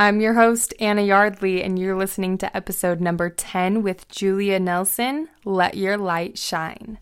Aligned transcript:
I'm 0.00 0.20
your 0.20 0.34
host, 0.34 0.72
Anna 0.78 1.02
Yardley, 1.02 1.60
and 1.60 1.76
you're 1.76 1.96
listening 1.96 2.38
to 2.38 2.56
episode 2.56 3.00
number 3.00 3.28
10 3.30 3.82
with 3.82 4.08
Julia 4.08 4.60
Nelson 4.60 5.28
Let 5.44 5.76
Your 5.76 5.96
Light 5.96 6.38
Shine. 6.38 7.00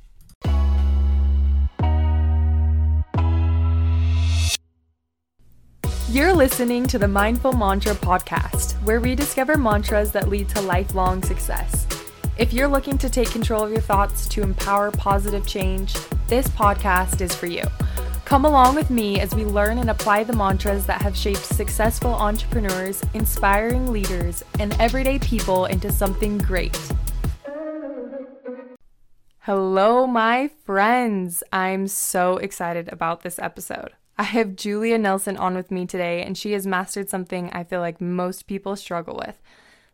You're 6.08 6.32
listening 6.32 6.86
to 6.86 6.98
the 6.98 7.06
Mindful 7.06 7.52
Mantra 7.52 7.92
podcast, 7.96 8.72
where 8.84 9.02
we 9.02 9.14
discover 9.14 9.58
mantras 9.58 10.10
that 10.12 10.30
lead 10.30 10.48
to 10.48 10.62
lifelong 10.62 11.22
success. 11.22 11.86
If 12.38 12.54
you're 12.54 12.66
looking 12.66 12.96
to 12.96 13.10
take 13.10 13.30
control 13.30 13.62
of 13.62 13.72
your 13.72 13.82
thoughts 13.82 14.26
to 14.28 14.42
empower 14.42 14.90
positive 14.90 15.46
change, 15.46 15.92
this 16.28 16.48
podcast 16.48 17.20
is 17.20 17.34
for 17.34 17.44
you. 17.44 17.64
Come 18.26 18.44
along 18.44 18.74
with 18.74 18.90
me 18.90 19.20
as 19.20 19.36
we 19.36 19.44
learn 19.44 19.78
and 19.78 19.88
apply 19.88 20.24
the 20.24 20.32
mantras 20.32 20.84
that 20.86 21.00
have 21.00 21.16
shaped 21.16 21.44
successful 21.44 22.12
entrepreneurs, 22.12 23.00
inspiring 23.14 23.92
leaders, 23.92 24.42
and 24.58 24.74
everyday 24.80 25.20
people 25.20 25.66
into 25.66 25.92
something 25.92 26.36
great. 26.38 26.76
Hello, 29.42 30.08
my 30.08 30.50
friends. 30.64 31.44
I'm 31.52 31.86
so 31.86 32.38
excited 32.38 32.92
about 32.92 33.22
this 33.22 33.38
episode. 33.38 33.92
I 34.18 34.24
have 34.24 34.56
Julia 34.56 34.98
Nelson 34.98 35.36
on 35.36 35.54
with 35.54 35.70
me 35.70 35.86
today, 35.86 36.24
and 36.24 36.36
she 36.36 36.50
has 36.50 36.66
mastered 36.66 37.08
something 37.08 37.48
I 37.52 37.62
feel 37.62 37.78
like 37.78 38.00
most 38.00 38.48
people 38.48 38.74
struggle 38.74 39.22
with 39.24 39.40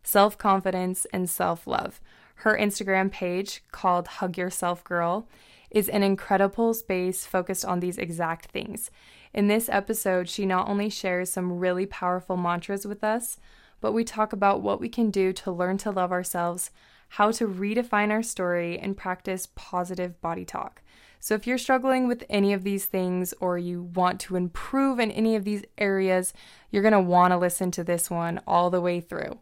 self 0.01 0.39
confidence 0.39 1.05
and 1.13 1.29
self 1.29 1.67
love. 1.67 2.01
Her 2.37 2.57
Instagram 2.57 3.11
page, 3.11 3.61
called 3.71 4.07
Hug 4.07 4.39
Yourself 4.39 4.83
Girl, 4.83 5.27
is 5.73 5.89
an 5.89 6.03
incredible 6.03 6.73
space 6.73 7.25
focused 7.25 7.65
on 7.65 7.79
these 7.79 7.97
exact 7.97 8.45
things. 8.51 8.91
In 9.33 9.47
this 9.47 9.67
episode, 9.67 10.29
she 10.29 10.45
not 10.45 10.69
only 10.69 10.89
shares 10.89 11.31
some 11.31 11.57
really 11.59 11.87
powerful 11.87 12.37
mantras 12.37 12.85
with 12.85 13.03
us, 13.03 13.37
but 13.81 13.91
we 13.91 14.03
talk 14.03 14.31
about 14.31 14.61
what 14.61 14.79
we 14.79 14.87
can 14.87 15.09
do 15.09 15.33
to 15.33 15.51
learn 15.51 15.77
to 15.79 15.91
love 15.91 16.11
ourselves, 16.11 16.69
how 17.09 17.31
to 17.31 17.47
redefine 17.47 18.11
our 18.11 18.23
story, 18.23 18.77
and 18.77 18.95
practice 18.95 19.49
positive 19.55 20.21
body 20.21 20.45
talk. 20.45 20.81
So, 21.19 21.35
if 21.35 21.47
you're 21.47 21.57
struggling 21.57 22.07
with 22.07 22.25
any 22.29 22.53
of 22.53 22.63
these 22.63 22.85
things 22.85 23.33
or 23.39 23.57
you 23.57 23.83
want 23.95 24.19
to 24.21 24.35
improve 24.35 24.99
in 24.99 25.09
any 25.09 25.35
of 25.35 25.45
these 25.45 25.63
areas, 25.77 26.33
you're 26.69 26.83
want 27.01 27.31
to 27.31 27.37
listen 27.37 27.71
to 27.71 27.83
this 27.83 28.09
one 28.09 28.41
all 28.45 28.69
the 28.69 28.81
way 28.81 28.99
through. 28.99 29.39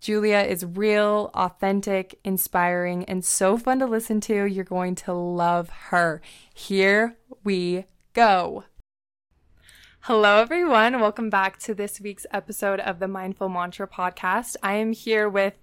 Julia 0.00 0.38
is 0.38 0.64
real, 0.64 1.30
authentic, 1.34 2.20
inspiring, 2.22 3.04
and 3.06 3.24
so 3.24 3.58
fun 3.58 3.80
to 3.80 3.86
listen 3.86 4.20
to. 4.22 4.44
You're 4.44 4.64
going 4.64 4.94
to 4.96 5.12
love 5.12 5.70
her. 5.88 6.22
Here 6.54 7.16
we 7.42 7.84
go. 8.14 8.64
Hello, 10.02 10.40
everyone. 10.40 11.00
Welcome 11.00 11.30
back 11.30 11.58
to 11.60 11.74
this 11.74 12.00
week's 12.00 12.26
episode 12.32 12.78
of 12.78 13.00
the 13.00 13.08
Mindful 13.08 13.48
Mantra 13.48 13.88
podcast. 13.88 14.54
I 14.62 14.74
am 14.74 14.92
here 14.92 15.28
with 15.28 15.54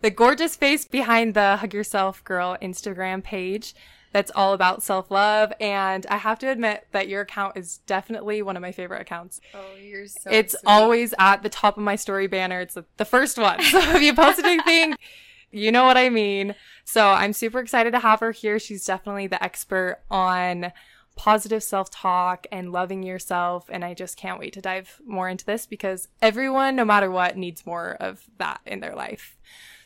the 0.00 0.10
gorgeous 0.10 0.56
face 0.56 0.86
behind 0.86 1.34
the 1.34 1.56
Hug 1.56 1.74
Yourself 1.74 2.24
Girl 2.24 2.56
Instagram 2.62 3.22
page 3.22 3.74
that's 4.14 4.30
all 4.36 4.52
about 4.52 4.80
self 4.80 5.10
love. 5.10 5.52
And 5.60 6.06
I 6.08 6.18
have 6.18 6.38
to 6.38 6.48
admit 6.48 6.86
that 6.92 7.08
your 7.08 7.22
account 7.22 7.56
is 7.56 7.78
definitely 7.78 8.42
one 8.42 8.56
of 8.56 8.62
my 8.62 8.70
favorite 8.70 9.02
accounts. 9.02 9.40
Oh, 9.52 9.74
you're 9.76 10.06
so. 10.06 10.30
It's 10.30 10.52
sweet. 10.52 10.62
always 10.64 11.14
at 11.18 11.42
the 11.42 11.48
top 11.48 11.76
of 11.76 11.82
my 11.82 11.96
story 11.96 12.28
banner. 12.28 12.60
It's 12.60 12.74
the, 12.74 12.84
the 12.96 13.04
first 13.04 13.38
one. 13.38 13.60
So 13.60 13.80
if 13.80 14.02
you 14.02 14.14
post 14.14 14.38
anything, 14.38 14.94
you 15.50 15.72
know 15.72 15.84
what 15.84 15.96
I 15.96 16.10
mean. 16.10 16.54
So 16.84 17.08
I'm 17.08 17.32
super 17.32 17.58
excited 17.58 17.90
to 17.90 17.98
have 17.98 18.20
her 18.20 18.30
here. 18.30 18.60
She's 18.60 18.86
definitely 18.86 19.26
the 19.26 19.42
expert 19.42 19.98
on 20.12 20.70
positive 21.16 21.64
self 21.64 21.90
talk 21.90 22.46
and 22.52 22.70
loving 22.70 23.02
yourself. 23.02 23.66
And 23.68 23.84
I 23.84 23.94
just 23.94 24.16
can't 24.16 24.38
wait 24.38 24.52
to 24.52 24.60
dive 24.60 25.00
more 25.04 25.28
into 25.28 25.44
this 25.44 25.66
because 25.66 26.06
everyone, 26.22 26.76
no 26.76 26.84
matter 26.84 27.10
what, 27.10 27.36
needs 27.36 27.66
more 27.66 27.96
of 27.98 28.22
that 28.38 28.60
in 28.64 28.78
their 28.78 28.94
life. 28.94 29.36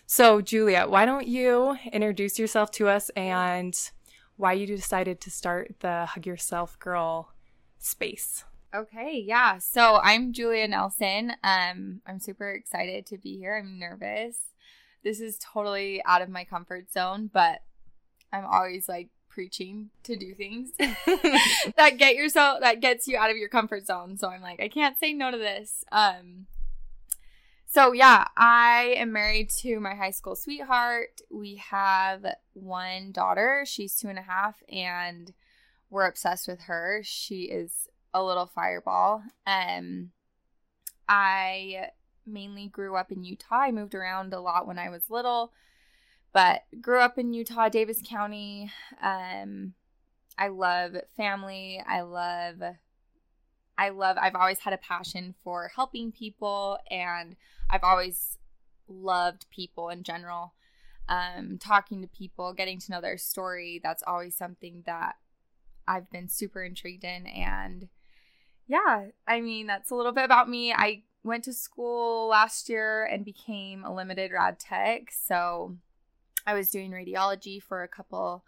So, 0.05 0.43
Julia, 0.43 0.85
why 0.87 1.07
don't 1.07 1.27
you 1.27 1.79
introduce 1.93 2.39
yourself 2.39 2.71
to 2.73 2.89
us 2.89 3.11
and 3.11 3.75
why 4.39 4.53
you 4.55 4.67
decided 4.67 5.21
to 5.21 5.31
start 5.31 5.75
the 5.81 6.07
Hug 6.07 6.25
Yourself 6.25 6.79
Girl 6.79 7.33
space. 7.79 8.45
Okay, 8.75 9.23
yeah. 9.27 9.59
So 9.59 9.97
I'm 10.03 10.33
Julia 10.33 10.69
Nelson. 10.69 11.33
Um, 11.43 12.01
I'm 12.07 12.21
super 12.21 12.51
excited 12.53 13.05
to 13.07 13.19
be 13.19 13.37
here. 13.37 13.59
I'm 13.59 13.79
nervous. 13.79 14.39
This 15.03 15.21
is 15.21 15.39
totally 15.39 16.03
out 16.07 16.23
of 16.23 16.29
my 16.29 16.45
comfort 16.45 16.91
zone, 16.91 17.29
but 17.33 17.63
I'm 18.33 18.45
always 18.45 18.89
like 18.89 19.09
preaching 19.29 19.91
to 20.05 20.17
do 20.17 20.35
things 20.35 20.71
that 20.79 21.97
get 21.97 22.15
yourself 22.15 22.61
that 22.61 22.81
gets 22.81 23.09
you 23.09 23.17
out 23.17 23.31
of 23.31 23.37
your 23.37 23.49
comfort 23.49 23.87
zone. 23.87 24.17
So 24.19 24.29
I'm 24.29 24.43
like, 24.43 24.61
I 24.61 24.69
can't 24.69 24.99
say 24.99 25.13
no 25.13 25.31
to 25.31 25.39
this. 25.39 25.85
Um, 25.91 26.47
so, 27.71 27.93
yeah, 27.93 28.27
I 28.37 28.95
am 28.97 29.13
married 29.13 29.51
to 29.61 29.79
my 29.79 29.95
high 29.95 30.11
school 30.11 30.35
sweetheart. 30.35 31.21
We 31.31 31.57
have 31.57 32.25
one 32.55 33.13
daughter. 33.13 33.65
She's 33.67 33.95
two 33.95 34.09
and 34.09 34.19
a 34.19 34.23
half, 34.23 34.63
and 34.73 35.33
we're 35.91 36.09
obsessed 36.09 36.49
with 36.49 36.63
her. 36.63 37.03
She 37.05 37.43
is 37.43 37.89
a 38.15 38.25
little 38.25 38.47
fireball. 38.47 39.23
Um, 39.47 40.13
I 41.09 41.91
mainly 42.27 42.69
grew 42.69 42.97
up 42.97 43.13
in 43.13 43.23
Utah. 43.23 43.61
I 43.61 43.71
moved 43.71 43.95
around 43.95 44.33
a 44.33 44.41
lot 44.41 44.67
when 44.67 44.79
I 44.79 44.89
was 44.89 45.11
little, 45.11 45.53
but 46.33 46.63
grew 46.81 47.01
up 47.01 47.19
in 47.19 47.35
Utah, 47.35 47.69
Davis 47.69 48.01
County. 48.07 48.71
Um, 49.03 49.75
I 50.39 50.49
love 50.49 50.97
family. 51.17 51.83
I 51.87 52.01
love 52.01 52.63
I 53.79 53.91
love, 53.91 54.17
I've 54.21 54.35
always 54.35 54.59
had 54.59 54.73
a 54.73 54.79
passion 54.79 55.37
for 55.45 55.71
helping 55.75 56.11
people 56.11 56.79
and 56.91 57.37
I've 57.71 57.85
always 57.85 58.39
loved 58.89 59.47
people 59.51 59.89
in 59.89 60.03
general. 60.03 60.55
Um, 61.09 61.59
talking 61.59 62.03
to 62.03 62.09
people, 62.09 62.53
getting 62.53 62.79
to 62.81 62.91
know 62.91 63.01
their 63.01 63.17
story, 63.17 63.81
that's 63.83 64.03
always 64.07 64.37
something 64.37 64.83
that 64.85 65.17
I've 65.87 66.11
been 66.11 66.29
super 66.29 66.63
intrigued 66.63 67.05
in. 67.05 67.27
And 67.27 67.89
yeah, 68.67 69.07
I 69.27 69.41
mean, 69.41 69.67
that's 69.67 69.91
a 69.91 69.95
little 69.95 70.13
bit 70.13 70.25
about 70.25 70.51
me. 70.51 70.73
I 70.73 71.05
went 71.25 71.45
to 71.45 71.53
school 71.53 72.29
last 72.29 72.69
year 72.69 73.05
and 73.05 73.25
became 73.25 73.85
a 73.85 73.95
limited 73.95 74.33
rad 74.33 74.59
tech. 74.59 75.11
So 75.11 75.77
I 76.47 76.55
was 76.55 76.71
doing 76.71 76.91
radiology 76.91 77.63
for 77.63 77.83
a 77.83 77.89
couple 77.89 78.45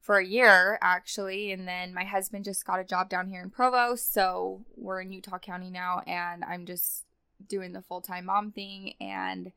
for 0.00 0.18
a 0.18 0.24
year 0.24 0.78
actually 0.82 1.50
and 1.50 1.66
then 1.66 1.92
my 1.92 2.04
husband 2.04 2.44
just 2.44 2.64
got 2.64 2.78
a 2.78 2.84
job 2.84 3.08
down 3.08 3.26
here 3.28 3.42
in 3.42 3.50
Provo 3.50 3.96
so 3.96 4.64
we're 4.76 5.00
in 5.00 5.10
Utah 5.10 5.38
County 5.38 5.68
now 5.68 6.00
and 6.06 6.44
I'm 6.44 6.64
just 6.64 7.04
doing 7.48 7.72
the 7.72 7.82
full-time 7.82 8.26
mom 8.26 8.52
thing 8.52 8.94
and 9.00 9.52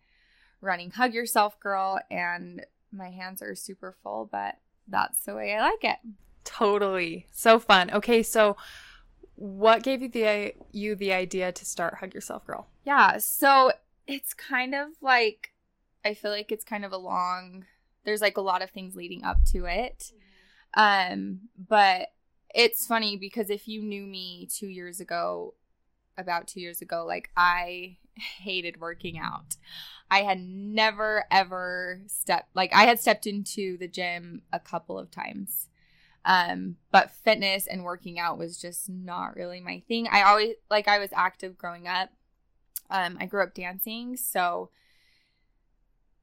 running 0.62 0.92
hug 0.92 1.14
yourself 1.14 1.60
girl 1.60 2.00
and 2.12 2.66
my 2.92 3.10
hands 3.10 3.42
are 3.42 3.56
super 3.56 3.96
full 4.04 4.28
but 4.32 4.58
that's 4.90 5.20
the 5.24 5.36
way 5.36 5.54
I 5.54 5.62
like 5.62 5.84
it. 5.84 5.98
Totally. 6.44 7.28
So 7.32 7.60
fun. 7.60 7.92
Okay, 7.92 8.24
so 8.24 8.58
what 9.36 9.84
gave 9.84 10.02
you 10.02 10.10
the 10.10 10.54
you 10.72 10.96
the 10.96 11.14
idea 11.14 11.52
to 11.52 11.66
start 11.66 11.96
hug 12.00 12.14
yourself 12.14 12.46
girl? 12.46 12.68
Yeah, 12.84 13.18
so 13.20 13.72
it's 14.08 14.34
kind 14.34 14.74
of 14.74 14.90
like 15.02 15.54
I 16.04 16.14
feel 16.14 16.32
like 16.32 16.52
it's 16.52 16.66
kind 16.66 16.84
of 16.84 16.92
a 16.92 16.98
long 16.98 17.66
there's 18.04 18.22
like 18.22 18.38
a 18.38 18.42
lot 18.42 18.62
of 18.62 18.72
things 18.72 18.96
leading 18.96 19.24
up 19.24 19.44
to 19.52 19.66
it. 19.66 20.12
Um, 20.74 21.42
but 21.68 22.08
it's 22.54 22.88
funny 22.88 23.18
because 23.18 23.50
if 23.50 23.68
you 23.68 23.82
knew 23.82 24.06
me 24.06 24.48
two 24.52 24.68
years 24.68 25.00
ago, 25.00 25.54
about 26.20 26.48
two 26.48 26.62
years 26.62 26.82
ago, 26.82 27.06
like 27.08 27.30
I 27.36 27.98
hated 28.16 28.80
working 28.80 29.18
out. 29.18 29.56
I 30.12 30.24
had 30.24 30.40
never 30.40 31.26
ever 31.32 32.02
stepped 32.08 32.56
like 32.56 32.74
I 32.74 32.84
had 32.84 33.00
stepped 33.00 33.28
into 33.28 33.78
the 33.78 33.88
gym 33.88 34.42
a 34.52 34.60
couple 34.60 34.98
of 34.98 35.12
times. 35.12 35.68
Um, 36.26 36.76
but 36.92 37.12
fitness 37.12 37.66
and 37.66 37.84
working 37.84 38.20
out 38.20 38.38
was 38.38 38.60
just 38.60 38.90
not 38.90 39.36
really 39.36 39.62
my 39.62 39.82
thing. 39.88 40.08
I 40.12 40.24
always 40.24 40.56
like 40.70 40.88
I 40.88 41.00
was 41.00 41.10
active 41.14 41.58
growing 41.58 41.88
up. 41.88 42.10
Um, 42.90 43.18
I 43.20 43.26
grew 43.26 43.44
up 43.44 43.54
dancing, 43.54 44.18
so 44.18 44.72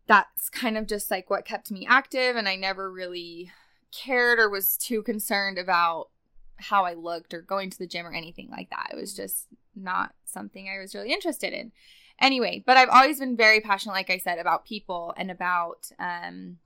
that's 0.06 0.49
kind 0.50 0.76
of 0.76 0.87
just 0.87 1.11
like 1.11 1.31
what 1.31 1.44
kept 1.44 1.70
me 1.70 1.87
active 1.88 2.37
and 2.37 2.49
I 2.49 2.56
never 2.56 2.91
really 2.91 3.50
cared 3.93 4.38
or 4.38 4.49
was 4.49 4.76
too 4.76 5.03
concerned 5.03 5.59
about 5.59 6.09
how 6.56 6.85
I 6.85 6.94
looked 6.94 7.35
or 7.35 7.43
going 7.43 7.70
to 7.70 7.79
the 7.79 7.87
gym 7.87 8.06
or 8.06 8.12
anything 8.12 8.49
like 8.50 8.70
that. 8.70 8.91
It 8.93 8.97
was 8.97 9.12
mm-hmm. 9.12 9.23
just 9.23 9.47
not 9.76 10.14
something 10.25 10.69
I 10.69 10.81
was 10.81 10.94
really 10.94 11.12
interested 11.12 11.52
in. 11.52 11.73
Anyway, 12.20 12.62
but 12.64 12.76
I've 12.76 12.88
always 12.88 13.19
been 13.19 13.37
very 13.37 13.61
passionate, 13.61 13.93
like 13.93 14.11
I 14.11 14.19
said, 14.19 14.38
about 14.38 14.64
people 14.64 15.12
and 15.17 15.31
about 15.31 15.90
um, 15.99 16.58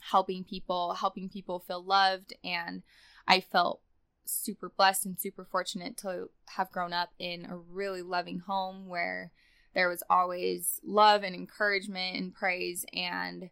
helping 0.00 0.44
people, 0.44 0.94
helping 0.94 1.28
people 1.28 1.60
feel 1.60 1.82
loved. 1.82 2.34
And 2.42 2.82
I 3.26 3.40
felt 3.40 3.80
super 4.24 4.72
blessed 4.76 5.06
and 5.06 5.20
super 5.20 5.44
fortunate 5.44 5.96
to 5.98 6.30
have 6.56 6.70
grown 6.72 6.92
up 6.92 7.10
in 7.18 7.46
a 7.46 7.56
really 7.56 8.02
loving 8.02 8.40
home 8.40 8.88
where 8.88 9.30
there 9.74 9.88
was 9.88 10.02
always 10.10 10.80
love 10.84 11.22
and 11.22 11.34
encouragement 11.34 12.16
and 12.16 12.34
praise 12.34 12.84
and 12.92 13.50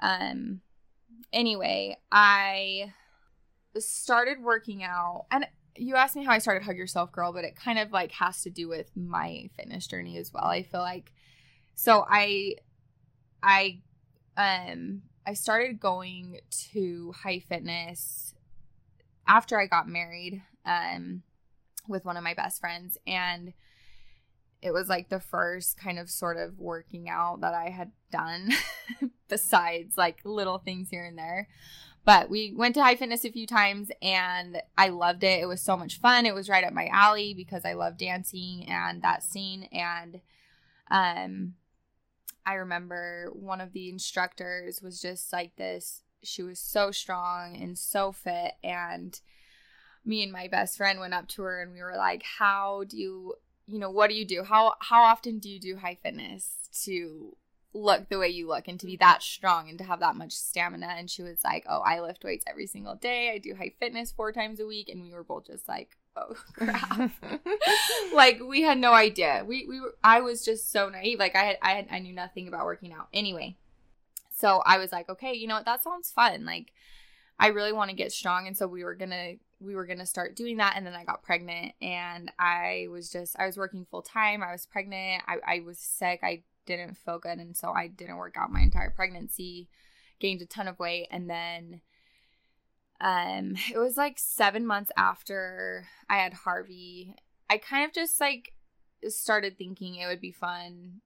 um 0.00 0.60
anyway, 1.32 1.96
I 2.10 2.92
started 3.78 4.42
working 4.42 4.82
out 4.82 5.26
and 5.30 5.46
you 5.78 5.94
asked 5.94 6.16
me 6.16 6.24
how 6.24 6.32
I 6.32 6.38
started 6.38 6.64
Hug 6.64 6.76
Yourself 6.76 7.12
Girl, 7.12 7.32
but 7.32 7.44
it 7.44 7.56
kind 7.56 7.78
of 7.78 7.92
like 7.92 8.12
has 8.12 8.42
to 8.42 8.50
do 8.50 8.68
with 8.68 8.90
my 8.96 9.48
fitness 9.56 9.86
journey 9.86 10.16
as 10.18 10.32
well. 10.32 10.44
I 10.44 10.62
feel 10.62 10.80
like 10.80 11.12
so 11.74 12.04
I 12.08 12.56
I 13.42 13.80
um 14.36 15.02
I 15.26 15.34
started 15.34 15.80
going 15.80 16.40
to 16.72 17.12
high 17.22 17.40
fitness 17.40 18.34
after 19.26 19.60
I 19.60 19.66
got 19.66 19.88
married 19.88 20.42
um 20.66 21.22
with 21.86 22.04
one 22.04 22.16
of 22.16 22.24
my 22.24 22.34
best 22.34 22.60
friends 22.60 22.98
and 23.06 23.52
it 24.60 24.72
was 24.72 24.88
like 24.88 25.08
the 25.08 25.20
first 25.20 25.76
kind 25.76 25.98
of 25.98 26.10
sort 26.10 26.36
of 26.36 26.58
working 26.58 27.08
out 27.08 27.40
that 27.42 27.54
I 27.54 27.70
had 27.70 27.92
done 28.10 28.50
besides 29.28 29.96
like 29.96 30.18
little 30.24 30.58
things 30.58 30.90
here 30.90 31.04
and 31.04 31.16
there. 31.16 31.48
But 32.08 32.30
we 32.30 32.54
went 32.56 32.74
to 32.76 32.82
high 32.82 32.96
fitness 32.96 33.26
a 33.26 33.30
few 33.30 33.46
times 33.46 33.90
and 34.00 34.62
I 34.78 34.88
loved 34.88 35.24
it. 35.24 35.42
It 35.42 35.46
was 35.46 35.60
so 35.60 35.76
much 35.76 36.00
fun. 36.00 36.24
It 36.24 36.34
was 36.34 36.48
right 36.48 36.64
up 36.64 36.72
my 36.72 36.86
alley 36.90 37.34
because 37.34 37.66
I 37.66 37.74
love 37.74 37.98
dancing 37.98 38.64
and 38.66 39.02
that 39.02 39.22
scene. 39.22 39.64
And 39.64 40.22
um, 40.90 41.52
I 42.46 42.54
remember 42.54 43.28
one 43.34 43.60
of 43.60 43.74
the 43.74 43.90
instructors 43.90 44.80
was 44.80 45.02
just 45.02 45.34
like 45.34 45.56
this. 45.56 46.02
She 46.22 46.42
was 46.42 46.58
so 46.58 46.92
strong 46.92 47.54
and 47.60 47.76
so 47.76 48.12
fit. 48.12 48.52
And 48.64 49.20
me 50.02 50.22
and 50.22 50.32
my 50.32 50.48
best 50.48 50.78
friend 50.78 51.00
went 51.00 51.12
up 51.12 51.28
to 51.28 51.42
her 51.42 51.60
and 51.60 51.74
we 51.74 51.82
were 51.82 51.98
like, 51.98 52.22
How 52.38 52.84
do 52.88 52.96
you, 52.96 53.34
you 53.66 53.78
know, 53.78 53.90
what 53.90 54.08
do 54.08 54.16
you 54.16 54.24
do? 54.24 54.44
How, 54.44 54.76
how 54.80 55.02
often 55.02 55.40
do 55.40 55.50
you 55.50 55.60
do 55.60 55.76
high 55.76 55.98
fitness 56.02 56.70
to 56.84 57.36
look 57.82 58.08
the 58.08 58.18
way 58.18 58.28
you 58.28 58.48
look 58.48 58.68
and 58.68 58.78
to 58.80 58.86
be 58.86 58.96
that 58.96 59.22
strong 59.22 59.68
and 59.68 59.78
to 59.78 59.84
have 59.84 60.00
that 60.00 60.16
much 60.16 60.32
stamina. 60.32 60.86
And 60.86 61.10
she 61.10 61.22
was 61.22 61.42
like, 61.44 61.64
Oh, 61.68 61.80
I 61.80 62.00
lift 62.00 62.24
weights 62.24 62.44
every 62.48 62.66
single 62.66 62.94
day. 62.94 63.30
I 63.32 63.38
do 63.38 63.54
high 63.54 63.72
fitness 63.78 64.12
four 64.12 64.32
times 64.32 64.60
a 64.60 64.66
week. 64.66 64.88
And 64.88 65.02
we 65.02 65.12
were 65.12 65.24
both 65.24 65.46
just 65.46 65.68
like, 65.68 65.96
Oh 66.16 66.34
crap. 66.54 67.12
like 68.14 68.40
we 68.42 68.62
had 68.62 68.78
no 68.78 68.92
idea. 68.92 69.44
We 69.46 69.66
we 69.66 69.80
were 69.80 69.94
I 70.02 70.20
was 70.20 70.44
just 70.44 70.70
so 70.72 70.88
naive. 70.88 71.18
Like 71.18 71.36
I 71.36 71.44
had 71.44 71.58
I 71.62 71.70
had 71.72 71.88
I 71.90 71.98
knew 71.98 72.14
nothing 72.14 72.48
about 72.48 72.64
working 72.64 72.92
out. 72.92 73.08
Anyway. 73.12 73.56
So 74.30 74.62
I 74.64 74.78
was 74.78 74.92
like, 74.92 75.08
okay, 75.08 75.34
you 75.34 75.48
know 75.48 75.56
what, 75.56 75.64
that 75.64 75.82
sounds 75.82 76.12
fun. 76.12 76.44
Like 76.44 76.72
I 77.40 77.48
really 77.48 77.72
want 77.72 77.90
to 77.90 77.96
get 77.96 78.12
strong. 78.12 78.46
And 78.46 78.56
so 78.56 78.66
we 78.66 78.84
were 78.84 78.94
gonna 78.94 79.34
we 79.60 79.74
were 79.74 79.86
gonna 79.86 80.06
start 80.06 80.36
doing 80.36 80.58
that 80.58 80.74
and 80.76 80.86
then 80.86 80.94
I 80.94 81.04
got 81.04 81.22
pregnant 81.22 81.72
and 81.82 82.30
I 82.38 82.86
was 82.90 83.10
just 83.10 83.36
I 83.38 83.46
was 83.46 83.56
working 83.56 83.86
full 83.90 84.02
time. 84.02 84.42
I 84.42 84.52
was 84.52 84.66
pregnant. 84.66 85.22
I, 85.26 85.36
I 85.46 85.60
was 85.60 85.78
sick. 85.78 86.20
I 86.22 86.42
didn't 86.76 86.98
feel 86.98 87.18
good 87.18 87.38
and 87.38 87.56
so 87.56 87.72
I 87.72 87.88
didn't 87.88 88.16
work 88.16 88.36
out 88.38 88.52
my 88.52 88.60
entire 88.60 88.90
pregnancy. 88.90 89.68
Gained 90.20 90.42
a 90.42 90.46
ton 90.46 90.68
of 90.68 90.78
weight 90.78 91.08
and 91.10 91.28
then 91.28 91.80
um 93.00 93.54
it 93.72 93.78
was 93.78 93.96
like 93.96 94.18
7 94.18 94.66
months 94.66 94.92
after 94.96 95.86
I 96.08 96.18
had 96.18 96.34
Harvey. 96.34 97.14
I 97.50 97.58
kind 97.58 97.84
of 97.84 97.92
just 97.92 98.20
like 98.20 98.52
started 99.08 99.56
thinking 99.56 99.96
it 99.96 100.06
would 100.06 100.20
be 100.20 100.32
fun 100.32 101.00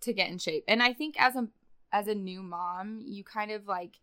to 0.00 0.12
get 0.12 0.30
in 0.30 0.38
shape. 0.38 0.64
And 0.66 0.82
I 0.82 0.92
think 0.92 1.20
as 1.20 1.36
a 1.36 1.48
as 1.92 2.06
a 2.06 2.14
new 2.14 2.42
mom, 2.42 3.00
you 3.04 3.24
kind 3.24 3.50
of 3.50 3.66
like 3.66 3.98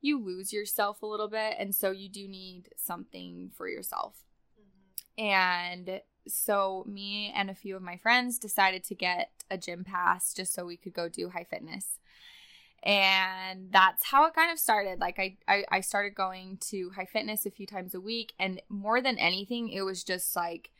you 0.00 0.22
lose 0.22 0.52
yourself 0.52 1.02
a 1.02 1.06
little 1.06 1.28
bit 1.28 1.54
and 1.58 1.74
so 1.74 1.90
you 1.90 2.08
do 2.08 2.26
need 2.26 2.68
something 2.76 3.50
for 3.56 3.68
yourself. 3.68 4.16
Mm-hmm. 4.58 5.24
And 5.24 6.00
so 6.28 6.84
me 6.86 7.32
and 7.34 7.50
a 7.50 7.54
few 7.54 7.76
of 7.76 7.82
my 7.82 7.96
friends 7.96 8.38
decided 8.38 8.84
to 8.84 8.94
get 8.94 9.30
a 9.52 9.58
gym 9.58 9.84
pass 9.84 10.32
just 10.34 10.54
so 10.54 10.64
we 10.64 10.76
could 10.76 10.92
go 10.92 11.08
do 11.08 11.28
high 11.28 11.46
fitness 11.48 11.98
and 12.82 13.68
that's 13.70 14.06
how 14.06 14.26
it 14.26 14.34
kind 14.34 14.50
of 14.50 14.58
started 14.58 14.98
like 14.98 15.18
I, 15.18 15.36
I 15.46 15.64
i 15.70 15.80
started 15.80 16.14
going 16.14 16.58
to 16.70 16.90
high 16.90 17.04
fitness 17.04 17.46
a 17.46 17.50
few 17.50 17.66
times 17.66 17.94
a 17.94 18.00
week 18.00 18.32
and 18.38 18.60
more 18.68 19.00
than 19.00 19.18
anything 19.18 19.68
it 19.68 19.82
was 19.82 20.02
just 20.02 20.34
like 20.34 20.70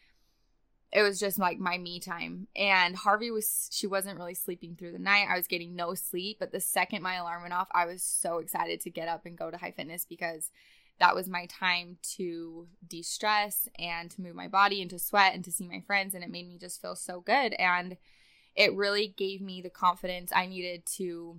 it 0.90 1.02
was 1.02 1.20
just 1.20 1.38
like 1.38 1.58
my 1.58 1.78
me 1.78 2.00
time 2.00 2.48
and 2.56 2.96
harvey 2.96 3.30
was 3.30 3.68
she 3.70 3.86
wasn't 3.86 4.18
really 4.18 4.34
sleeping 4.34 4.74
through 4.74 4.92
the 4.92 4.98
night 4.98 5.28
i 5.30 5.36
was 5.36 5.46
getting 5.46 5.76
no 5.76 5.94
sleep 5.94 6.38
but 6.40 6.50
the 6.50 6.60
second 6.60 7.02
my 7.02 7.14
alarm 7.14 7.42
went 7.42 7.54
off 7.54 7.68
i 7.72 7.86
was 7.86 8.02
so 8.02 8.38
excited 8.38 8.80
to 8.80 8.90
get 8.90 9.06
up 9.06 9.24
and 9.24 9.38
go 9.38 9.50
to 9.50 9.58
high 9.58 9.70
fitness 9.70 10.04
because 10.04 10.50
that 11.02 11.16
was 11.16 11.28
my 11.28 11.46
time 11.46 11.96
to 12.14 12.68
de 12.86 13.02
stress 13.02 13.68
and 13.76 14.08
to 14.12 14.22
move 14.22 14.36
my 14.36 14.46
body 14.46 14.80
and 14.80 14.88
to 14.90 15.00
sweat 15.00 15.34
and 15.34 15.44
to 15.44 15.50
see 15.50 15.66
my 15.66 15.80
friends. 15.80 16.14
And 16.14 16.22
it 16.22 16.30
made 16.30 16.48
me 16.48 16.58
just 16.58 16.80
feel 16.80 16.94
so 16.94 17.20
good. 17.20 17.54
And 17.54 17.96
it 18.54 18.74
really 18.74 19.14
gave 19.16 19.40
me 19.40 19.62
the 19.62 19.70
confidence 19.70 20.32
I 20.34 20.46
needed 20.46 20.84
to 20.96 21.38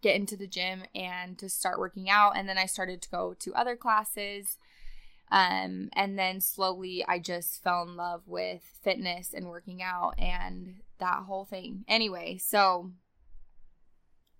get 0.00 0.16
into 0.16 0.36
the 0.36 0.46
gym 0.46 0.84
and 0.94 1.38
to 1.38 1.48
start 1.48 1.78
working 1.78 2.10
out. 2.10 2.36
And 2.36 2.48
then 2.48 2.58
I 2.58 2.66
started 2.66 3.02
to 3.02 3.10
go 3.10 3.34
to 3.40 3.54
other 3.54 3.76
classes. 3.76 4.58
Um, 5.30 5.88
and 5.94 6.18
then 6.18 6.40
slowly 6.40 7.04
I 7.08 7.18
just 7.18 7.62
fell 7.62 7.82
in 7.82 7.96
love 7.96 8.22
with 8.26 8.62
fitness 8.82 9.32
and 9.32 9.48
working 9.48 9.82
out 9.82 10.14
and 10.18 10.76
that 10.98 11.24
whole 11.26 11.44
thing. 11.44 11.84
Anyway, 11.88 12.38
so 12.38 12.92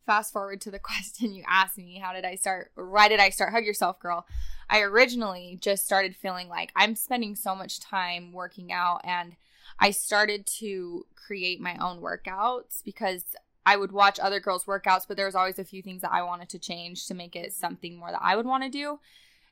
fast 0.04 0.32
forward 0.32 0.60
to 0.60 0.70
the 0.70 0.78
question 0.90 1.32
you 1.32 1.42
asked 1.48 1.78
me 1.78 1.98
how 1.98 2.12
did 2.12 2.25
i 2.25 2.34
start 2.34 2.70
why 2.75 3.08
did 3.08 3.20
i 3.20 3.31
start 3.31 3.52
hug 3.52 3.64
yourself 3.64 3.98
girl 3.98 4.26
i 4.69 4.81
originally 4.81 5.58
just 5.60 5.84
started 5.84 6.14
feeling 6.14 6.48
like 6.48 6.70
i'm 6.76 6.94
spending 6.94 7.34
so 7.34 7.54
much 7.54 7.81
time 7.81 8.32
working 8.32 8.70
out 8.70 9.00
and 9.04 9.34
i 9.78 9.90
started 9.90 10.46
to 10.46 11.06
create 11.14 11.60
my 11.60 11.76
own 11.76 12.00
workouts 12.00 12.82
because 12.84 13.24
i 13.66 13.76
would 13.76 13.92
watch 13.92 14.18
other 14.18 14.40
girls 14.40 14.64
workouts 14.64 15.06
but 15.06 15.16
there 15.16 15.26
was 15.26 15.34
always 15.34 15.58
a 15.58 15.64
few 15.64 15.82
things 15.82 16.02
that 16.02 16.12
i 16.12 16.22
wanted 16.22 16.48
to 16.48 16.58
change 16.58 17.06
to 17.06 17.14
make 17.14 17.36
it 17.36 17.52
something 17.52 17.96
more 17.96 18.10
that 18.10 18.22
i 18.22 18.36
would 18.36 18.46
want 18.46 18.62
to 18.62 18.68
do. 18.70 18.98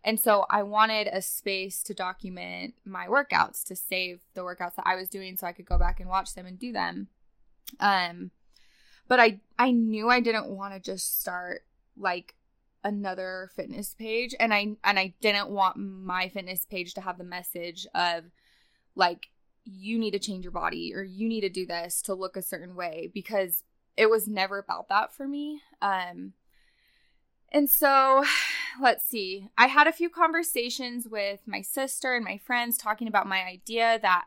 And 0.04 0.19
so 0.19 0.46
i 0.50 0.62
wanted 0.62 1.06
a 1.06 1.22
space 1.22 1.82
to 1.84 1.94
document 1.94 2.74
my 2.84 3.06
workouts 3.06 3.64
to 3.64 3.76
save 3.76 4.20
the 4.34 4.42
workouts 4.42 4.74
that 4.74 4.86
i 4.86 4.96
was 4.96 5.08
doing 5.08 5.36
so 5.36 5.46
i 5.46 5.52
could 5.52 5.66
go 5.66 5.78
back 5.78 6.00
and 6.00 6.08
watch 6.08 6.34
them 6.34 6.46
and 6.46 6.58
do 6.58 6.72
them. 6.72 7.08
Um 7.78 8.32
but 9.08 9.20
I 9.20 9.40
I 9.58 9.72
knew 9.72 10.08
I 10.08 10.20
didn't 10.20 10.48
want 10.48 10.72
to 10.74 10.80
just 10.80 11.20
start 11.20 11.64
like 11.98 12.34
another 12.84 13.50
fitness 13.54 13.94
page 13.94 14.34
and 14.40 14.52
I 14.52 14.76
and 14.82 14.98
I 14.98 15.14
didn't 15.20 15.50
want 15.50 15.76
my 15.76 16.28
fitness 16.28 16.64
page 16.64 16.94
to 16.94 17.00
have 17.00 17.19
the 17.19 17.24
message 17.24 17.86
of 17.94 18.24
like 18.94 19.28
you 19.64 19.99
need 19.99 20.12
to 20.12 20.19
change 20.19 20.44
your 20.44 20.53
body 20.53 20.93
or 20.94 21.03
you 21.03 21.29
need 21.29 21.43
to 21.43 21.49
do 21.49 21.67
this 21.67 22.03
to 22.03 22.14
look 22.14 22.37
a 22.37 22.43
certain 22.43 22.75
way 22.75 23.11
because 23.12 23.64
it 23.97 24.11
was 24.11 24.26
never 24.26 24.59
about 24.59 24.88
that 24.88 25.12
for 25.14 25.26
me. 25.26 25.61
Um 25.81 26.32
and 27.50 27.69
so 27.70 28.25
let's 28.81 29.05
see. 29.05 29.49
I 29.56 29.67
had 29.67 29.87
a 29.87 29.93
few 29.93 30.09
conversations 30.09 31.06
with 31.09 31.41
my 31.47 31.62
sister 31.62 32.14
and 32.14 32.25
my 32.25 32.38
friends 32.38 32.76
talking 32.76 33.09
about 33.09 33.29
my 33.29 33.43
idea 33.43 33.99
that 34.03 34.26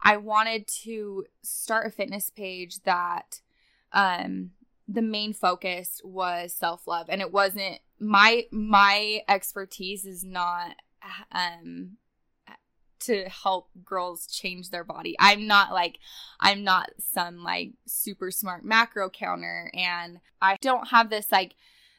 I 0.00 0.16
wanted 0.16 0.66
to 0.82 1.26
start 1.42 1.86
a 1.86 1.90
fitness 1.90 2.30
page 2.30 2.82
that 2.82 3.40
um 3.92 4.52
the 4.88 5.02
main 5.02 5.32
focus 5.32 6.00
was 6.04 6.52
self-love 6.52 7.06
and 7.08 7.20
it 7.20 7.32
wasn't 7.32 7.78
my 7.98 8.46
my 8.50 9.22
expertise 9.28 10.04
is 10.04 10.24
not 10.24 10.76
um 11.30 11.96
to 13.02 13.28
help 13.28 13.68
girls 13.84 14.26
change 14.26 14.70
their 14.70 14.84
body. 14.84 15.16
I'm 15.18 15.46
not 15.46 15.72
like 15.72 15.98
I'm 16.40 16.64
not 16.64 16.90
some 16.98 17.42
like 17.42 17.72
super 17.86 18.30
smart 18.30 18.64
macro 18.64 19.10
counter 19.10 19.70
and 19.74 20.20
I 20.40 20.56
don't 20.60 20.88
have 20.88 21.10
this 21.10 21.30
like 21.32 21.54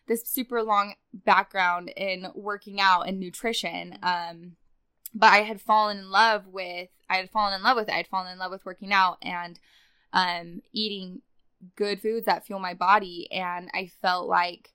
this 0.07 0.23
super 0.25 0.61
long 0.63 0.95
background 1.13 1.89
in 1.95 2.27
working 2.35 2.79
out 2.79 3.07
and 3.07 3.19
nutrition. 3.19 3.97
Um 4.03 4.55
but 5.15 5.27
I 5.31 5.43
had 5.43 5.61
fallen 5.61 5.99
in 5.99 6.09
love 6.09 6.47
with 6.47 6.89
I 7.09 7.17
had 7.17 7.29
fallen 7.29 7.53
in 7.53 7.63
love 7.63 7.77
with 7.77 7.89
it. 7.89 7.93
I 7.93 7.97
had 7.97 8.07
fallen 8.07 8.31
in 8.31 8.39
love 8.39 8.51
with 8.51 8.65
working 8.65 8.93
out 8.93 9.17
and 9.21 9.59
um 10.13 10.61
eating 10.71 11.21
good 11.75 12.01
foods 12.01 12.25
that 12.25 12.45
fuel 12.45 12.59
my 12.59 12.73
body 12.73 13.31
and 13.31 13.69
I 13.73 13.89
felt 14.01 14.27
like 14.27 14.73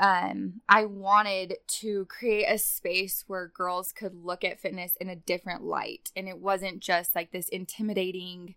um, 0.00 0.62
I 0.68 0.86
wanted 0.86 1.58
to 1.66 2.06
create 2.06 2.46
a 2.46 2.58
space 2.58 3.24
where 3.26 3.46
girls 3.46 3.92
could 3.92 4.14
look 4.14 4.42
at 4.42 4.58
fitness 4.58 4.96
in 4.96 5.10
a 5.10 5.16
different 5.16 5.62
light 5.62 6.10
and 6.16 6.26
it 6.26 6.38
wasn't 6.38 6.80
just 6.80 7.14
like 7.14 7.30
this 7.30 7.48
intimidating 7.50 8.54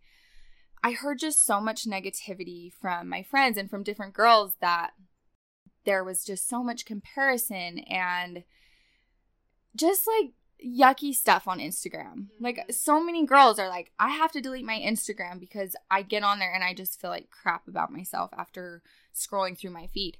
I 0.84 0.92
heard 0.92 1.20
just 1.20 1.46
so 1.46 1.62
much 1.62 1.86
negativity 1.86 2.72
from 2.74 3.08
my 3.08 3.24
friends 3.24 3.58
and 3.58 3.70
from 3.70 3.84
different 3.84 4.14
girls 4.14 4.58
that 4.60 4.92
there 5.86 6.04
was 6.04 6.26
just 6.26 6.50
so 6.50 6.62
much 6.62 6.86
comparison 6.86 7.80
and 7.80 8.44
just 9.76 10.06
like 10.06 10.32
yucky 10.66 11.14
stuff 11.14 11.48
on 11.48 11.60
Instagram. 11.60 12.28
Like 12.40 12.58
mm-hmm. 12.58 12.72
so 12.72 13.02
many 13.02 13.26
girls 13.26 13.60
are 13.60 13.70
like, 13.70 13.92
I 13.98 14.10
have 14.10 14.32
to 14.34 14.42
delete 14.42 14.66
my 14.66 14.78
Instagram 14.78 15.40
because 15.40 15.76
I 15.90 16.02
get 16.02 16.24
on 16.24 16.40
there 16.40 16.54
and 16.54 16.64
I 16.64 16.74
just 16.74 17.00
feel 17.00 17.10
like 17.10 17.30
crap 17.30 17.68
about 17.68 17.92
myself 17.92 18.32
after 18.38 18.82
scrolling 19.16 19.58
through 19.58 19.72
my 19.72 19.88
feed. 19.88 20.18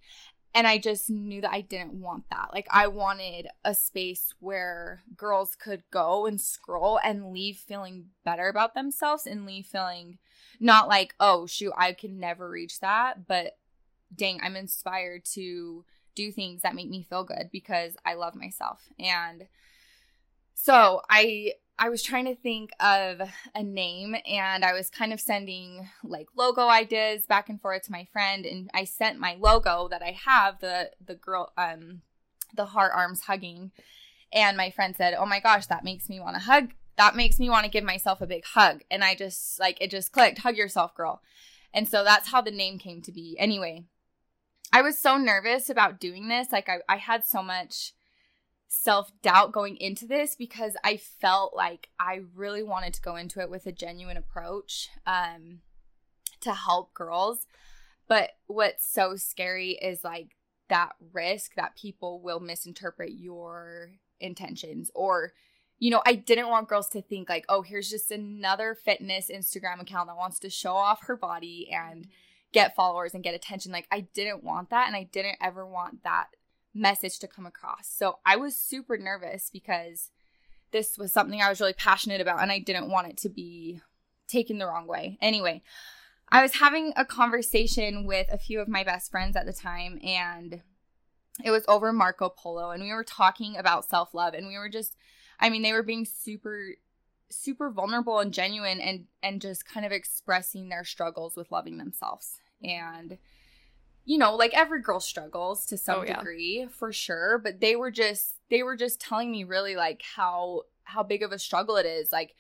And 0.56 0.68
I 0.68 0.78
just 0.78 1.10
knew 1.10 1.42
that 1.42 1.52
I 1.52 1.62
didn't 1.62 1.94
want 1.94 2.26
that. 2.30 2.50
Like 2.54 2.68
I 2.70 2.88
wanted 2.88 3.48
a 3.66 3.74
space 3.74 4.36
where 4.40 5.02
girls 5.18 5.56
could 5.56 5.84
go 5.90 6.28
and 6.28 6.40
scroll 6.40 7.00
and 7.04 7.32
leave 7.32 7.58
feeling 7.58 8.10
better 8.24 8.50
about 8.50 8.76
themselves 8.76 9.26
and 9.26 9.46
leave 9.46 9.66
feeling 9.66 10.20
not 10.60 10.88
like, 10.88 11.16
oh 11.20 11.48
shoot, 11.48 11.74
I 11.76 11.94
can 11.94 12.20
never 12.20 12.50
reach 12.50 12.80
that, 12.82 13.28
but 13.28 13.58
dang, 14.16 14.40
I'm 14.44 14.56
inspired 14.56 15.26
to 15.34 15.86
do 16.16 16.32
things 16.32 16.62
that 16.62 16.76
make 16.76 16.90
me 16.90 17.02
feel 17.02 17.24
good 17.24 17.50
because 17.52 17.98
I 18.06 18.14
love 18.14 18.36
myself. 18.36 18.82
And 19.00 19.48
So 20.54 21.02
I 21.10 21.54
I 21.78 21.90
was 21.90 22.04
trying 22.04 22.26
to 22.26 22.36
think 22.36 22.72
of 22.80 23.22
a 23.56 23.64
name 23.64 24.16
and 24.28 24.64
I 24.64 24.74
was 24.74 24.90
kind 24.90 25.12
of 25.12 25.20
sending 25.20 25.90
like 26.04 26.28
logo 26.36 26.68
ideas 26.68 27.26
back 27.26 27.50
and 27.50 27.60
forth 27.60 27.84
to 27.84 27.92
my 27.92 28.06
friend 28.14 28.46
and 28.46 28.70
I 28.74 28.84
sent 28.84 29.20
my 29.20 29.36
logo 29.40 29.88
that 29.90 30.04
I 30.04 30.18
have 30.26 30.60
the 30.60 30.92
the 31.04 31.16
girl 31.16 31.52
um 31.58 32.02
the 32.56 32.68
heart 32.68 32.92
arms 32.96 33.22
hugging 33.22 33.72
and 34.34 34.58
my 34.58 34.72
friend 34.72 34.96
said, 34.96 35.14
"Oh 35.14 35.26
my 35.26 35.40
gosh, 35.40 35.68
that 35.68 35.84
makes 35.84 36.10
me 36.10 36.20
want 36.20 36.36
to 36.36 36.42
hug. 36.42 36.74
That 36.98 37.16
makes 37.16 37.40
me 37.40 37.50
want 37.50 37.66
to 37.66 37.72
give 37.72 37.84
myself 37.84 38.20
a 38.20 38.28
big 38.28 38.44
hug." 38.44 38.82
And 38.90 39.04
I 39.04 39.16
just 39.16 39.60
like 39.60 39.78
it 39.80 39.92
just 39.92 40.12
clicked, 40.12 40.40
"Hug 40.40 40.58
yourself, 40.58 40.96
girl." 40.96 41.22
And 41.74 41.88
so 41.88 42.04
that's 42.04 42.30
how 42.30 42.42
the 42.42 42.52
name 42.52 42.80
came 42.80 43.02
to 43.04 43.12
be. 43.12 43.36
Anyway, 43.40 43.84
I 44.72 44.82
was 44.82 44.98
so 44.98 45.18
nervous 45.18 45.70
about 45.70 46.00
doing 46.00 46.28
this. 46.28 46.52
Like 46.52 46.68
I 46.68 46.80
I 46.90 46.98
had 46.98 47.26
so 47.26 47.44
much 47.44 47.94
self 48.74 49.12
doubt 49.22 49.52
going 49.52 49.78
into 49.78 50.08
this 50.08 50.36
because 50.36 50.76
I 50.84 50.98
felt 50.98 51.56
like 51.56 51.90
I 52.00 52.22
really 52.36 52.64
wanted 52.64 52.94
to 52.96 53.02
go 53.02 53.16
into 53.16 53.40
it 53.40 53.50
with 53.50 53.68
a 53.68 53.72
genuine 53.72 54.18
approach 54.18 54.90
um, 55.06 55.60
to 56.42 56.54
help 56.54 56.94
girls. 56.94 57.46
But 58.08 58.32
what's 58.48 58.86
so 58.86 59.16
scary 59.16 59.72
is 59.72 60.04
like 60.04 60.36
that 60.70 60.94
risk 61.14 61.54
that 61.56 61.78
people 61.78 62.20
will 62.20 62.40
misinterpret 62.40 63.12
your 63.12 63.92
intentions 64.20 64.90
or 64.96 65.34
you 65.80 65.90
know, 65.90 66.02
I 66.06 66.16
didn't 66.16 66.48
want 66.48 66.70
girls 66.70 66.88
to 66.90 67.02
think 67.02 67.28
like, 67.28 67.44
oh, 67.50 67.62
here's 67.62 67.90
just 67.90 68.10
another 68.10 68.74
fitness 68.74 69.30
Instagram 69.30 69.82
account 69.82 70.08
that 70.08 70.16
wants 70.16 70.40
to 70.40 70.50
show 70.50 70.74
off 70.74 71.08
her 71.08 71.18
body 71.18 71.70
and 71.70 72.08
get 72.54 72.76
followers 72.76 73.14
and 73.14 73.24
get 73.24 73.36
attention. 73.36 73.74
Like, 73.74 73.88
I 73.92 74.02
didn't 74.14 74.46
want 74.46 74.70
that. 74.70 74.88
And 74.88 74.96
I 74.96 75.04
didn't 75.04 75.40
ever 75.42 75.68
want 75.68 76.04
that 76.04 76.28
message 76.74 77.20
to 77.20 77.28
come 77.28 77.46
across. 77.46 77.88
So 77.88 78.20
I 78.26 78.36
was 78.36 78.56
super 78.56 78.98
nervous 78.98 79.50
because 79.52 80.10
this 80.72 80.98
was 80.98 81.14
something 81.14 81.42
I 81.42 81.50
was 81.50 81.62
really 81.62 81.74
passionate 81.74 82.22
about 82.22 82.42
and 82.42 82.52
I 82.52 82.60
didn't 82.60 82.90
want 82.90 83.08
it 83.08 83.18
to 83.18 83.30
be 83.30 83.82
taken 84.28 84.58
the 84.58 84.66
wrong 84.66 84.88
way. 84.88 85.18
Anyway, 85.22 85.62
I 86.30 86.42
was 86.42 86.56
having 86.56 86.94
a 86.96 87.06
conversation 87.06 88.06
with 88.06 88.28
a 88.32 88.38
few 88.38 88.60
of 88.60 88.68
my 88.68 88.84
best 88.84 89.12
friends 89.12 89.36
at 89.36 89.46
the 89.46 89.54
time 89.54 90.00
and 90.04 90.62
it 91.44 91.52
was 91.52 91.64
over 91.68 91.94
Marco 91.94 92.30
Polo 92.30 92.72
and 92.72 92.84
we 92.84 92.94
were 92.94 93.04
talking 93.04 93.56
about 93.56 93.86
self-love 93.86 94.34
and 94.34 94.48
we 94.48 94.58
were 94.58 94.70
just 94.70 94.96
I 95.40 95.50
mean 95.50 95.62
they 95.62 95.74
were 95.74 95.84
being 95.84 96.06
super 96.06 96.76
super 97.30 97.70
vulnerable 97.70 98.20
and 98.20 98.34
genuine 98.34 98.80
and 98.80 99.06
and 99.22 99.42
just 99.42 99.66
kind 99.66 99.86
of 99.86 99.92
expressing 99.92 100.70
their 100.70 100.84
struggles 100.84 101.36
with 101.36 101.52
loving 101.52 101.78
themselves. 101.78 102.40
And 102.62 103.18
you 104.06 104.18
know, 104.18 104.36
like 104.36 104.54
every 104.54 104.82
girl 104.82 105.00
struggles 105.00 105.66
to 105.68 105.78
some 105.78 106.00
oh, 106.00 106.04
yeah. 106.04 106.18
degree 106.18 106.68
for 106.70 106.92
sure, 106.92 107.38
but 107.38 107.62
they 107.62 107.76
were 107.76 107.92
just 107.92 108.36
they 108.50 108.64
were 108.64 108.76
just 108.76 109.00
telling 109.00 109.32
me 109.32 109.44
really 109.44 109.76
like 109.76 110.02
how 110.16 110.64
how 110.84 111.04
big 111.04 111.24
of 111.24 111.32
a 111.32 111.40
struggle 111.40 111.78
it 111.78 111.86
is 111.86 112.12
like 112.12 112.36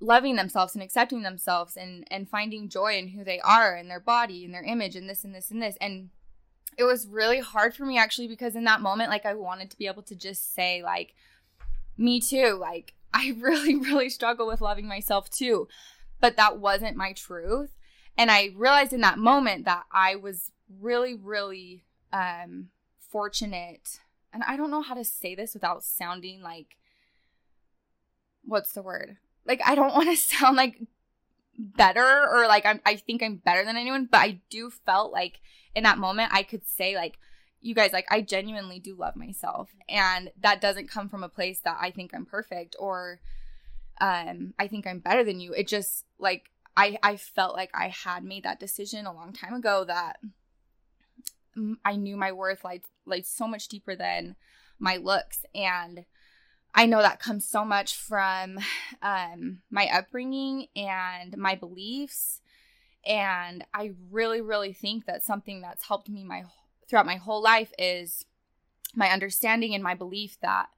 loving 0.00 0.36
themselves 0.36 0.74
and 0.74 0.82
accepting 0.82 1.22
themselves 1.22 1.76
and 1.76 2.06
and 2.10 2.28
finding 2.28 2.68
joy 2.68 2.96
in 2.96 3.08
who 3.08 3.24
they 3.24 3.40
are 3.40 3.74
and 3.74 3.90
their 3.90 4.00
body 4.00 4.44
and 4.44 4.54
their 4.54 4.62
image 4.62 4.94
and 4.94 5.08
this 5.08 5.24
and 5.24 5.34
this 5.34 5.50
and 5.50 5.62
this 5.62 5.76
and 5.80 6.10
it 6.76 6.84
was 6.84 7.08
really 7.08 7.40
hard 7.40 7.74
for 7.74 7.84
me 7.84 7.98
actually 7.98 8.28
because 8.28 8.54
in 8.54 8.64
that 8.64 8.80
moment 8.80 9.10
like 9.10 9.26
I 9.26 9.34
wanted 9.34 9.70
to 9.70 9.78
be 9.78 9.86
able 9.86 10.04
to 10.04 10.14
just 10.14 10.54
say 10.54 10.82
like 10.82 11.14
me 11.96 12.20
too 12.20 12.56
like 12.60 12.94
I 13.12 13.34
really 13.40 13.74
really 13.74 14.10
struggle 14.10 14.46
with 14.46 14.60
loving 14.60 14.86
myself 14.86 15.30
too 15.30 15.66
but 16.20 16.36
that 16.36 16.58
wasn't 16.58 16.96
my 16.96 17.12
truth 17.12 17.70
and 18.16 18.30
I 18.30 18.50
realized 18.54 18.92
in 18.92 19.00
that 19.00 19.18
moment 19.18 19.64
that 19.64 19.84
I 19.90 20.14
was 20.14 20.52
really, 20.80 21.14
really 21.14 21.84
um, 22.12 22.68
fortunate. 22.98 24.00
And 24.32 24.42
I 24.46 24.56
don't 24.56 24.70
know 24.70 24.82
how 24.82 24.94
to 24.94 25.04
say 25.04 25.34
this 25.34 25.54
without 25.54 25.82
sounding 25.82 26.42
like, 26.42 26.76
what's 28.44 28.72
the 28.72 28.82
word? 28.82 29.16
Like, 29.46 29.60
I 29.64 29.74
don't 29.74 29.94
want 29.94 30.08
to 30.08 30.16
sound 30.16 30.56
like 30.56 30.80
better 31.58 32.26
or 32.30 32.46
like 32.46 32.64
I'm, 32.64 32.80
I 32.86 32.96
think 32.96 33.22
I'm 33.22 33.36
better 33.36 33.64
than 33.64 33.76
anyone, 33.76 34.08
but 34.10 34.18
I 34.18 34.40
do 34.48 34.70
felt 34.70 35.12
like 35.12 35.40
in 35.74 35.84
that 35.84 35.98
moment 35.98 36.32
I 36.32 36.42
could 36.42 36.66
say, 36.66 36.94
like, 36.94 37.18
you 37.60 37.74
guys, 37.74 37.92
like, 37.92 38.06
I 38.08 38.20
genuinely 38.20 38.78
do 38.78 38.94
love 38.94 39.16
myself. 39.16 39.70
And 39.88 40.30
that 40.40 40.60
doesn't 40.60 40.90
come 40.90 41.08
from 41.08 41.24
a 41.24 41.28
place 41.28 41.60
that 41.60 41.76
I 41.80 41.90
think 41.90 42.12
I'm 42.14 42.24
perfect 42.24 42.76
or 42.78 43.20
um, 44.00 44.54
I 44.58 44.68
think 44.68 44.86
I'm 44.86 45.00
better 45.00 45.24
than 45.24 45.40
you. 45.40 45.52
It 45.54 45.66
just, 45.66 46.04
like, 46.20 46.50
I, 46.76 46.98
I 47.02 47.16
felt 47.16 47.56
like 47.56 47.70
I 47.74 47.88
had 47.88 48.22
made 48.22 48.44
that 48.44 48.60
decision 48.60 49.06
a 49.06 49.12
long 49.12 49.32
time 49.32 49.54
ago 49.54 49.84
that 49.84 50.18
I 51.84 51.96
knew 51.96 52.16
my 52.16 52.32
worth 52.32 52.64
like 52.64 52.84
like 53.06 53.24
so 53.24 53.48
much 53.48 53.68
deeper 53.68 53.94
than 53.96 54.36
my 54.78 54.96
looks 54.96 55.44
and 55.54 56.04
I 56.74 56.86
know 56.86 57.00
that 57.00 57.18
comes 57.18 57.46
so 57.46 57.64
much 57.64 57.96
from 57.96 58.58
um, 59.02 59.62
my 59.70 59.88
upbringing 59.88 60.66
and 60.76 61.36
my 61.36 61.54
beliefs 61.54 62.40
and 63.04 63.64
I 63.74 63.92
really 64.10 64.40
really 64.40 64.72
think 64.72 65.06
that 65.06 65.24
something 65.24 65.60
that's 65.60 65.88
helped 65.88 66.08
me 66.08 66.24
my 66.24 66.44
throughout 66.88 67.06
my 67.06 67.16
whole 67.16 67.42
life 67.42 67.72
is 67.78 68.24
my 68.94 69.10
understanding 69.10 69.74
and 69.74 69.82
my 69.82 69.94
belief 69.94 70.38
that 70.40 70.68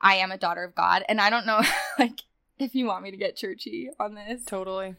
I 0.00 0.14
am 0.14 0.30
a 0.30 0.38
daughter 0.38 0.64
of 0.64 0.74
God 0.74 1.04
and 1.08 1.20
I 1.20 1.30
don't 1.30 1.46
know 1.46 1.62
like 1.98 2.22
if 2.58 2.74
you 2.74 2.86
want 2.86 3.04
me 3.04 3.10
to 3.10 3.16
get 3.16 3.36
churchy 3.36 3.90
on 4.00 4.14
this. 4.14 4.44
Totally. 4.44 4.96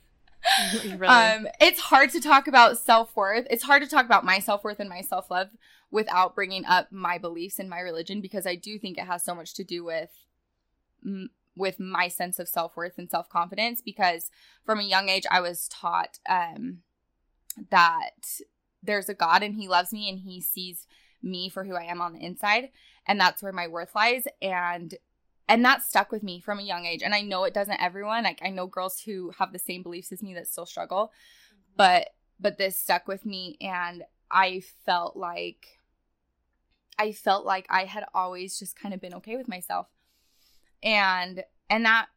really? 0.84 1.08
Um, 1.08 1.48
it's 1.60 1.80
hard 1.80 2.12
to 2.12 2.22
talk 2.22 2.48
about 2.48 2.78
self 2.78 3.16
worth. 3.16 3.48
It's 3.50 3.64
hard 3.64 3.84
to 3.84 3.90
talk 3.90 4.06
about 4.06 4.26
my 4.26 4.40
self 4.40 4.64
worth 4.64 4.80
and 4.80 4.90
my 4.90 5.02
self 5.02 5.30
love 5.30 5.50
without 5.92 6.36
bringing 6.36 6.66
up 6.66 6.92
my 6.92 7.18
beliefs 7.18 7.60
and 7.60 7.70
my 7.70 7.80
religion 7.80 8.22
because 8.22 8.46
I 8.46 8.56
do 8.56 8.78
think 8.78 8.98
it 8.98 9.06
has 9.06 9.24
so 9.24 9.34
much 9.34 9.54
to 9.56 9.64
do 9.64 9.84
with 9.84 10.12
with 11.56 11.80
my 11.80 12.08
sense 12.08 12.40
of 12.40 12.48
self 12.48 12.76
worth 12.76 12.98
and 12.98 13.10
self 13.10 13.30
confidence. 13.30 13.82
Because 13.82 14.32
from 14.66 14.80
a 14.80 14.84
young 14.84 15.10
age, 15.10 15.26
I 15.30 15.42
was 15.42 15.68
taught 15.68 16.20
um, 16.28 16.80
that 17.70 18.42
there's 18.82 19.10
a 19.10 19.14
God 19.14 19.44
and 19.44 19.56
He 19.56 19.68
loves 19.68 19.92
me 19.92 20.10
and 20.10 20.20
He 20.20 20.42
sees 20.42 20.88
me 21.22 21.50
for 21.50 21.66
who 21.66 21.76
I 21.76 21.84
am 21.84 22.02
on 22.02 22.14
the 22.14 22.24
inside, 22.24 22.70
and 23.06 23.20
that's 23.20 23.44
where 23.44 23.52
my 23.52 23.68
worth 23.68 23.94
lies. 23.94 24.26
And 24.42 24.96
and 25.50 25.66
that 25.66 25.84
stuck 25.84 26.12
with 26.12 26.24
me 26.24 26.40
from 26.40 26.60
a 26.60 26.64
young 26.64 26.86
age 26.86 27.04
and 27.04 27.14
i 27.14 27.22
know 27.22 27.44
it 27.44 27.54
doesn't 27.54 27.82
everyone 27.82 28.24
like 28.24 28.40
i 28.44 28.50
know 28.50 28.68
girls 28.68 29.02
who 29.02 29.32
have 29.38 29.52
the 29.52 29.60
same 29.60 29.84
beliefs 29.84 30.12
as 30.12 30.24
me 30.24 30.34
that 30.34 30.48
still 30.48 30.66
struggle 30.66 31.12
mm-hmm. 31.52 31.74
but 31.76 32.10
but 32.40 32.58
this 32.58 32.78
stuck 32.78 33.08
with 33.08 33.26
me 33.26 33.58
and 33.60 34.04
i 34.32 34.62
felt 34.86 35.18
like 35.18 35.80
i 37.00 37.12
felt 37.12 37.46
like 37.46 37.66
i 37.70 37.86
had 37.86 38.06
always 38.14 38.60
just 38.60 38.80
kind 38.80 38.94
of 38.94 39.02
been 39.02 39.14
okay 39.16 39.38
with 39.38 39.48
myself. 39.48 39.88
And 40.84 41.44
and 41.70 41.86
that 41.86 42.08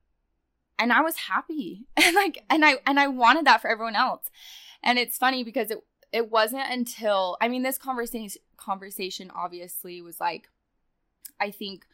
and 0.79 0.93
i 0.93 1.01
was 1.01 1.17
happy. 1.17 1.87
And 1.97 2.15
like 2.15 2.45
and 2.51 2.65
i 2.65 2.77
and 2.87 3.01
i 3.01 3.07
wanted 3.07 3.47
that 3.47 3.63
for 3.63 3.69
everyone 3.69 3.97
else. 3.97 4.29
And 4.83 4.99
it's 4.99 5.17
funny 5.17 5.45
because 5.45 5.71
it 5.71 5.79
it 6.13 6.31
wasn't 6.31 6.71
until 6.71 7.39
i 7.41 7.49
mean 7.49 7.63
this 7.63 7.79
conversation 7.79 8.43
conversation 8.59 9.31
obviously 9.35 10.03
was 10.03 10.21
like 10.21 10.49
i 11.41 11.51
think 11.51 11.85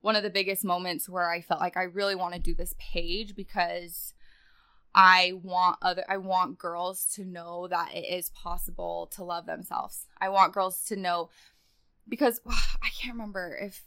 one 0.00 0.16
of 0.16 0.22
the 0.22 0.30
biggest 0.30 0.64
moments 0.64 1.08
where 1.08 1.30
I 1.30 1.40
felt 1.40 1.60
like 1.60 1.76
I 1.76 1.84
really 1.84 2.14
want 2.14 2.34
to 2.34 2.40
do 2.40 2.54
this 2.54 2.74
page 2.78 3.34
because 3.34 4.14
I 4.94 5.32
want 5.42 5.78
other 5.82 6.04
I 6.08 6.16
want 6.16 6.58
girls 6.58 7.04
to 7.14 7.24
know 7.24 7.68
that 7.68 7.94
it 7.94 8.04
is 8.04 8.30
possible 8.30 9.10
to 9.14 9.24
love 9.24 9.46
themselves. 9.46 10.06
I 10.20 10.28
want 10.28 10.54
girls 10.54 10.84
to 10.84 10.96
know 10.96 11.30
because 12.08 12.40
I 12.48 12.88
can't 12.98 13.14
remember 13.14 13.58
if 13.60 13.82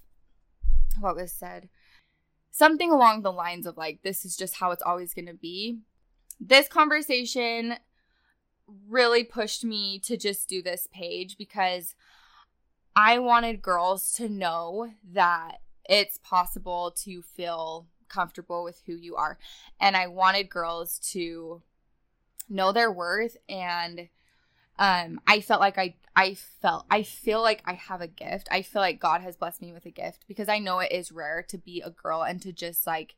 what 0.99 1.15
was 1.15 1.31
said. 1.31 1.69
Something 2.51 2.91
along 2.91 3.21
the 3.21 3.31
lines 3.31 3.65
of 3.65 3.77
like 3.77 4.01
this 4.03 4.25
is 4.25 4.35
just 4.35 4.55
how 4.55 4.71
it's 4.71 4.83
always 4.83 5.13
going 5.13 5.27
to 5.27 5.33
be. 5.33 5.79
This 6.39 6.67
conversation 6.67 7.75
really 8.87 9.23
pushed 9.23 9.63
me 9.63 9.99
to 9.99 10.17
just 10.17 10.49
do 10.49 10.61
this 10.61 10.87
page 10.93 11.37
because 11.37 11.95
I 12.95 13.19
wanted 13.19 13.61
girls 13.61 14.11
to 14.13 14.27
know 14.27 14.91
that 15.13 15.59
it's 15.91 16.17
possible 16.19 16.93
to 17.03 17.21
feel 17.21 17.85
comfortable 18.07 18.63
with 18.63 18.81
who 18.85 18.93
you 18.93 19.17
are. 19.17 19.37
And 19.79 19.95
I 19.95 20.07
wanted 20.07 20.49
girls 20.49 20.97
to 21.11 21.61
know 22.49 22.71
their 22.71 22.91
worth 22.91 23.37
and 23.47 24.07
um 24.79 25.19
I 25.27 25.41
felt 25.41 25.61
like 25.61 25.77
I 25.77 25.95
I 26.15 26.33
felt 26.33 26.85
I 26.89 27.03
feel 27.03 27.41
like 27.41 27.61
I 27.65 27.73
have 27.73 28.01
a 28.01 28.07
gift. 28.07 28.47
I 28.51 28.61
feel 28.61 28.81
like 28.81 28.99
God 28.99 29.21
has 29.21 29.35
blessed 29.35 29.61
me 29.61 29.73
with 29.73 29.85
a 29.85 29.91
gift 29.91 30.25
because 30.27 30.49
I 30.49 30.59
know 30.59 30.79
it 30.79 30.91
is 30.91 31.11
rare 31.11 31.43
to 31.49 31.57
be 31.57 31.81
a 31.81 31.89
girl 31.89 32.23
and 32.23 32.41
to 32.41 32.53
just 32.53 32.87
like 32.87 33.15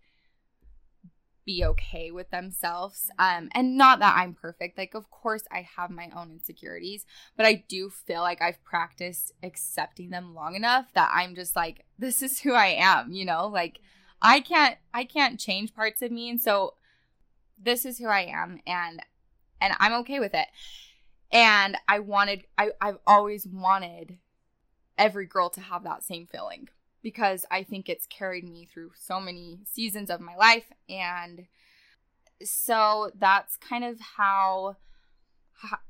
be 1.45 1.63
okay 1.63 2.11
with 2.11 2.29
themselves. 2.29 3.09
Um, 3.19 3.49
and 3.53 3.77
not 3.77 3.99
that 3.99 4.15
I'm 4.17 4.33
perfect. 4.33 4.77
Like, 4.77 4.93
of 4.93 5.09
course, 5.09 5.43
I 5.51 5.67
have 5.75 5.89
my 5.89 6.09
own 6.15 6.31
insecurities, 6.31 7.05
but 7.35 7.45
I 7.45 7.63
do 7.67 7.89
feel 7.89 8.21
like 8.21 8.41
I've 8.41 8.63
practiced 8.63 9.33
accepting 9.41 10.09
them 10.09 10.33
long 10.33 10.55
enough 10.55 10.93
that 10.93 11.11
I'm 11.13 11.35
just 11.35 11.55
like, 11.55 11.85
this 11.97 12.21
is 12.21 12.39
who 12.39 12.53
I 12.53 12.67
am, 12.67 13.11
you 13.11 13.25
know? 13.25 13.47
Like, 13.47 13.79
I 14.21 14.39
can't, 14.39 14.77
I 14.93 15.03
can't 15.03 15.39
change 15.39 15.75
parts 15.75 16.01
of 16.01 16.11
me. 16.11 16.29
And 16.29 16.41
so 16.41 16.75
this 17.61 17.85
is 17.85 17.99
who 17.99 18.07
I 18.07 18.21
am. 18.21 18.59
And, 18.65 19.01
and 19.59 19.73
I'm 19.79 19.93
okay 20.01 20.19
with 20.19 20.33
it. 20.33 20.47
And 21.31 21.77
I 21.87 21.99
wanted, 21.99 22.43
I, 22.57 22.71
I've 22.79 22.99
always 23.05 23.45
wanted 23.45 24.17
every 24.97 25.25
girl 25.25 25.49
to 25.49 25.61
have 25.61 25.83
that 25.83 26.03
same 26.03 26.27
feeling 26.27 26.69
because 27.03 27.45
I 27.51 27.63
think 27.63 27.89
it's 27.89 28.07
carried 28.07 28.45
me 28.45 28.65
through 28.65 28.91
so 28.95 29.19
many 29.19 29.59
seasons 29.69 30.09
of 30.09 30.21
my 30.21 30.35
life. 30.35 30.71
And 30.89 31.45
so 32.41 33.11
that's 33.19 33.57
kind 33.57 33.83
of 33.83 33.99
how 33.99 34.77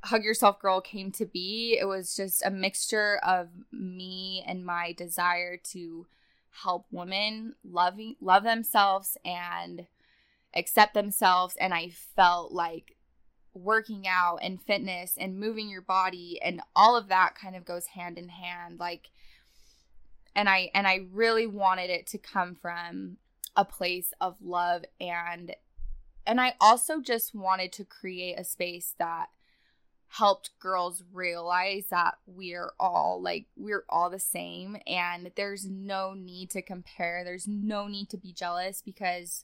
Hug 0.04 0.24
Yourself 0.24 0.60
Girl 0.60 0.82
came 0.82 1.12
to 1.14 1.26
be. 1.26 1.78
It 1.80 1.86
was 1.86 2.16
just 2.16 2.44
a 2.46 2.52
mixture 2.52 3.20
of 3.24 3.50
me 3.72 4.44
and 4.46 4.66
my 4.66 4.94
desire 4.94 5.58
to 5.72 6.08
help 6.64 6.86
women 6.92 7.56
love 7.64 7.96
love 8.22 8.44
themselves 8.44 9.18
and 9.26 9.88
accept 10.56 10.94
themselves 10.94 11.56
and 11.60 11.74
I 11.74 11.90
felt 11.90 12.52
like 12.52 12.96
working 13.56 14.08
out 14.08 14.38
and 14.44 14.62
fitness 14.62 15.16
and 15.18 15.40
moving 15.40 15.68
your 15.68 15.82
body 15.82 16.40
and 16.44 16.62
all 16.76 16.96
of 16.96 17.08
that 17.08 17.34
kind 17.34 17.56
of 17.56 17.66
goes 17.66 17.88
hand 17.88 18.20
in 18.20 18.30
hand 18.30 18.80
like 18.80 19.10
and 20.36 20.50
I 20.50 20.72
and 20.74 20.88
I 20.88 21.06
really 21.12 21.48
wanted 21.48 21.90
it 21.90 22.08
to 22.08 22.18
come 22.18 22.56
from 22.56 23.18
a 23.56 23.66
place 23.66 24.14
of 24.20 24.36
love 24.42 24.84
and 25.00 25.56
and 26.26 26.40
I 26.40 26.54
also 26.60 27.02
just 27.02 27.36
wanted 27.36 27.72
to 27.74 27.86
create 27.86 28.40
a 28.40 28.44
space 28.44 28.96
that 28.98 29.28
helped 30.08 30.52
girls 30.60 31.04
realize 31.12 31.86
that 31.90 32.16
we're 32.28 32.72
all 32.80 33.20
like 33.22 33.46
we're 33.58 33.84
all 33.90 34.10
the 34.10 34.20
same 34.20 34.78
and 34.86 35.32
there's 35.36 35.66
no 35.66 36.14
need 36.14 36.52
to 36.52 36.62
compare 36.62 37.24
there's 37.24 37.48
no 37.48 37.88
need 37.88 38.10
to 38.10 38.18
be 38.18 38.32
jealous 38.32 38.82
because 38.84 39.44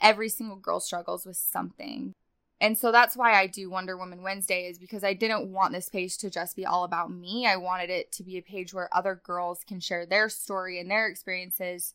every 0.00 0.28
single 0.28 0.56
girl 0.56 0.80
struggles 0.80 1.24
with 1.24 1.36
something 1.36 2.12
and 2.60 2.78
so 2.78 2.90
that's 2.90 3.16
why 3.16 3.38
I 3.38 3.46
do 3.46 3.68
Wonder 3.68 3.96
Woman 3.98 4.22
Wednesday 4.22 4.66
is 4.66 4.78
because 4.78 5.04
I 5.04 5.12
didn't 5.12 5.52
want 5.52 5.72
this 5.72 5.90
page 5.90 6.16
to 6.18 6.30
just 6.30 6.56
be 6.56 6.64
all 6.64 6.84
about 6.84 7.10
me. 7.10 7.46
I 7.46 7.56
wanted 7.56 7.90
it 7.90 8.12
to 8.12 8.22
be 8.22 8.38
a 8.38 8.42
page 8.42 8.72
where 8.72 8.94
other 8.96 9.20
girls 9.22 9.62
can 9.66 9.78
share 9.78 10.06
their 10.06 10.30
story 10.30 10.80
and 10.80 10.90
their 10.90 11.06
experiences 11.06 11.92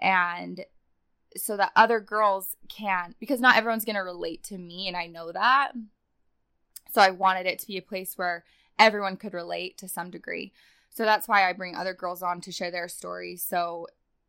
and 0.00 0.64
so 1.36 1.58
that 1.58 1.72
other 1.76 2.00
girls 2.00 2.56
can 2.68 3.14
because 3.20 3.40
not 3.40 3.56
everyone's 3.56 3.84
going 3.84 3.96
to 3.96 4.02
relate 4.02 4.42
to 4.44 4.56
me 4.56 4.88
and 4.88 4.96
I 4.96 5.06
know 5.06 5.30
that. 5.30 5.72
So 6.90 7.02
I 7.02 7.10
wanted 7.10 7.44
it 7.44 7.58
to 7.58 7.66
be 7.66 7.76
a 7.76 7.82
place 7.82 8.14
where 8.16 8.44
everyone 8.78 9.18
could 9.18 9.34
relate 9.34 9.76
to 9.78 9.88
some 9.88 10.10
degree. 10.10 10.52
So 10.88 11.04
that's 11.04 11.28
why 11.28 11.46
I 11.46 11.52
bring 11.52 11.76
other 11.76 11.92
girls 11.92 12.22
on 12.22 12.40
to 12.42 12.52
share 12.52 12.70
their 12.70 12.88
stories. 12.88 13.42
So 13.42 13.88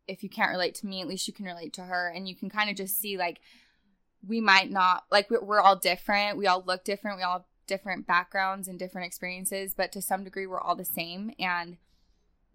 if 0.09 0.23
you 0.23 0.29
can't 0.29 0.51
relate 0.51 0.75
to 0.75 0.87
me, 0.87 0.99
at 0.99 1.07
least 1.07 1.27
you 1.27 1.33
can 1.33 1.45
relate 1.45 1.71
to 1.73 1.83
her 1.83 2.11
and 2.13 2.27
you 2.27 2.35
can 2.35 2.49
kind 2.49 2.69
of 2.69 2.75
just 2.75 2.99
see 2.99 3.17
like 3.17 3.39
we 4.27 4.41
might 4.41 4.69
not 4.69 5.05
like 5.11 5.29
we're 5.29 5.61
all 5.61 5.75
different. 5.75 6.37
We 6.37 6.47
all 6.47 6.63
look 6.65 6.83
different. 6.83 7.17
We 7.17 7.23
all 7.23 7.33
have 7.33 7.45
different 7.67 8.07
backgrounds 8.07 8.67
and 8.67 8.79
different 8.79 9.05
experiences 9.05 9.75
but 9.75 9.91
to 9.91 10.01
some 10.01 10.23
degree 10.23 10.47
we're 10.47 10.59
all 10.59 10.75
the 10.75 10.85
same. 10.85 11.31
And 11.39 11.77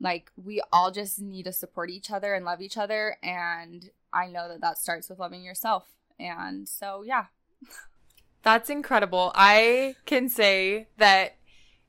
like 0.01 0.31
we 0.37 0.61
all 0.73 0.91
just 0.91 1.21
need 1.21 1.45
to 1.45 1.53
support 1.53 1.91
each 1.91 2.11
other 2.11 2.35
and 2.35 2.45
love 2.45 2.61
each 2.61 2.77
other. 2.77 3.17
And 3.23 3.91
i 4.13 4.27
know 4.27 4.49
that 4.49 4.61
that 4.61 4.79
starts 4.79 5.09
with 5.09 5.19
loving 5.19 5.43
yourself. 5.43 5.89
And 6.19 6.69
so 6.69 7.03
yeah. 7.05 7.27
That's 8.43 8.69
incredible. 8.69 9.33
I 9.35 9.97
can 10.05 10.29
say 10.29 10.89
that 10.99 11.37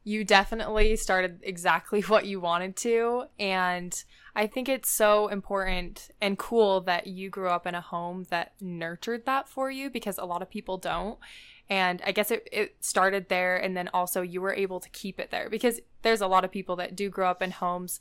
you 0.05 0.23
definitely 0.23 0.95
started 0.95 1.41
exactly 1.43 2.01
what 2.03 2.25
you 2.25 2.39
wanted 2.39 2.77
to 2.77 3.25
and 3.37 4.05
I 4.35 4.47
think 4.47 4.67
it's 4.67 4.89
so 4.89 5.29
important 5.29 6.11
and 6.19 6.37
cool 6.37 6.81
that 6.81 7.07
you 7.07 7.29
grew 7.29 7.47
up 7.47 7.65
in 7.65 7.73
a 7.73 7.81
home 7.81 8.25
that 8.29 8.53
nurtured 8.59 9.25
that 9.25 9.47
for 9.47 9.71
you 9.71 9.89
because 9.89 10.17
a 10.17 10.25
lot 10.25 10.41
of 10.41 10.49
people 10.49 10.77
don't. 10.77 11.17
And 11.69 12.01
I 12.05 12.11
guess 12.11 12.31
it, 12.31 12.47
it 12.51 12.75
started 12.81 13.29
there, 13.29 13.55
and 13.55 13.75
then 13.75 13.89
also 13.93 14.21
you 14.21 14.41
were 14.41 14.53
able 14.53 14.79
to 14.81 14.89
keep 14.89 15.19
it 15.19 15.31
there 15.31 15.49
because 15.49 15.79
there's 16.03 16.21
a 16.21 16.27
lot 16.27 16.43
of 16.43 16.51
people 16.51 16.75
that 16.75 16.95
do 16.95 17.09
grow 17.09 17.29
up 17.29 17.41
in 17.41 17.51
homes 17.51 17.99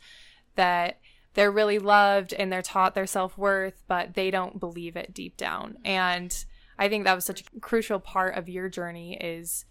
that 0.57 0.99
they're 1.33 1.53
really 1.53 1.79
loved 1.79 2.35
and 2.35 2.53
they're 2.53 2.63
taught 2.63 2.95
their 2.95 3.07
self 3.07 3.39
worth, 3.39 3.83
but 3.87 4.15
they 4.15 4.31
don't 4.31 4.61
believe 4.61 4.97
it 4.97 5.15
deep 5.15 5.37
down. 5.37 5.79
And 5.85 6.45
I 6.79 6.89
think 6.89 7.05
that 7.05 7.15
was 7.15 7.25
such 7.25 7.43
a 7.43 7.61
crucial 7.61 8.01
part 8.01 8.37
of 8.37 8.49
your 8.49 8.69
journey 8.69 9.17
is 9.17 9.65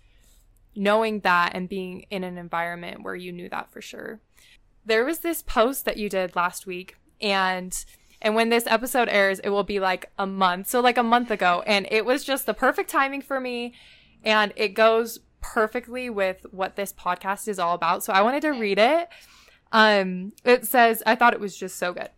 knowing 0.76 1.20
that 1.22 1.52
and 1.54 1.70
being 1.70 2.06
in 2.10 2.24
an 2.24 2.38
environment 2.38 3.04
where 3.04 3.16
you 3.16 3.32
knew 3.32 3.50
that 3.50 3.72
for 3.72 3.82
sure. 3.82 4.20
There 4.86 5.06
was 5.06 5.20
this 5.20 5.42
post 5.42 5.86
that 5.86 5.98
you 5.98 6.10
did 6.10 6.36
last 6.36 6.66
week 6.66 6.98
and 7.22 7.86
and 8.22 8.36
when 8.36 8.50
this 8.50 8.68
episode 8.68 9.10
airs 9.10 9.40
it 9.40 9.50
will 9.50 9.64
be 9.64 9.80
like 9.80 10.12
a 10.18 10.26
month 10.26 10.68
so 10.68 10.80
like 10.80 10.98
a 10.98 11.04
month 11.04 11.32
ago 11.32 11.64
and 11.66 11.88
it 11.92 12.06
was 12.06 12.24
just 12.24 12.46
the 12.46 12.54
perfect 12.54 12.90
timing 12.90 13.22
for 13.22 13.40
me 13.40 13.74
and 14.24 14.54
it 14.56 14.70
goes 14.70 15.20
perfectly 15.42 16.10
with 16.10 16.46
what 16.52 16.76
this 16.76 16.94
podcast 16.94 17.48
is 17.48 17.60
all 17.60 17.76
about 17.76 18.04
so 18.04 18.14
i 18.14 18.22
wanted 18.22 18.42
to 18.42 18.52
read 18.52 18.80
it. 18.80 19.10
Um 19.72 20.34
it 20.44 20.66
says 20.66 21.02
i 21.06 21.16
thought 21.16 21.34
it 21.34 21.40
was 21.40 21.58
just 21.58 21.78
so 21.78 21.94
good. 21.94 22.10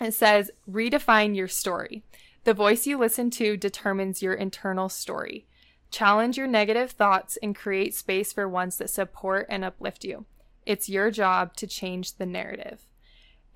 It 0.00 0.14
says 0.14 0.50
redefine 0.68 1.36
your 1.36 1.48
story. 1.48 2.02
The 2.44 2.54
voice 2.54 2.86
you 2.86 2.98
listen 2.98 3.30
to 3.32 3.56
determines 3.56 4.22
your 4.22 4.34
internal 4.34 4.88
story 4.88 5.46
challenge 5.90 6.36
your 6.36 6.46
negative 6.46 6.92
thoughts 6.92 7.36
and 7.42 7.56
create 7.56 7.94
space 7.94 8.32
for 8.32 8.48
ones 8.48 8.78
that 8.78 8.90
support 8.90 9.46
and 9.48 9.64
uplift 9.64 10.04
you 10.04 10.24
it's 10.66 10.88
your 10.88 11.10
job 11.10 11.54
to 11.56 11.66
change 11.66 12.16
the 12.16 12.26
narrative. 12.26 12.86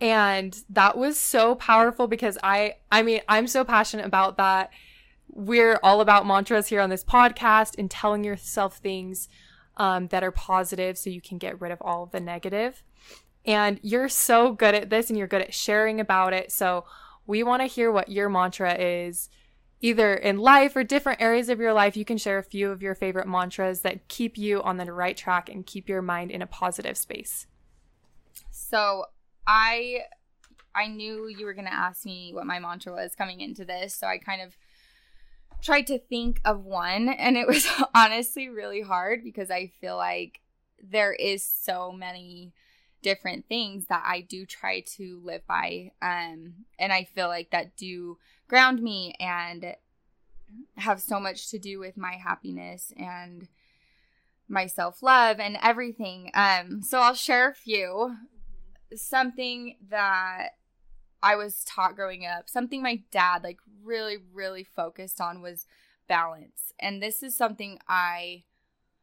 And 0.00 0.58
that 0.68 0.96
was 0.98 1.18
so 1.18 1.54
powerful 1.54 2.08
because 2.08 2.36
I 2.42 2.76
I 2.90 3.02
mean, 3.02 3.20
I'm 3.28 3.46
so 3.46 3.64
passionate 3.64 4.06
about 4.06 4.36
that. 4.36 4.70
We're 5.28 5.78
all 5.82 6.00
about 6.00 6.26
mantras 6.26 6.68
here 6.68 6.80
on 6.80 6.90
this 6.90 7.04
podcast 7.04 7.78
and 7.78 7.90
telling 7.90 8.24
yourself 8.24 8.78
things 8.78 9.28
um, 9.76 10.08
that 10.08 10.22
are 10.22 10.30
positive 10.30 10.98
so 10.98 11.10
you 11.10 11.20
can 11.20 11.38
get 11.38 11.60
rid 11.60 11.72
of 11.72 11.80
all 11.80 12.04
of 12.04 12.10
the 12.10 12.20
negative. 12.20 12.82
And 13.46 13.78
you're 13.82 14.08
so 14.08 14.52
good 14.52 14.74
at 14.74 14.90
this 14.90 15.08
and 15.08 15.18
you're 15.18 15.26
good 15.28 15.42
at 15.42 15.54
sharing 15.54 16.00
about 16.00 16.32
it. 16.32 16.50
So 16.50 16.84
we 17.26 17.42
want 17.42 17.62
to 17.62 17.66
hear 17.66 17.90
what 17.90 18.08
your 18.08 18.28
mantra 18.28 18.74
is 18.74 19.28
either 19.84 20.14
in 20.14 20.38
life 20.38 20.74
or 20.74 20.82
different 20.82 21.20
areas 21.20 21.50
of 21.50 21.60
your 21.60 21.74
life, 21.74 21.94
you 21.94 22.06
can 22.06 22.16
share 22.16 22.38
a 22.38 22.42
few 22.42 22.70
of 22.70 22.80
your 22.80 22.94
favorite 22.94 23.28
mantras 23.28 23.80
that 23.80 24.08
keep 24.08 24.38
you 24.38 24.62
on 24.62 24.78
the 24.78 24.90
right 24.90 25.14
track 25.14 25.50
and 25.50 25.66
keep 25.66 25.90
your 25.90 26.00
mind 26.00 26.30
in 26.30 26.40
a 26.40 26.46
positive 26.46 26.96
space. 26.96 27.46
So, 28.50 29.04
I 29.46 30.04
I 30.74 30.86
knew 30.86 31.28
you 31.28 31.44
were 31.44 31.52
going 31.52 31.66
to 31.66 31.72
ask 31.72 32.06
me 32.06 32.32
what 32.32 32.46
my 32.46 32.58
mantra 32.58 32.92
was 32.92 33.14
coming 33.14 33.42
into 33.42 33.66
this, 33.66 33.94
so 33.94 34.06
I 34.06 34.16
kind 34.16 34.40
of 34.40 34.56
tried 35.62 35.86
to 35.88 35.98
think 35.98 36.40
of 36.46 36.64
one 36.64 37.10
and 37.10 37.36
it 37.36 37.46
was 37.46 37.66
honestly 37.94 38.48
really 38.48 38.80
hard 38.80 39.22
because 39.22 39.50
I 39.50 39.70
feel 39.80 39.96
like 39.96 40.40
there 40.82 41.12
is 41.12 41.44
so 41.44 41.92
many 41.92 42.52
different 43.02 43.46
things 43.48 43.86
that 43.86 44.02
I 44.04 44.22
do 44.22 44.46
try 44.46 44.80
to 44.96 45.20
live 45.22 45.46
by 45.46 45.92
um 46.02 46.54
and 46.78 46.92
I 46.92 47.04
feel 47.04 47.28
like 47.28 47.50
that 47.50 47.76
do 47.76 48.18
ground 48.48 48.82
me 48.82 49.14
and 49.20 49.74
have 50.76 51.00
so 51.00 51.18
much 51.18 51.50
to 51.50 51.58
do 51.58 51.78
with 51.78 51.96
my 51.96 52.12
happiness 52.12 52.92
and 52.96 53.48
my 54.48 54.66
self-love 54.66 55.40
and 55.40 55.56
everything. 55.62 56.30
Um 56.34 56.82
so 56.82 57.00
I'll 57.00 57.14
share 57.14 57.48
a 57.48 57.54
few 57.54 58.16
something 58.94 59.76
that 59.88 60.50
I 61.22 61.36
was 61.36 61.64
taught 61.64 61.96
growing 61.96 62.26
up, 62.26 62.48
something 62.48 62.82
my 62.82 63.02
dad 63.10 63.42
like 63.42 63.58
really 63.82 64.18
really 64.32 64.64
focused 64.64 65.20
on 65.20 65.40
was 65.40 65.66
balance. 66.06 66.72
And 66.78 67.02
this 67.02 67.22
is 67.22 67.36
something 67.36 67.78
I 67.88 68.44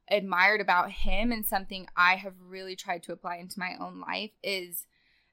admired 0.09 0.61
about 0.61 0.91
him 0.91 1.31
and 1.31 1.45
something 1.45 1.87
I 1.95 2.15
have 2.15 2.35
really 2.39 2.75
tried 2.75 3.03
to 3.03 3.13
apply 3.13 3.37
into 3.37 3.59
my 3.59 3.75
own 3.79 4.01
life 4.01 4.31
is 4.43 4.85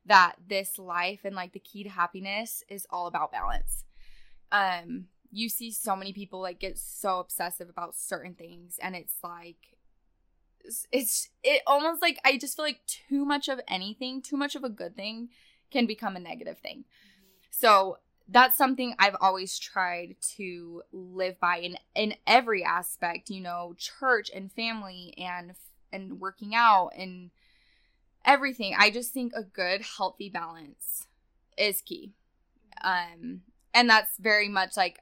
that 0.06 0.36
this 0.48 0.78
life 0.78 1.20
and 1.24 1.34
like 1.34 1.52
the 1.52 1.58
key 1.58 1.82
to 1.82 1.90
happiness 1.90 2.62
is 2.68 2.86
all 2.90 3.06
about 3.06 3.32
balance 3.32 3.84
um 4.52 5.06
you 5.30 5.48
see 5.48 5.70
so 5.70 5.94
many 5.94 6.12
people 6.12 6.40
like 6.40 6.58
get 6.58 6.78
so 6.78 7.20
obsessive 7.20 7.68
about 7.68 7.94
certain 7.94 8.34
things 8.34 8.78
and 8.82 8.96
it's 8.96 9.16
like 9.22 9.78
it's 10.92 11.28
it 11.42 11.62
almost 11.66 12.02
like 12.02 12.18
I 12.24 12.37
just 12.38 12.56
feel 12.56 12.64
like 12.64 12.80
too 12.87 13.24
much 13.24 13.48
of 13.48 13.61
anything, 13.68 14.22
too 14.22 14.37
much 14.37 14.54
of 14.54 14.64
a 14.64 14.68
good 14.68 14.96
thing 14.96 15.28
can 15.70 15.87
become 15.87 16.16
a 16.16 16.20
negative 16.20 16.58
thing. 16.58 16.78
Mm-hmm. 16.78 17.46
So 17.50 17.98
that's 18.28 18.58
something 18.58 18.94
I've 18.98 19.16
always 19.20 19.58
tried 19.58 20.16
to 20.37 20.82
live 20.92 21.40
by 21.40 21.58
in 21.58 21.78
in 21.94 22.14
every 22.26 22.64
aspect, 22.64 23.30
you 23.30 23.40
know, 23.40 23.74
church 23.78 24.30
and 24.34 24.52
family 24.52 25.14
and 25.16 25.52
and 25.92 26.20
working 26.20 26.54
out 26.54 26.90
and 26.96 27.30
everything. 28.24 28.74
I 28.78 28.90
just 28.90 29.12
think 29.12 29.32
a 29.34 29.42
good 29.42 29.82
healthy 29.96 30.28
balance 30.28 31.06
is 31.56 31.80
key. 31.80 32.12
Um 32.82 33.42
and 33.74 33.88
that's 33.88 34.16
very 34.18 34.48
much 34.48 34.76
like 34.76 35.00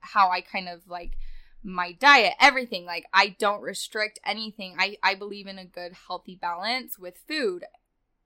how 0.00 0.30
I 0.30 0.40
kind 0.40 0.68
of 0.68 0.88
like 0.88 1.16
my 1.62 1.92
diet, 1.92 2.34
everything. 2.40 2.84
Like 2.84 3.06
I 3.12 3.36
don't 3.38 3.62
restrict 3.62 4.18
anything. 4.24 4.76
I 4.78 4.96
I 5.02 5.14
believe 5.14 5.46
in 5.46 5.58
a 5.58 5.64
good 5.64 5.92
healthy 6.06 6.34
balance 6.34 6.98
with 6.98 7.18
food. 7.28 7.64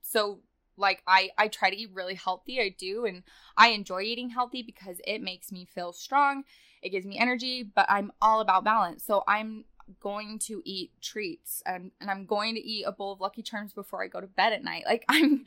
So 0.02 0.40
like 0.76 1.02
I 1.06 1.30
I 1.38 1.48
try 1.48 1.70
to 1.70 1.76
eat 1.76 1.90
really 1.92 2.14
healthy. 2.14 2.60
I 2.60 2.74
do 2.76 3.04
and 3.04 3.22
I 3.56 3.68
enjoy 3.68 4.02
eating 4.02 4.30
healthy 4.30 4.62
because 4.62 5.00
it 5.06 5.22
makes 5.22 5.50
me 5.50 5.64
feel 5.64 5.92
strong. 5.92 6.44
It 6.82 6.90
gives 6.90 7.06
me 7.06 7.18
energy, 7.18 7.62
but 7.62 7.86
I'm 7.88 8.12
all 8.20 8.40
about 8.40 8.64
balance. 8.64 9.02
So 9.04 9.24
I'm 9.26 9.64
going 10.00 10.38
to 10.38 10.62
eat 10.64 10.92
treats 11.00 11.62
and, 11.66 11.90
and 12.00 12.10
I'm 12.10 12.26
going 12.26 12.54
to 12.54 12.60
eat 12.60 12.84
a 12.84 12.92
bowl 12.92 13.12
of 13.12 13.20
Lucky 13.20 13.42
Charms 13.42 13.72
before 13.72 14.02
I 14.02 14.08
go 14.08 14.20
to 14.20 14.26
bed 14.26 14.52
at 14.52 14.64
night. 14.64 14.84
Like 14.86 15.04
I'm 15.08 15.44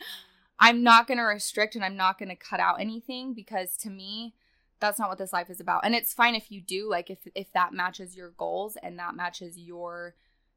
I'm 0.60 0.84
not 0.84 1.08
going 1.08 1.20
to 1.20 1.24
restrict 1.24 1.76
and 1.76 1.86
I'm 1.86 1.96
not 1.96 2.18
going 2.18 2.30
to 2.30 2.36
cut 2.36 2.60
out 2.60 2.82
anything 2.82 3.34
because 3.34 3.78
to 3.78 3.90
me, 3.90 4.34
that's 4.80 5.00
not 5.00 5.10
what 5.10 5.18
this 5.18 5.34
life 5.34 5.50
is 5.50 5.60
about. 5.60 5.82
And 5.84 5.96
it's 5.96 6.14
fine 6.14 6.36
if 6.36 6.52
you 6.52 6.62
do, 6.62 6.90
like 6.90 7.10
if 7.10 7.20
if 7.36 7.52
that 7.54 7.74
matches 7.74 8.16
your 8.16 8.30
goals 8.32 8.78
and 8.82 8.98
that 9.00 9.16
matches 9.16 9.58
your 9.58 10.16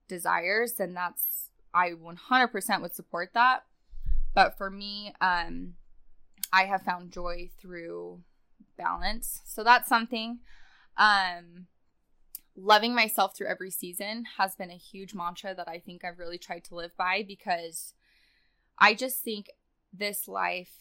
desires, 0.09 0.75
then 0.75 0.95
that's 0.95 1.51
I 1.73 1.91
100% 1.91 2.83
would 2.83 2.95
support 2.95 3.31
that. 3.35 3.65
But 4.35 4.57
for 4.57 4.71
me, 4.71 5.15
um 5.21 5.75
I 6.53 6.65
have 6.65 6.83
found 6.83 7.13
joy 7.13 7.51
through 7.61 8.21
balance. 8.77 9.41
So 9.45 9.65
that's 9.65 9.89
something 9.89 10.41
um 10.97 11.67
loving 12.57 12.95
myself 12.95 13.35
through 13.35 13.47
every 13.47 13.71
season 13.71 14.25
has 14.37 14.55
been 14.55 14.71
a 14.71 14.75
huge 14.75 15.15
mantra 15.15 15.55
that 15.55 15.69
I 15.69 15.79
think 15.79 16.05
I've 16.05 16.19
really 16.19 16.37
tried 16.39 16.65
to 16.65 16.75
live 16.75 16.95
by 16.97 17.25
because 17.27 17.95
I 18.79 18.95
just 18.95 19.21
think 19.23 19.49
this 19.93 20.29
life 20.29 20.73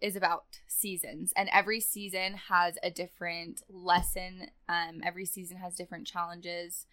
is 0.00 0.16
about 0.16 0.44
seasons 0.66 1.32
and 1.36 1.48
every 1.52 1.80
season 1.80 2.34
has 2.48 2.76
a 2.82 2.90
different 2.90 3.62
lesson 3.68 4.48
um, 4.68 5.00
every 5.04 5.26
season 5.26 5.58
has 5.58 5.74
different 5.74 6.06
challenges 6.06 6.86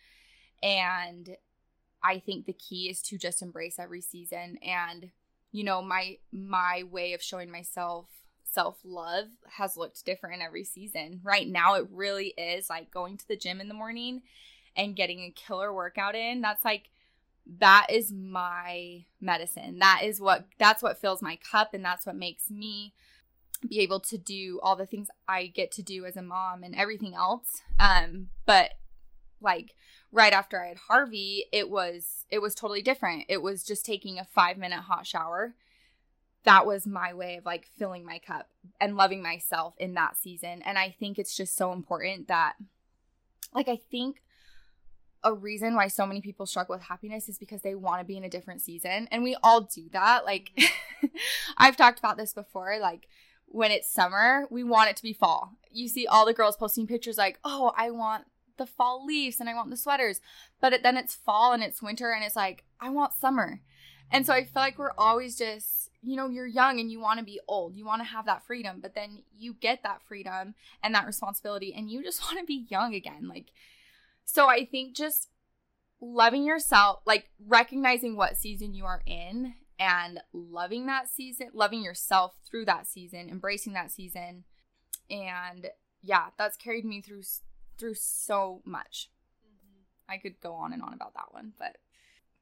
and 0.62 1.38
i 2.04 2.20
think 2.20 2.46
the 2.46 2.54
key 2.54 2.90
is 2.90 3.02
to 3.02 3.18
just 3.18 3.42
embrace 3.42 3.80
every 3.80 4.02
season 4.02 4.58
and 4.62 5.12
you 5.52 5.64
know 5.64 5.82
my 5.82 6.18
my 6.32 6.84
way 6.92 7.14
of 7.14 7.22
showing 7.22 7.50
myself 7.50 8.08
self 8.58 8.80
love 8.84 9.28
has 9.58 9.78
looked 9.78 10.04
different 10.04 10.42
every 10.42 10.64
season. 10.64 11.22
Right 11.24 11.48
now 11.48 11.76
it 11.76 11.88
really 11.92 12.34
is 12.38 12.72
like 12.72 12.90
going 12.90 13.18
to 13.18 13.28
the 13.28 13.38
gym 13.38 13.62
in 13.62 13.68
the 13.68 13.74
morning 13.74 14.24
and 14.76 14.96
getting 14.96 15.20
a 15.20 15.32
killer 15.32 15.72
workout 15.74 16.16
in. 16.16 16.42
That's 16.42 16.66
like 16.66 16.90
that 17.60 17.88
is 17.90 18.12
my 18.12 19.06
medicine. 19.22 19.80
That 19.80 20.02
is 20.04 20.20
what 20.20 20.46
that's 20.58 20.84
what 20.84 21.00
fills 21.00 21.22
my 21.22 21.38
cup 21.38 21.74
and 21.74 21.84
that's 21.84 22.06
what 22.06 22.16
makes 22.16 22.50
me 22.50 22.94
be 23.68 23.80
able 23.80 24.00
to 24.00 24.18
do 24.18 24.60
all 24.62 24.76
the 24.76 24.86
things 24.86 25.08
I 25.28 25.48
get 25.48 25.72
to 25.74 25.82
do 25.82 26.06
as 26.06 26.16
a 26.16 26.22
mom 26.22 26.64
and 26.64 26.76
everything 26.76 27.16
else. 27.16 27.62
Um 27.80 28.28
but 28.46 28.72
like 29.40 29.76
right 30.12 30.34
after 30.34 30.64
I 30.64 30.70
had 30.70 30.78
Harvey, 30.78 31.46
it 31.52 31.70
was 31.70 32.26
it 32.30 32.40
was 32.40 32.54
totally 32.54 32.82
different. 32.82 33.26
It 33.30 33.42
was 33.42 33.64
just 33.64 33.86
taking 33.86 34.20
a 34.20 34.26
5 34.26 34.58
minute 34.58 34.82
hot 34.82 35.08
shower. 35.08 35.56
That 36.44 36.66
was 36.66 36.86
my 36.86 37.14
way 37.14 37.38
of 37.38 37.46
like 37.46 37.70
filling 37.78 38.06
my 38.06 38.20
cup 38.20 38.50
and 38.80 38.96
loving 38.96 39.22
myself 39.22 39.74
in 39.78 39.94
that 39.96 40.18
season. 40.18 40.62
And 40.64 40.78
I 40.78 40.96
think 40.98 41.18
it's 41.18 41.36
just 41.36 41.56
so 41.56 41.72
important 41.72 42.28
that 42.28 42.56
like 43.54 43.70
I 43.70 43.78
think 43.90 44.22
a 45.24 45.34
reason 45.34 45.76
why 45.76 45.88
so 45.88 46.06
many 46.06 46.22
people 46.22 46.46
struggle 46.46 46.76
with 46.76 46.84
happiness 46.84 47.28
is 47.28 47.38
because 47.38 47.62
they 47.62 47.76
want 47.76 48.00
to 48.00 48.06
be 48.06 48.18
in 48.18 48.24
a 48.24 48.30
different 48.30 48.62
season. 48.62 49.08
And 49.12 49.24
we 49.24 49.36
all 49.44 49.62
do 49.62 49.90
that. 49.92 50.26
Like, 50.26 50.52
I've 51.58 51.78
talked 51.78 52.00
about 52.00 52.18
this 52.18 52.34
before. 52.34 52.78
Like, 52.80 53.08
when 53.46 53.72
it's 53.72 53.90
summer, 53.90 54.46
we 54.50 54.64
want 54.64 54.90
it 54.90 54.96
to 54.98 55.04
be 55.04 55.14
fall. 55.14 55.54
You 55.72 55.88
see 55.88 56.06
all 56.06 56.26
the 56.26 56.34
girls 56.34 56.58
posting 56.58 56.88
pictures 56.88 57.18
like, 57.18 57.40
oh, 57.44 57.72
I 57.78 57.92
want 57.92 58.26
the 58.58 58.66
fall 58.66 59.06
leaves 59.06 59.40
and 59.40 59.50
I 59.50 59.54
want 59.54 59.70
the 59.70 59.78
sweaters. 59.78 60.20
But 60.60 60.74
it, 60.74 60.84
then 60.84 60.98
it's 60.98 61.16
fall 61.16 61.54
and 61.54 61.64
it's 61.64 61.82
winter 61.82 62.12
and 62.12 62.24
it's 62.24 62.36
like, 62.36 62.66
I 62.80 62.90
want 62.90 63.14
summer. 63.14 63.62
And 64.12 64.26
so 64.26 64.34
I 64.34 64.44
feel 64.44 64.52
like 64.56 64.78
we're 64.78 64.92
always 64.98 65.38
just, 65.38 65.90
you 66.02 66.16
know, 66.16 66.30
you're 66.30 66.48
young 66.48 66.80
and 66.80 66.92
you 66.92 67.00
want 67.00 67.20
to 67.20 67.26
be 67.26 67.40
old. 67.48 67.76
You 67.76 67.86
want 67.86 68.02
to 68.02 68.08
have 68.08 68.26
that 68.26 68.44
freedom, 68.44 68.80
but 68.82 68.96
then 68.96 69.24
you 69.38 69.54
get 69.54 69.84
that 69.84 70.02
freedom 70.02 70.56
and 70.84 70.94
that 70.96 71.06
responsibility 71.06 71.74
and 71.74 71.90
you 71.90 72.04
just 72.04 72.22
want 72.24 72.40
to 72.40 72.46
be 72.46 72.66
young 72.70 72.94
again. 72.94 73.28
Like, 73.28 73.52
so 74.28 74.50
I 74.50 74.66
think 74.66 74.94
just 74.94 75.30
loving 76.02 76.44
yourself, 76.44 77.00
like 77.06 77.30
recognizing 77.48 78.18
what 78.18 78.36
season 78.36 78.74
you 78.74 78.84
are 78.84 79.02
in 79.06 79.54
and 79.80 80.20
loving 80.34 80.86
that 80.88 81.08
season, 81.08 81.48
loving 81.54 81.82
yourself 81.82 82.34
through 82.46 82.66
that 82.66 82.88
season, 82.88 83.30
embracing 83.30 83.72
that 83.74 83.90
season. 83.90 84.44
And 85.10 85.68
yeah, 86.04 86.26
that's 86.38 86.58
carried 86.58 86.84
me 86.84 87.02
through 87.02 87.24
through 87.80 87.94
so 87.94 88.62
much. 88.66 89.10
Mm-hmm. 89.48 90.14
I 90.14 90.18
could 90.18 90.42
go 90.42 90.54
on 90.56 90.74
and 90.74 90.84
on 90.84 90.94
about 90.94 91.14
that 91.14 91.32
one, 91.32 91.54
but 91.58 91.78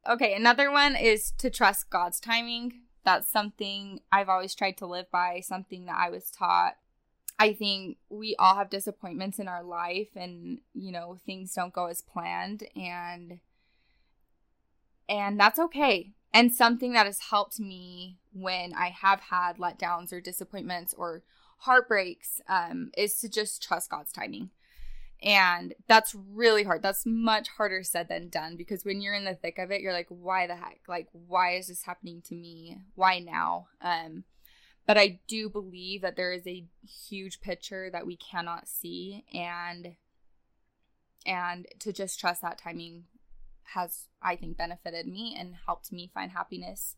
okay, 0.10 0.34
another 0.34 0.72
one 0.72 0.96
is 0.96 1.32
to 1.38 1.52
trust 1.52 1.92
God's 1.92 2.20
timing. 2.20 2.82
That's 3.04 3.30
something 3.30 4.00
I've 4.12 4.30
always 4.30 4.56
tried 4.56 4.78
to 4.78 4.88
live 4.88 5.12
by, 5.12 5.42
something 5.42 5.86
that 5.86 5.98
I 6.00 6.10
was 6.10 6.32
taught 6.32 6.78
I 7.38 7.54
think 7.54 7.98
we 8.10 8.36
all 8.38 8.56
have 8.56 8.70
disappointments 8.70 9.40
in 9.40 9.48
our 9.48 9.64
life 9.64 10.10
and 10.16 10.60
you 10.74 10.92
know 10.92 11.18
things 11.26 11.54
don't 11.54 11.74
go 11.74 11.88
as 11.88 12.02
planned 12.02 12.64
and 12.76 13.40
and 15.08 15.40
that's 15.40 15.60
okay. 15.60 16.12
And 16.34 16.54
something 16.54 16.94
that 16.94 17.06
has 17.06 17.20
helped 17.30 17.60
me 17.60 18.18
when 18.34 18.74
I 18.74 18.90
have 18.90 19.22
had 19.22 19.58
letdowns 19.58 20.12
or 20.12 20.20
disappointments 20.20 20.94
or 20.98 21.24
heartbreaks 21.60 22.42
um, 22.50 22.92
is 22.98 23.20
to 23.20 23.30
just 23.30 23.64
trust 23.64 23.90
God's 23.90 24.12
timing. 24.12 24.50
And 25.24 25.74
that's 25.88 26.14
really 26.14 26.64
hard. 26.64 26.82
That's 26.82 27.06
much 27.06 27.48
harder 27.58 27.84
said 27.84 28.10
than 28.10 28.28
done 28.30 28.58
because 28.58 28.84
when 28.84 29.00
you're 29.02 29.14
in 29.14 29.24
the 29.24 29.34
thick 29.34 29.58
of 29.58 29.72
it, 29.72 29.82
you're 29.82 29.94
like, 29.94 30.08
why 30.10 30.46
the 30.46 30.56
heck? 30.56 30.82
Like, 30.88 31.08
why 31.14 31.56
is 31.56 31.68
this 31.68 31.84
happening 31.84 32.22
to 32.28 32.36
me? 32.36 32.80
Why 32.96 33.20
now? 33.20 33.68
Um, 33.82 34.26
but 34.86 34.98
I 34.98 35.20
do 35.28 35.50
believe 35.50 36.02
that 36.02 36.16
there 36.16 36.32
is 36.32 36.46
a 36.46 36.66
huge 37.10 37.42
picture 37.42 37.90
that 37.92 38.06
we 38.06 38.18
cannot 38.18 38.68
see 38.68 39.26
and 39.34 39.96
and 41.26 41.66
to 41.80 41.92
just 41.92 42.20
trust 42.20 42.42
that 42.44 42.60
timing 42.60 43.06
has 43.74 44.08
I 44.22 44.36
think 44.36 44.58
benefited 44.58 45.08
me 45.08 45.36
and 45.38 45.56
helped 45.66 45.92
me 45.92 46.12
find 46.14 46.32
happiness 46.32 46.96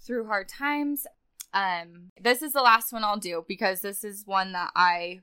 through 0.00 0.26
hard 0.26 0.48
times. 0.48 1.06
Um 1.52 2.12
this 2.20 2.42
is 2.42 2.52
the 2.52 2.62
last 2.62 2.92
one 2.92 3.04
I'll 3.04 3.18
do 3.18 3.44
because 3.46 3.80
this 3.80 4.04
is 4.04 4.26
one 4.26 4.52
that 4.52 4.70
I 4.76 5.20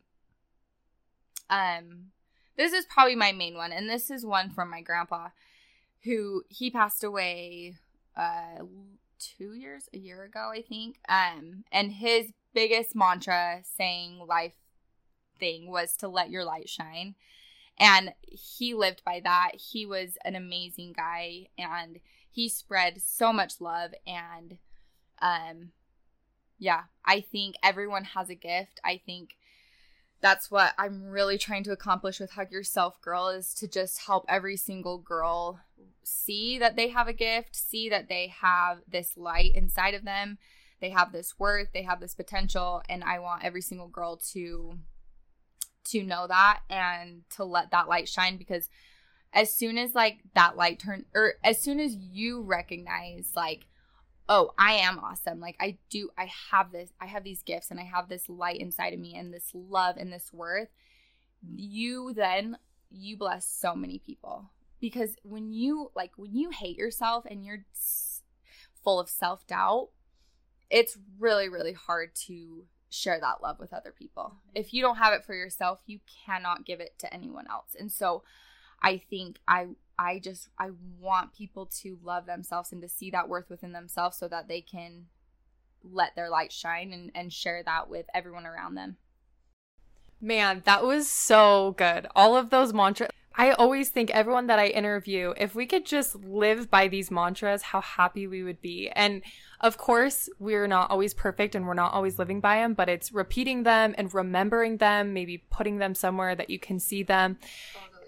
um 1.49 2.07
this 2.57 2.73
is 2.73 2.85
probably 2.85 3.15
my 3.15 3.31
main 3.31 3.55
one 3.55 3.71
and 3.71 3.89
this 3.89 4.11
is 4.11 4.25
one 4.25 4.49
from 4.49 4.69
my 4.69 4.81
grandpa 4.81 5.29
who 6.03 6.43
he 6.49 6.69
passed 6.69 7.03
away 7.03 7.75
uh 8.17 8.63
two 9.19 9.53
years, 9.53 9.89
a 9.93 9.97
year 9.97 10.23
ago, 10.23 10.51
I 10.53 10.61
think. 10.61 10.99
Um, 11.09 11.63
and 11.71 11.91
his 11.91 12.31
biggest 12.53 12.95
mantra 12.95 13.61
saying 13.63 14.19
life 14.27 14.53
thing 15.39 15.69
was 15.69 15.95
to 15.97 16.07
let 16.07 16.29
your 16.29 16.43
light 16.43 16.69
shine. 16.69 17.15
And 17.79 18.13
he 18.21 18.73
lived 18.73 19.03
by 19.05 19.21
that. 19.23 19.51
He 19.53 19.85
was 19.85 20.17
an 20.25 20.35
amazing 20.35 20.93
guy 20.97 21.47
and 21.57 21.99
he 22.31 22.49
spread 22.49 23.01
so 23.01 23.31
much 23.31 23.61
love 23.61 23.91
and 24.05 24.57
um 25.21 25.71
yeah, 26.59 26.83
I 27.05 27.21
think 27.21 27.55
everyone 27.61 28.03
has 28.03 28.29
a 28.29 28.35
gift. 28.35 28.79
I 28.83 28.99
think 29.05 29.37
that's 30.21 30.49
what 30.49 30.73
I'm 30.77 31.09
really 31.09 31.37
trying 31.37 31.63
to 31.65 31.71
accomplish 31.71 32.19
with 32.19 32.31
Hug 32.31 32.51
Yourself 32.51 32.99
Girl 33.01 33.29
is 33.29 33.53
to 33.55 33.67
just 33.67 34.05
help 34.05 34.25
every 34.27 34.57
single 34.57 34.97
girl 34.97 35.59
see 36.03 36.57
that 36.57 36.75
they 36.75 36.89
have 36.89 37.07
a 37.07 37.13
gift, 37.13 37.55
see 37.55 37.89
that 37.89 38.09
they 38.09 38.27
have 38.27 38.79
this 38.87 39.15
light 39.15 39.55
inside 39.55 39.93
of 39.93 40.05
them, 40.05 40.37
they 40.79 40.89
have 40.89 41.11
this 41.11 41.37
worth, 41.37 41.69
they 41.73 41.83
have 41.83 41.99
this 41.99 42.15
potential, 42.15 42.81
and 42.89 43.03
I 43.03 43.19
want 43.19 43.43
every 43.43 43.61
single 43.61 43.87
girl 43.87 44.17
to 44.33 44.79
to 45.85 46.03
know 46.03 46.27
that 46.27 46.59
and 46.69 47.21
to 47.29 47.45
let 47.45 47.71
that 47.71 47.87
light 47.87 48.09
shine 48.09 48.35
because 48.35 48.69
as 49.33 49.53
soon 49.53 49.77
as 49.77 49.95
like 49.95 50.17
that 50.35 50.57
light 50.57 50.79
turn 50.79 51.05
or 51.15 51.35
as 51.43 51.61
soon 51.61 51.79
as 51.79 51.95
you 51.95 52.41
recognize 52.41 53.31
like 53.35 53.67
oh 54.29 54.51
i 54.57 54.73
am 54.73 54.99
awesome. 54.99 55.39
Like 55.39 55.55
i 55.59 55.77
do 55.89 56.09
i 56.17 56.29
have 56.51 56.71
this 56.71 56.91
i 57.01 57.05
have 57.05 57.23
these 57.23 57.43
gifts 57.43 57.71
and 57.71 57.79
i 57.79 57.83
have 57.83 58.09
this 58.09 58.29
light 58.29 58.59
inside 58.59 58.93
of 58.93 58.99
me 58.99 59.15
and 59.15 59.33
this 59.33 59.51
love 59.53 59.97
and 59.97 60.11
this 60.11 60.31
worth. 60.33 60.69
You 61.41 62.13
then 62.13 62.57
you 62.89 63.17
bless 63.17 63.45
so 63.47 63.75
many 63.75 63.99
people. 63.99 64.51
Because 64.79 65.15
when 65.23 65.51
you 65.51 65.91
like 65.95 66.11
when 66.17 66.35
you 66.35 66.49
hate 66.51 66.77
yourself 66.77 67.25
and 67.29 67.45
you're 67.45 67.65
full 68.83 68.99
of 68.99 69.09
self-doubt 69.09 69.89
it's 70.69 70.97
really 71.19 71.49
really 71.49 71.73
hard 71.73 72.13
to 72.13 72.65
share 72.89 73.19
that 73.19 73.41
love 73.41 73.59
with 73.59 73.73
other 73.73 73.91
people. 73.91 74.23
Mm-hmm. 74.23 74.61
If 74.61 74.73
you 74.73 74.81
don't 74.81 74.97
have 74.97 75.13
it 75.13 75.25
for 75.25 75.33
yourself 75.33 75.81
you 75.85 75.99
cannot 76.25 76.65
give 76.65 76.79
it 76.79 76.97
to 76.99 77.13
anyone 77.13 77.45
else. 77.49 77.75
And 77.77 77.91
so 77.91 78.23
i 78.81 79.01
think 79.09 79.39
i 79.47 79.67
i 79.97 80.19
just 80.19 80.49
i 80.59 80.69
want 80.99 81.33
people 81.33 81.65
to 81.65 81.97
love 82.03 82.25
themselves 82.25 82.71
and 82.71 82.81
to 82.81 82.89
see 82.89 83.09
that 83.09 83.29
worth 83.29 83.49
within 83.49 83.71
themselves 83.71 84.17
so 84.17 84.27
that 84.27 84.47
they 84.47 84.61
can 84.61 85.05
let 85.83 86.15
their 86.15 86.29
light 86.29 86.51
shine 86.51 86.91
and, 86.91 87.11
and 87.15 87.31
share 87.31 87.63
that 87.63 87.89
with 87.89 88.05
everyone 88.13 88.45
around 88.45 88.75
them 88.75 88.97
man 90.19 90.61
that 90.65 90.83
was 90.83 91.07
so 91.07 91.75
good 91.77 92.07
all 92.15 92.35
of 92.35 92.49
those 92.49 92.73
mantras 92.73 93.09
I 93.39 93.51
always 93.51 93.89
think 93.89 94.09
everyone 94.09 94.47
that 94.47 94.57
I 94.57 94.67
interview, 94.67 95.35
if 95.37 95.53
we 95.53 95.67
could 95.67 95.85
just 95.85 96.15
live 96.15 96.71
by 96.71 96.87
these 96.87 97.11
mantras, 97.11 97.61
how 97.61 97.81
happy 97.81 98.25
we 98.25 98.41
would 98.41 98.61
be. 98.61 98.89
And 98.89 99.21
of 99.61 99.77
course, 99.77 100.27
we're 100.39 100.65
not 100.65 100.89
always 100.89 101.13
perfect 101.13 101.53
and 101.53 101.67
we're 101.67 101.75
not 101.75 101.93
always 101.93 102.17
living 102.17 102.41
by 102.41 102.57
them, 102.57 102.73
but 102.73 102.89
it's 102.89 103.11
repeating 103.11 103.61
them 103.61 103.93
and 103.95 104.11
remembering 104.11 104.77
them, 104.77 105.13
maybe 105.13 105.43
putting 105.51 105.77
them 105.77 105.93
somewhere 105.93 106.33
that 106.33 106.49
you 106.49 106.57
can 106.57 106.79
see 106.79 107.03
them. 107.03 107.37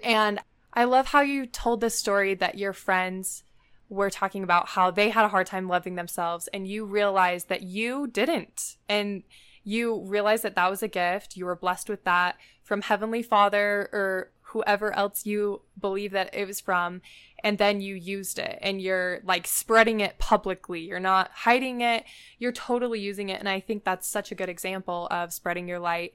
And 0.04 0.40
I 0.74 0.84
love 0.84 1.08
how 1.08 1.22
you 1.22 1.46
told 1.46 1.82
the 1.82 1.90
story 1.90 2.34
that 2.36 2.58
your 2.58 2.74
friends 2.74 3.44
were 3.90 4.10
talking 4.10 4.44
about 4.44 4.70
how 4.70 4.92
they 4.92 5.10
had 5.10 5.26
a 5.26 5.30
hard 5.30 5.48
time 5.48 5.68
loving 5.68 5.96
themselves 5.96 6.48
and 6.50 6.68
you 6.68 6.86
realized 6.86 7.50
that 7.50 7.64
you 7.64 8.08
didn't. 8.08 8.78
And 8.88 9.24
you 9.64 10.04
realized 10.06 10.44
that 10.44 10.56
that 10.56 10.70
was 10.70 10.84
a 10.84 10.88
gift. 10.88 11.36
You 11.36 11.46
were 11.46 11.56
blessed 11.56 11.90
with 11.90 12.04
that 12.04 12.38
from 12.64 12.82
Heavenly 12.82 13.24
Father 13.24 13.90
or 13.92 14.32
whoever 14.42 14.96
else 14.96 15.26
you 15.26 15.62
believe 15.80 16.12
that 16.12 16.34
it 16.34 16.46
was 16.46 16.60
from. 16.60 17.02
And 17.44 17.58
then 17.58 17.82
you 17.82 17.96
used 17.96 18.40
it 18.40 18.58
and 18.62 18.82
you're 18.82 19.22
like 19.24 19.48
spreading 19.48 20.00
it 20.00 20.18
publicly. 20.18 20.82
You're 20.82 21.00
not 21.00 21.32
hiding 21.34 21.82
it. 21.82 22.04
You're 22.38 22.52
totally 22.52 23.00
using 23.00 23.30
it. 23.30 23.40
And 23.40 23.50
I 23.50 23.60
think 23.60 23.84
that's 23.84 24.08
such 24.08 24.32
a 24.32 24.36
good 24.36 24.50
example 24.50 25.08
of 25.12 25.34
spreading 25.34 25.68
your 25.68 25.80
light. 25.80 26.14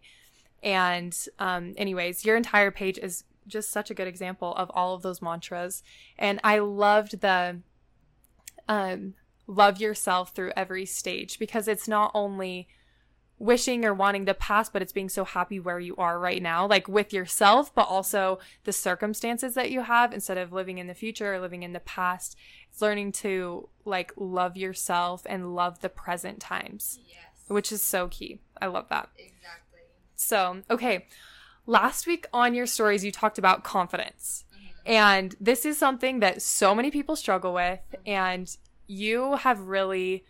And, 0.63 1.17
um, 1.39 1.75
anyways, 1.77 2.25
your 2.25 2.37
entire 2.37 2.71
page 2.71 2.99
is 2.99 3.25
just 3.47 3.71
such 3.71 3.91
a 3.91 3.95
good 3.95 4.09
example 4.09 4.55
of 4.55 4.71
all 4.75 4.95
of 4.95 5.03
those 5.03 5.23
mantras. 5.23 5.83
And 6.19 6.41
I 6.45 6.59
loved 6.59 7.21
the 7.21 7.61
um, 8.69 9.15
love 9.47 9.81
yourself 9.81 10.35
through 10.35 10.53
every 10.57 10.87
stage 10.87 11.39
because 11.39 11.69
it's 11.69 11.89
not 11.89 12.11
only 12.15 12.69
wishing 13.39 13.85
or 13.85 13.93
wanting 13.93 14.25
the 14.25 14.35
past, 14.35 14.73
but 14.73 14.81
it's 14.81 14.93
being 14.93 15.09
so 15.09 15.25
happy 15.25 15.59
where 15.59 15.81
you 15.81 15.95
are 15.97 16.19
right 16.19 16.43
now, 16.43 16.67
like 16.67 16.89
with 16.89 17.13
yourself, 17.13 17.75
but 17.75 17.89
also 17.89 18.39
the 18.65 18.73
circumstances 18.73 19.55
that 19.55 19.71
you 19.71 19.83
have 19.83 20.13
instead 20.13 20.39
of 20.39 20.53
living 20.53 20.79
in 20.79 20.87
the 20.87 20.95
future 20.95 21.35
or 21.35 21.41
living 21.41 21.63
in 21.63 21.73
the 21.73 21.81
past. 21.81 22.37
It's 22.71 22.81
learning 22.81 23.13
to 23.13 23.69
like 23.85 24.13
love 24.17 24.57
yourself 24.57 25.23
and 25.27 25.55
love 25.55 25.81
the 25.81 25.89
present 25.89 26.41
times, 26.41 26.99
yes. 27.09 27.45
which 27.49 27.73
is 27.73 27.83
so 27.83 28.09
key. 28.09 28.41
I 28.63 28.67
love 28.67 28.89
that. 28.91 29.11
Exactly. 29.19 29.81
So, 30.17 30.63
okay. 30.71 31.07
Last 31.67 32.07
week 32.07 32.27
on 32.33 32.55
your 32.55 32.67
stories, 32.67 33.05
you 33.05 33.13
talked 33.13 33.39
about 33.39 33.65
confidence. 33.65 34.45
And 34.87 35.35
this 35.41 35.65
is 35.65 35.79
something 35.79 36.21
that 36.21 36.43
so 36.43 36.75
many 36.75 36.91
people 36.91 37.17
struggle 37.17 37.55
with. 37.55 37.81
And 38.05 38.55
you 38.87 39.37
have 39.37 39.61
really, 39.61 40.25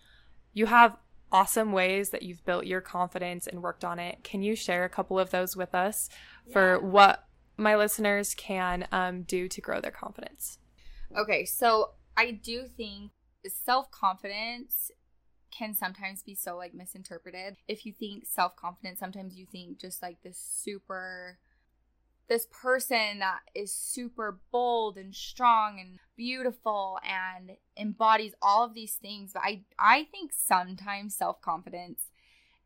you 0.53 0.66
have 0.66 0.97
awesome 1.33 1.73
ways 1.73 2.11
that 2.11 2.23
you've 2.23 2.44
built 2.44 2.66
your 2.66 2.81
confidence 2.81 3.49
and 3.49 3.62
worked 3.62 3.85
on 3.85 3.99
it. 3.99 4.23
Can 4.23 4.42
you 4.42 4.55
share 4.55 4.85
a 4.85 4.88
couple 4.88 5.18
of 5.18 5.31
those 5.31 5.57
with 5.57 5.75
us 5.75 6.09
yeah. 6.47 6.53
for 6.53 6.79
what 6.79 7.27
my 7.57 7.75
listeners 7.75 8.35
can 8.35 8.87
um, 8.92 9.23
do 9.23 9.49
to 9.49 9.61
grow 9.61 9.81
their 9.81 9.90
confidence? 9.90 10.59
Okay, 11.16 11.44
so 11.44 11.90
I 12.16 12.31
do 12.31 12.66
think 12.77 13.11
self 13.47 13.90
confidence 13.90 14.90
can 15.57 15.75
sometimes 15.75 16.23
be 16.23 16.35
so 16.35 16.57
like 16.57 16.75
misinterpreted. 16.75 17.57
If 17.69 17.87
you 17.87 17.93
think 17.93 18.27
self 18.27 18.57
confidence, 18.57 18.99
sometimes 18.99 19.37
you 19.37 19.47
think 19.47 19.79
just 19.79 20.03
like 20.03 20.23
this 20.23 20.38
super 20.38 21.38
this 22.29 22.47
person 22.51 23.19
that 23.19 23.40
is 23.55 23.73
super 23.73 24.40
bold 24.51 24.97
and 24.97 25.14
strong 25.14 25.79
and 25.79 25.99
beautiful 26.17 26.99
and 27.07 27.53
embodies 27.77 28.33
all 28.40 28.64
of 28.64 28.75
these 28.75 28.95
things. 28.95 29.33
But 29.33 29.43
i 29.45 29.62
i 29.79 30.05
think 30.11 30.33
sometimes 30.33 31.17
self-confidence 31.17 32.01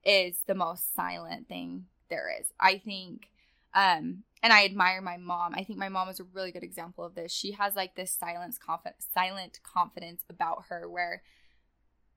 is 0.04 0.42
the 0.46 0.54
most 0.54 0.94
silent 0.94 1.48
thing 1.48 1.86
there 2.08 2.30
is. 2.40 2.52
I 2.60 2.78
think 2.78 3.28
um 3.74 4.22
and 4.42 4.52
i 4.52 4.64
admire 4.64 5.02
my 5.02 5.16
mom. 5.16 5.54
I 5.54 5.64
think 5.64 5.78
my 5.78 5.88
mom 5.88 6.08
is 6.08 6.20
a 6.20 6.24
really 6.24 6.52
good 6.52 6.62
example 6.62 7.04
of 7.04 7.14
this. 7.14 7.32
She 7.32 7.52
has 7.52 7.74
like 7.74 7.96
this 7.96 8.12
silence 8.12 8.58
confi- 8.58 8.92
silent 9.12 9.60
confidence 9.62 10.22
about 10.30 10.64
her 10.68 10.88
where 10.88 11.22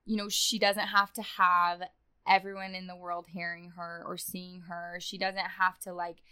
you 0.04 0.16
know 0.16 0.28
she 0.28 0.58
doesn't 0.58 0.88
have 0.88 1.12
to 1.12 1.22
have 1.22 1.82
everyone 2.26 2.74
in 2.74 2.86
the 2.86 2.96
world 2.96 3.26
hearing 3.28 3.70
her 3.76 4.02
or 4.06 4.16
seeing 4.16 4.60
her 4.62 4.96
she 5.00 5.18
doesn't 5.18 5.38
have 5.38 5.78
to 5.78 5.92
like 5.92 6.22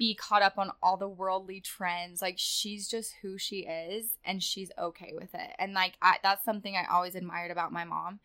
be 0.00 0.14
caught 0.14 0.40
up 0.40 0.56
on 0.56 0.72
all 0.82 0.96
the 0.96 1.06
worldly 1.06 1.60
trends. 1.60 2.22
Like 2.22 2.36
she's 2.38 2.88
just 2.88 3.16
who 3.20 3.36
she 3.36 3.66
is 3.66 4.16
and 4.24 4.42
she's 4.42 4.72
okay 4.78 5.12
with 5.14 5.34
it. 5.34 5.50
And 5.58 5.74
like 5.74 5.92
I, 6.00 6.16
that's 6.22 6.42
something 6.42 6.74
I 6.74 6.90
always 6.90 7.14
admired 7.14 7.50
about 7.50 7.70
my 7.70 7.84
mom 7.84 8.18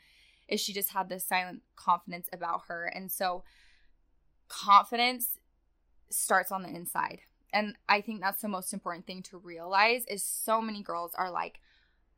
is 0.47 0.61
she 0.61 0.71
just 0.71 0.91
had 0.91 1.09
this 1.09 1.25
silent 1.25 1.63
confidence 1.75 2.29
about 2.31 2.61
her. 2.69 2.85
And 2.85 3.11
so 3.11 3.43
confidence 4.47 5.37
starts 6.09 6.49
on 6.49 6.63
the 6.63 6.69
inside. 6.69 7.19
And 7.51 7.75
I 7.89 7.99
think 7.99 8.21
that's 8.21 8.41
the 8.41 8.47
most 8.47 8.71
important 8.71 9.05
thing 9.05 9.21
to 9.23 9.37
realize 9.37 10.05
is 10.05 10.23
so 10.23 10.61
many 10.61 10.81
girls 10.81 11.11
are 11.13 11.29
like 11.29 11.59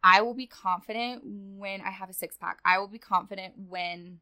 I 0.03 0.21
will 0.21 0.33
be 0.33 0.47
confident 0.47 1.21
when 1.23 1.81
I 1.81 1.91
have 1.91 2.09
a 2.09 2.13
six 2.13 2.37
pack. 2.37 2.59
I 2.63 2.77
will 2.79 2.87
be 2.87 2.99
confident 2.99 3.53
when 3.67 4.19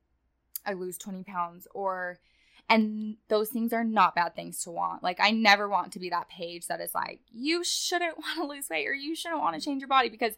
I 0.65 0.73
lose 0.73 0.97
20 0.97 1.23
pounds 1.23 1.67
or 1.73 2.19
and 2.67 3.17
those 3.27 3.49
things 3.49 3.73
are 3.73 3.83
not 3.83 4.15
bad 4.15 4.35
things 4.35 4.63
to 4.63 4.71
want. 4.71 5.03
Like, 5.03 5.19
I 5.19 5.29
never 5.29 5.69
want 5.69 5.93
to 5.93 5.99
be 5.99 6.09
that 6.09 6.29
page 6.29 6.65
that 6.67 6.81
is 6.81 6.95
like, 6.95 7.19
you 7.31 7.63
shouldn't 7.63 8.17
want 8.17 8.37
to 8.37 8.47
lose 8.47 8.69
weight 8.69 8.87
or 8.87 8.93
you 8.93 9.15
shouldn't 9.15 9.41
want 9.41 9.55
to 9.55 9.63
change 9.63 9.81
your 9.81 9.87
body 9.87 10.09
because 10.09 10.33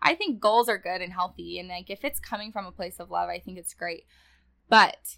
I 0.00 0.14
think 0.14 0.40
goals 0.40 0.68
are 0.68 0.78
good 0.78 1.00
and 1.00 1.12
healthy. 1.12 1.58
And 1.58 1.68
like, 1.68 1.90
if 1.90 2.04
it's 2.04 2.20
coming 2.20 2.52
from 2.52 2.66
a 2.66 2.72
place 2.72 3.00
of 3.00 3.10
love, 3.10 3.28
I 3.28 3.40
think 3.40 3.58
it's 3.58 3.74
great. 3.74 4.04
But 4.68 5.16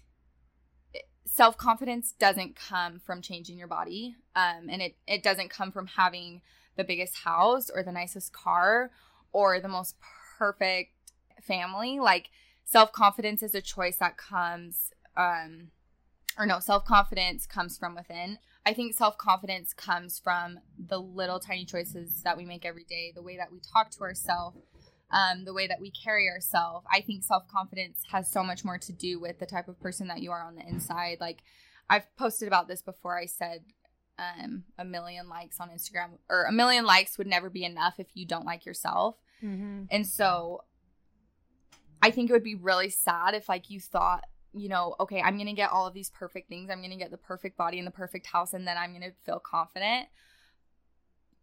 self 1.25 1.57
confidence 1.57 2.13
doesn't 2.13 2.55
come 2.55 2.99
from 2.99 3.21
changing 3.21 3.57
your 3.57 3.67
body. 3.67 4.15
Um, 4.35 4.67
and 4.69 4.81
it, 4.81 4.95
it 5.07 5.21
doesn't 5.21 5.49
come 5.49 5.71
from 5.71 5.87
having 5.87 6.41
the 6.77 6.83
biggest 6.83 7.17
house 7.17 7.69
or 7.69 7.83
the 7.83 7.91
nicest 7.91 8.33
car 8.33 8.91
or 9.35 9.59
the 9.59 9.67
most 9.67 9.95
perfect 10.37 10.93
family. 11.41 11.99
Like, 11.99 12.29
self 12.63 12.91
confidence 12.91 13.43
is 13.43 13.53
a 13.53 13.61
choice 13.61 13.97
that 13.97 14.17
comes 14.17 14.91
um, 15.17 15.71
or 16.37 16.45
no, 16.45 16.59
self 16.59 16.85
confidence 16.85 17.45
comes 17.45 17.77
from 17.77 17.95
within. 17.95 18.39
I 18.65 18.73
think 18.73 18.93
self 18.95 19.17
confidence 19.17 19.73
comes 19.73 20.19
from 20.19 20.59
the 20.77 20.99
little 20.99 21.39
tiny 21.39 21.65
choices 21.65 22.21
that 22.23 22.37
we 22.37 22.45
make 22.45 22.65
every 22.65 22.83
day, 22.83 23.11
the 23.13 23.21
way 23.21 23.37
that 23.37 23.51
we 23.51 23.59
talk 23.59 23.91
to 23.91 24.01
ourselves, 24.01 24.57
um, 25.11 25.45
the 25.45 25.53
way 25.53 25.67
that 25.67 25.81
we 25.81 25.91
carry 25.91 26.27
ourselves. 26.29 26.85
I 26.91 27.01
think 27.01 27.23
self 27.23 27.47
confidence 27.47 28.03
has 28.11 28.31
so 28.31 28.43
much 28.43 28.65
more 28.65 28.77
to 28.77 28.93
do 28.93 29.19
with 29.19 29.39
the 29.39 29.45
type 29.45 29.67
of 29.67 29.79
person 29.79 30.07
that 30.07 30.21
you 30.21 30.31
are 30.31 30.43
on 30.43 30.55
the 30.55 30.67
inside. 30.67 31.17
Like 31.19 31.43
I've 31.89 32.13
posted 32.17 32.47
about 32.47 32.67
this 32.67 32.81
before. 32.81 33.17
I 33.17 33.25
said 33.25 33.63
um, 34.17 34.63
a 34.77 34.85
million 34.85 35.29
likes 35.29 35.59
on 35.59 35.69
Instagram 35.69 36.17
or 36.29 36.45
a 36.45 36.51
million 36.51 36.85
likes 36.85 37.17
would 37.17 37.27
never 37.27 37.49
be 37.49 37.63
enough 37.63 37.95
if 37.99 38.07
you 38.13 38.25
don't 38.25 38.45
like 38.45 38.65
yourself. 38.65 39.15
Mm-hmm. 39.43 39.83
And 39.91 40.07
so 40.07 40.63
I 42.01 42.11
think 42.11 42.29
it 42.29 42.33
would 42.33 42.43
be 42.43 42.55
really 42.55 42.89
sad 42.89 43.35
if 43.35 43.49
like 43.49 43.69
you 43.69 43.79
thought 43.79 44.23
you 44.55 44.69
know, 44.69 44.95
okay, 45.01 45.21
I'm 45.21 45.35
going 45.35 45.47
to 45.47 45.53
get 45.53 45.71
all 45.71 45.85
of 45.85 45.93
these 45.93 46.09
perfect 46.09 46.47
things. 46.47 46.69
I'm 46.69 46.79
going 46.79 46.91
to 46.91 46.97
get 46.97 47.11
the 47.11 47.17
perfect 47.17 47.57
body 47.57 47.77
and 47.77 47.85
the 47.85 47.91
perfect 47.91 48.27
house, 48.27 48.53
and 48.53 48.65
then 48.65 48.77
I'm 48.77 48.91
going 48.91 49.01
to 49.01 49.11
feel 49.25 49.39
confident. 49.39 50.07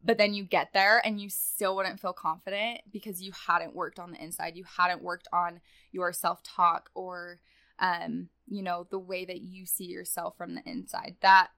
But 0.04 0.18
then 0.18 0.34
you 0.34 0.44
get 0.44 0.72
there 0.72 1.00
and 1.04 1.20
you 1.20 1.28
still 1.28 1.76
wouldn't 1.76 2.00
feel 2.00 2.12
confident 2.12 2.80
because 2.90 3.22
you 3.22 3.32
hadn't 3.46 3.76
worked 3.76 4.00
on 4.00 4.10
the 4.10 4.22
inside. 4.22 4.56
You 4.56 4.64
hadn't 4.64 5.02
worked 5.02 5.28
on 5.32 5.60
your 5.92 6.12
self 6.12 6.42
talk 6.42 6.90
or, 6.94 7.38
um, 7.78 8.28
you 8.48 8.62
know, 8.62 8.88
the 8.90 8.98
way 8.98 9.24
that 9.24 9.42
you 9.42 9.64
see 9.64 9.84
yourself 9.84 10.36
from 10.36 10.54
the 10.56 10.62
inside. 10.66 11.16
That 11.20 11.48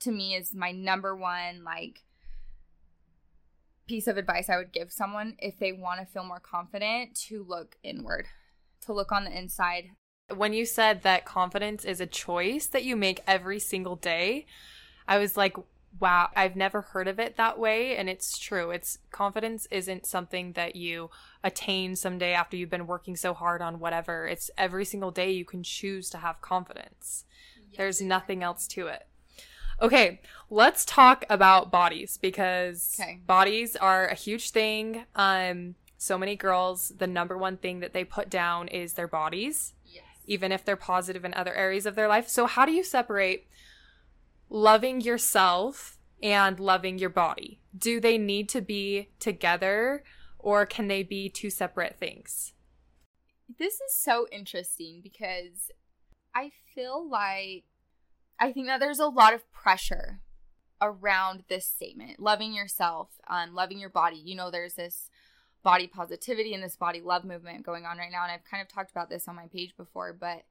to 0.00 0.10
me 0.10 0.34
is 0.34 0.54
my 0.54 0.72
number 0.72 1.14
one, 1.14 1.62
like, 1.62 2.02
piece 3.86 4.06
of 4.06 4.16
advice 4.16 4.48
I 4.48 4.56
would 4.56 4.72
give 4.72 4.92
someone 4.92 5.36
if 5.38 5.58
they 5.58 5.72
want 5.72 6.00
to 6.00 6.06
feel 6.06 6.24
more 6.24 6.40
confident 6.40 7.14
to 7.28 7.44
look 7.46 7.76
inward, 7.82 8.26
to 8.86 8.92
look 8.92 9.12
on 9.12 9.24
the 9.24 9.36
inside, 9.36 9.90
when 10.32 10.52
you 10.52 10.64
said 10.64 11.02
that 11.02 11.24
confidence 11.24 11.84
is 11.84 12.00
a 12.00 12.06
choice 12.06 12.66
that 12.68 12.84
you 12.84 12.96
make 12.96 13.20
every 13.26 13.60
single 13.60 13.96
day, 13.96 14.46
I 15.06 15.18
was 15.18 15.36
like, 15.36 15.56
wow, 16.00 16.28
I've 16.34 16.56
never 16.56 16.80
heard 16.80 17.08
of 17.08 17.20
it 17.20 17.36
that 17.36 17.58
way. 17.58 17.96
And 17.96 18.08
it's 18.08 18.38
true. 18.38 18.70
It's 18.70 18.98
confidence 19.10 19.66
isn't 19.70 20.06
something 20.06 20.52
that 20.52 20.76
you 20.76 21.10
attain 21.42 21.94
someday 21.94 22.32
after 22.32 22.56
you've 22.56 22.70
been 22.70 22.86
working 22.86 23.16
so 23.16 23.34
hard 23.34 23.62
on 23.62 23.78
whatever. 23.78 24.26
It's 24.26 24.50
every 24.56 24.84
single 24.84 25.10
day 25.10 25.30
you 25.30 25.44
can 25.44 25.62
choose 25.62 26.08
to 26.10 26.18
have 26.18 26.40
confidence. 26.40 27.24
Yes. 27.56 27.76
There's 27.76 28.00
nothing 28.00 28.42
else 28.42 28.66
to 28.68 28.86
it. 28.86 29.06
Okay, 29.84 30.20
let's 30.48 30.84
talk 30.84 31.24
about 31.28 31.70
bodies 31.70 32.16
because 32.16 32.96
okay. 32.98 33.20
bodies 33.26 33.76
are 33.76 34.06
a 34.06 34.14
huge 34.14 34.50
thing. 34.50 35.04
Um, 35.14 35.74
so 35.98 36.16
many 36.16 36.36
girls, 36.36 36.92
the 36.96 37.06
number 37.06 37.36
one 37.36 37.58
thing 37.58 37.80
that 37.80 37.92
they 37.92 38.04
put 38.04 38.30
down 38.30 38.68
is 38.68 38.94
their 38.94 39.08
bodies 39.08 39.74
even 40.26 40.52
if 40.52 40.64
they're 40.64 40.76
positive 40.76 41.24
in 41.24 41.34
other 41.34 41.54
areas 41.54 41.86
of 41.86 41.94
their 41.94 42.08
life. 42.08 42.28
So, 42.28 42.46
how 42.46 42.66
do 42.66 42.72
you 42.72 42.84
separate 42.84 43.46
loving 44.48 45.00
yourself 45.00 45.98
and 46.22 46.58
loving 46.58 46.98
your 46.98 47.10
body? 47.10 47.60
Do 47.76 48.00
they 48.00 48.18
need 48.18 48.48
to 48.50 48.60
be 48.60 49.10
together 49.20 50.04
or 50.38 50.66
can 50.66 50.88
they 50.88 51.02
be 51.02 51.28
two 51.28 51.50
separate 51.50 51.98
things? 51.98 52.52
This 53.58 53.74
is 53.74 53.94
so 53.94 54.26
interesting 54.32 55.00
because 55.02 55.70
I 56.34 56.50
feel 56.74 57.08
like 57.08 57.64
I 58.44 58.52
think 58.52 58.66
that 58.66 58.78
there's 58.78 58.98
a 58.98 59.06
lot 59.06 59.32
of 59.32 59.50
pressure 59.52 60.20
around 60.82 61.44
this 61.48 61.64
statement 61.64 62.20
loving 62.20 62.52
yourself, 62.52 63.08
um, 63.26 63.54
loving 63.54 63.78
your 63.78 63.88
body. 63.88 64.20
You 64.22 64.36
know, 64.36 64.50
there's 64.50 64.74
this 64.74 65.08
body 65.62 65.86
positivity 65.86 66.52
and 66.52 66.62
this 66.62 66.76
body 66.76 67.00
love 67.00 67.24
movement 67.24 67.64
going 67.64 67.86
on 67.86 67.96
right 67.96 68.12
now. 68.12 68.22
And 68.22 68.30
I've 68.30 68.44
kind 68.44 68.60
of 68.60 68.68
talked 68.68 68.90
about 68.90 69.08
this 69.08 69.28
on 69.28 69.34
my 69.34 69.46
page 69.46 69.74
before, 69.78 70.12
but 70.12 70.42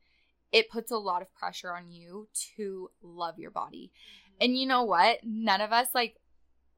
it 0.51 0.71
puts 0.71 0.89
a 0.89 0.97
lot 0.97 1.21
of 1.21 1.32
pressure 1.36 1.71
on 1.71 1.91
you 1.91 2.29
to 2.56 2.89
love 3.03 3.38
your 3.38 3.51
body. 3.51 3.91
Mm-hmm. 3.93 4.38
And 4.45 4.58
you 4.58 4.65
know 4.65 4.82
what? 4.82 5.19
None 5.23 5.62
of 5.62 5.71
us 5.71 5.89
like 5.93 6.15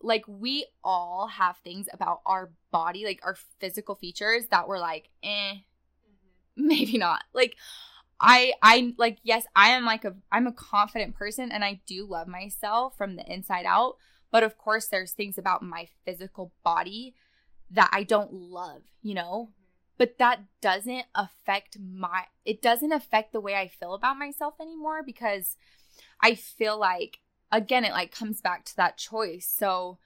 like 0.02 0.26
we 0.28 0.66
all 0.84 1.28
have 1.28 1.56
things 1.60 1.88
about 1.94 2.20
our 2.26 2.52
body, 2.72 3.06
like 3.06 3.22
our 3.24 3.38
physical 3.62 3.96
features 3.96 4.48
that 4.52 4.68
we're 4.68 4.80
like, 4.80 5.08
eh, 5.24 5.54
maybe 6.58 6.98
not. 6.98 7.24
Like 7.34 7.56
I 8.20 8.54
I 8.62 8.94
like 8.98 9.18
yes, 9.24 9.46
I 9.56 9.70
am 9.70 9.86
like 9.86 10.06
a 10.06 10.16
I'm 10.32 10.48
a 10.48 10.54
confident 10.54 11.16
person 11.16 11.52
and 11.52 11.64
I 11.64 11.82
do 11.86 12.06
love 12.08 12.28
myself 12.28 12.98
from 12.98 13.16
the 13.16 13.32
inside 13.32 13.66
out, 13.66 13.98
but 14.32 14.44
of 14.44 14.58
course 14.58 14.88
there's 14.88 15.12
things 15.12 15.38
about 15.38 15.64
my 15.64 15.88
physical 16.06 16.52
body 16.64 17.16
that 17.72 17.90
I 17.92 18.04
don't 18.04 18.34
love, 18.34 18.84
you 19.02 19.16
know? 19.16 19.50
But 19.98 20.18
that 20.20 20.42
doesn't 20.62 21.06
affect 21.14 21.78
my 21.80 22.24
it 22.46 22.62
doesn't 22.62 22.92
affect 22.92 23.34
the 23.34 23.42
way 23.42 23.56
I 23.56 23.68
feel 23.68 23.94
about 23.94 24.18
myself 24.18 24.56
anymore 24.62 25.04
because 25.04 25.58
I 26.22 26.36
feel 26.36 26.80
like 26.80 27.20
again 27.52 27.86
it 27.86 27.92
like 27.92 28.12
comes 28.12 28.42
back 28.42 28.66
to 28.66 28.76
that 28.78 28.98
choice. 28.98 29.48
So 29.48 29.98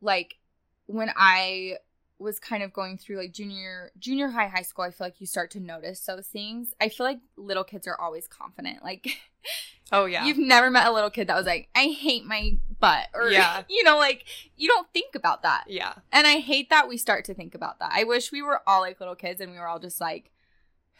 like 0.00 0.38
when 0.86 1.10
I 1.16 1.76
was 2.18 2.38
kind 2.38 2.62
of 2.62 2.72
going 2.72 2.98
through 2.98 3.16
like 3.16 3.32
junior 3.32 3.92
junior 3.98 4.28
high 4.28 4.48
high 4.48 4.62
school 4.62 4.84
i 4.84 4.90
feel 4.90 5.06
like 5.06 5.20
you 5.20 5.26
start 5.26 5.50
to 5.50 5.60
notice 5.60 6.00
those 6.00 6.26
things. 6.26 6.74
I 6.80 6.88
feel 6.88 7.06
like 7.06 7.20
little 7.36 7.64
kids 7.64 7.86
are 7.86 8.00
always 8.00 8.26
confident 8.26 8.82
like 8.82 9.08
oh 9.92 10.06
yeah. 10.06 10.24
you've 10.24 10.38
never 10.38 10.70
met 10.70 10.86
a 10.86 10.92
little 10.92 11.10
kid 11.10 11.28
that 11.28 11.36
was 11.36 11.46
like 11.46 11.68
i 11.74 11.84
hate 11.84 12.24
my 12.24 12.56
butt 12.80 13.08
or 13.14 13.30
yeah. 13.30 13.62
you 13.68 13.84
know 13.84 13.98
like 13.98 14.24
you 14.56 14.68
don't 14.68 14.88
think 14.92 15.14
about 15.14 15.42
that. 15.42 15.64
Yeah. 15.68 15.94
And 16.12 16.26
i 16.26 16.38
hate 16.38 16.70
that 16.70 16.88
we 16.88 16.96
start 16.96 17.24
to 17.26 17.34
think 17.34 17.54
about 17.54 17.78
that. 17.78 17.92
I 17.92 18.04
wish 18.04 18.32
we 18.32 18.42
were 18.42 18.62
all 18.66 18.80
like 18.80 19.00
little 19.00 19.14
kids 19.14 19.40
and 19.40 19.52
we 19.52 19.58
were 19.58 19.66
all 19.66 19.78
just 19.78 20.00
like 20.00 20.30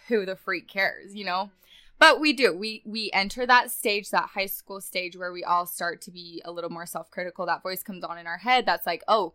who 0.09 0.25
the 0.25 0.37
freak 0.37 0.69
cares 0.69 1.15
you 1.15 1.25
know? 1.25 1.51
But 1.99 2.21
we 2.21 2.33
do. 2.33 2.57
We 2.57 2.83
we 2.87 3.11
enter 3.13 3.45
that 3.45 3.73
stage 3.73 4.11
that 4.11 4.31
high 4.35 4.47
school 4.47 4.81
stage 4.81 5.17
where 5.17 5.33
we 5.33 5.43
all 5.43 5.67
start 5.67 6.01
to 6.03 6.13
be 6.13 6.41
a 6.45 6.53
little 6.53 6.71
more 6.71 6.87
self-critical. 6.87 7.45
That 7.47 7.65
voice 7.65 7.83
comes 7.83 8.05
on 8.05 8.19
in 8.19 8.27
our 8.29 8.39
head 8.39 8.67
that's 8.67 8.87
like 8.87 9.03
oh 9.09 9.35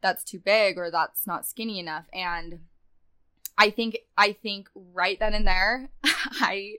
that's 0.00 0.24
too 0.24 0.38
big 0.38 0.78
or 0.78 0.90
that's 0.90 1.26
not 1.26 1.46
skinny 1.46 1.78
enough. 1.78 2.06
And 2.12 2.60
i 3.58 3.68
think 3.68 3.98
i 4.16 4.32
think 4.32 4.70
right 4.94 5.18
then 5.18 5.34
and 5.34 5.46
there 5.46 5.90
i 6.04 6.76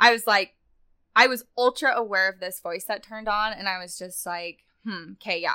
i 0.00 0.10
was 0.10 0.26
like 0.26 0.54
i 1.14 1.26
was 1.26 1.44
ultra 1.56 1.94
aware 1.94 2.28
of 2.28 2.40
this 2.40 2.60
voice 2.60 2.84
that 2.84 3.02
turned 3.02 3.28
on 3.28 3.52
and 3.52 3.68
i 3.68 3.78
was 3.78 3.96
just 3.98 4.24
like 4.26 4.64
hmm 4.84 5.12
okay 5.12 5.38
yeah. 5.40 5.54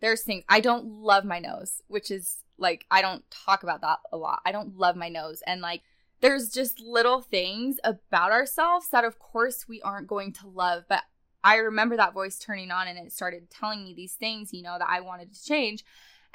There's 0.00 0.22
things 0.22 0.44
i 0.48 0.60
don't 0.60 0.86
love 0.86 1.24
my 1.24 1.38
nose 1.38 1.82
which 1.86 2.10
is 2.10 2.42
like 2.58 2.86
i 2.90 3.02
don't 3.02 3.22
talk 3.30 3.62
about 3.62 3.82
that 3.82 3.98
a 4.10 4.16
lot. 4.16 4.40
I 4.44 4.52
don't 4.52 4.76
love 4.76 4.96
my 4.96 5.08
nose. 5.08 5.42
And 5.46 5.60
like 5.60 5.82
there's 6.20 6.48
just 6.48 6.80
little 6.80 7.20
things 7.20 7.78
about 7.84 8.32
ourselves 8.32 8.88
that 8.90 9.04
of 9.04 9.18
course 9.18 9.68
we 9.68 9.82
aren't 9.82 10.06
going 10.06 10.32
to 10.32 10.48
love 10.48 10.84
but 10.88 11.02
i 11.44 11.56
remember 11.56 11.96
that 11.96 12.14
voice 12.14 12.38
turning 12.38 12.70
on 12.70 12.88
and 12.88 12.98
it 12.98 13.12
started 13.12 13.50
telling 13.50 13.84
me 13.84 13.94
these 13.94 14.14
things 14.14 14.52
you 14.52 14.62
know 14.62 14.76
that 14.78 14.88
i 14.88 15.00
wanted 15.00 15.32
to 15.32 15.44
change 15.44 15.84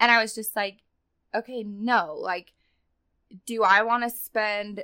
and 0.01 0.11
I 0.11 0.19
was 0.19 0.33
just 0.33 0.55
like, 0.55 0.79
okay, 1.33 1.63
no. 1.63 2.17
Like, 2.19 2.53
do 3.45 3.63
I 3.63 3.83
want 3.83 4.03
to 4.03 4.09
spend 4.09 4.83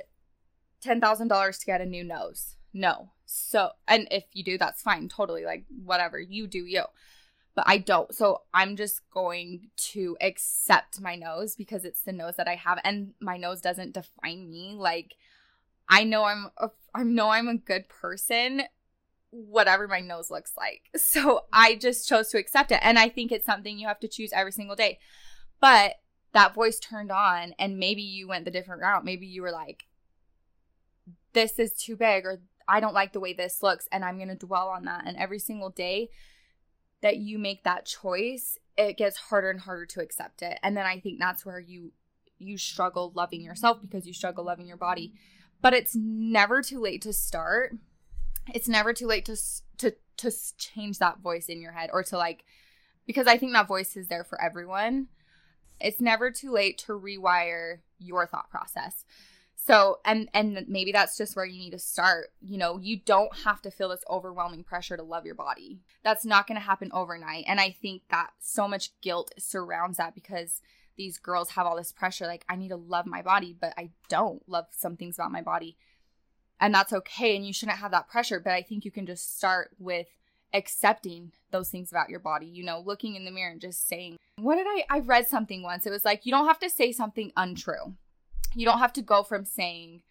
$10,000 0.84 1.58
to 1.58 1.66
get 1.66 1.80
a 1.80 1.86
new 1.86 2.04
nose? 2.04 2.54
No. 2.72 3.10
So, 3.26 3.72
and 3.88 4.06
if 4.12 4.24
you 4.32 4.44
do, 4.44 4.56
that's 4.56 4.80
fine. 4.80 5.08
Totally. 5.08 5.44
Like, 5.44 5.64
whatever. 5.84 6.20
You 6.20 6.46
do 6.46 6.64
you. 6.64 6.84
But 7.56 7.64
I 7.66 7.78
don't. 7.78 8.14
So 8.14 8.42
I'm 8.54 8.76
just 8.76 9.00
going 9.10 9.70
to 9.90 10.16
accept 10.20 11.00
my 11.00 11.16
nose 11.16 11.56
because 11.56 11.84
it's 11.84 12.02
the 12.02 12.12
nose 12.12 12.36
that 12.36 12.46
I 12.46 12.54
have. 12.54 12.80
And 12.84 13.14
my 13.20 13.36
nose 13.36 13.60
doesn't 13.60 13.94
define 13.94 14.48
me. 14.48 14.76
Like, 14.78 15.16
I 15.88 16.04
know 16.04 16.24
I'm 16.24 16.50
a, 16.56 16.70
I 16.94 17.02
know 17.02 17.30
I'm 17.30 17.48
a 17.48 17.56
good 17.56 17.88
person 17.88 18.62
whatever 19.30 19.86
my 19.86 20.00
nose 20.00 20.30
looks 20.30 20.52
like. 20.56 20.82
So 20.98 21.42
I 21.52 21.74
just 21.76 22.08
chose 22.08 22.28
to 22.28 22.38
accept 22.38 22.70
it. 22.70 22.80
And 22.82 22.98
I 22.98 23.08
think 23.08 23.32
it's 23.32 23.46
something 23.46 23.78
you 23.78 23.88
have 23.88 24.00
to 24.00 24.08
choose 24.08 24.32
every 24.32 24.52
single 24.52 24.76
day. 24.76 24.98
But 25.60 25.94
that 26.32 26.54
voice 26.54 26.78
turned 26.78 27.10
on, 27.10 27.54
and 27.58 27.78
maybe 27.78 28.02
you 28.02 28.28
went 28.28 28.44
the 28.44 28.50
different 28.50 28.82
route. 28.82 29.04
Maybe 29.04 29.26
you 29.26 29.42
were 29.42 29.50
like, 29.50 29.84
this 31.32 31.58
is 31.58 31.72
too 31.72 31.96
big, 31.96 32.26
or 32.26 32.40
I 32.68 32.80
don't 32.80 32.94
like 32.94 33.12
the 33.12 33.20
way 33.20 33.32
this 33.32 33.62
looks, 33.62 33.88
and 33.90 34.04
I'm 34.04 34.16
going 34.16 34.28
to 34.28 34.34
dwell 34.34 34.68
on 34.68 34.84
that. 34.84 35.04
And 35.06 35.16
every 35.16 35.38
single 35.38 35.70
day 35.70 36.10
that 37.00 37.16
you 37.16 37.38
make 37.38 37.64
that 37.64 37.86
choice, 37.86 38.58
it 38.76 38.96
gets 38.96 39.16
harder 39.16 39.50
and 39.50 39.60
harder 39.60 39.86
to 39.86 40.00
accept 40.00 40.42
it. 40.42 40.58
And 40.62 40.76
then 40.76 40.86
I 40.86 41.00
think 41.00 41.18
that's 41.18 41.46
where 41.46 41.60
you 41.60 41.92
you 42.40 42.56
struggle 42.56 43.12
loving 43.16 43.40
yourself 43.40 43.80
because 43.80 44.06
you 44.06 44.12
struggle 44.12 44.44
loving 44.44 44.66
your 44.66 44.76
body. 44.76 45.12
But 45.60 45.74
it's 45.74 45.96
never 45.96 46.62
too 46.62 46.80
late 46.80 47.02
to 47.02 47.12
start 47.12 47.74
it's 48.54 48.68
never 48.68 48.92
too 48.92 49.06
late 49.06 49.24
to 49.26 49.36
to 49.78 49.94
to 50.18 50.32
change 50.56 50.98
that 50.98 51.20
voice 51.20 51.46
in 51.46 51.60
your 51.60 51.72
head 51.72 51.90
or 51.92 52.02
to 52.04 52.16
like 52.16 52.44
because 53.06 53.26
I 53.26 53.38
think 53.38 53.52
that 53.52 53.68
voice 53.68 53.96
is 53.96 54.08
there 54.08 54.24
for 54.24 54.40
everyone. 54.40 55.08
It's 55.80 56.00
never 56.00 56.30
too 56.30 56.50
late 56.50 56.78
to 56.86 56.92
rewire 56.92 57.78
your 57.98 58.26
thought 58.26 58.50
process. 58.50 59.04
So, 59.56 59.98
and 60.04 60.28
and 60.32 60.64
maybe 60.68 60.92
that's 60.92 61.16
just 61.16 61.36
where 61.36 61.44
you 61.44 61.58
need 61.58 61.72
to 61.72 61.78
start. 61.78 62.28
You 62.40 62.58
know, 62.58 62.78
you 62.78 62.98
don't 62.98 63.34
have 63.44 63.60
to 63.62 63.70
feel 63.70 63.88
this 63.88 64.04
overwhelming 64.08 64.64
pressure 64.64 64.96
to 64.96 65.02
love 65.02 65.26
your 65.26 65.34
body. 65.34 65.80
That's 66.02 66.24
not 66.24 66.46
going 66.46 66.58
to 66.58 66.64
happen 66.64 66.90
overnight. 66.92 67.44
And 67.46 67.60
I 67.60 67.76
think 67.82 68.02
that 68.10 68.30
so 68.40 68.68
much 68.68 68.98
guilt 69.00 69.32
surrounds 69.38 69.98
that 69.98 70.14
because 70.14 70.62
these 70.96 71.18
girls 71.18 71.50
have 71.50 71.66
all 71.66 71.76
this 71.76 71.92
pressure 71.92 72.26
like 72.26 72.44
I 72.48 72.56
need 72.56 72.68
to 72.68 72.76
love 72.76 73.06
my 73.06 73.22
body, 73.22 73.56
but 73.58 73.74
I 73.76 73.90
don't 74.08 74.46
love 74.48 74.66
some 74.70 74.96
things 74.96 75.16
about 75.16 75.32
my 75.32 75.42
body 75.42 75.76
and 76.60 76.74
that's 76.74 76.92
okay 76.92 77.36
and 77.36 77.46
you 77.46 77.52
shouldn't 77.52 77.78
have 77.78 77.90
that 77.90 78.08
pressure 78.08 78.40
but 78.40 78.52
i 78.52 78.62
think 78.62 78.84
you 78.84 78.90
can 78.90 79.06
just 79.06 79.36
start 79.36 79.70
with 79.78 80.06
accepting 80.54 81.32
those 81.50 81.68
things 81.68 81.90
about 81.90 82.08
your 82.08 82.20
body 82.20 82.46
you 82.46 82.64
know 82.64 82.82
looking 82.84 83.14
in 83.14 83.24
the 83.24 83.30
mirror 83.30 83.52
and 83.52 83.60
just 83.60 83.86
saying 83.86 84.18
what 84.40 84.56
did 84.56 84.66
i 84.66 84.84
i 84.90 84.98
read 85.00 85.28
something 85.28 85.62
once? 85.62 85.86
It 85.86 85.90
was 85.90 86.04
like 86.04 86.24
you 86.24 86.32
don't 86.32 86.46
have 86.46 86.60
to 86.60 86.70
say 86.70 86.92
something 86.92 87.32
untrue. 87.36 87.94
You 88.54 88.64
don't 88.64 88.78
have 88.78 88.92
to 88.94 89.02
go 89.02 89.22
from 89.22 89.44
saying 89.44 90.02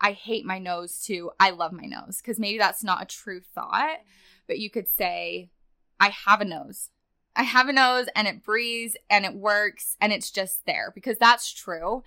i 0.00 0.12
hate 0.12 0.44
my 0.44 0.58
nose 0.58 1.02
to 1.04 1.30
i 1.40 1.50
love 1.50 1.72
my 1.72 1.86
nose 1.86 2.18
because 2.18 2.38
maybe 2.38 2.58
that's 2.58 2.84
not 2.84 3.02
a 3.02 3.06
true 3.06 3.40
thought 3.40 3.98
but 4.46 4.58
you 4.58 4.70
could 4.70 4.88
say 4.88 5.50
i 6.00 6.08
have 6.08 6.40
a 6.40 6.44
nose. 6.44 6.90
I 7.38 7.42
have 7.42 7.68
a 7.68 7.72
nose 7.72 8.06
and 8.16 8.26
it 8.26 8.42
breathes 8.42 8.96
and 9.10 9.26
it 9.26 9.34
works 9.34 9.96
and 10.00 10.10
it's 10.10 10.30
just 10.30 10.64
there 10.64 10.90
because 10.94 11.18
that's 11.18 11.52
true. 11.52 12.02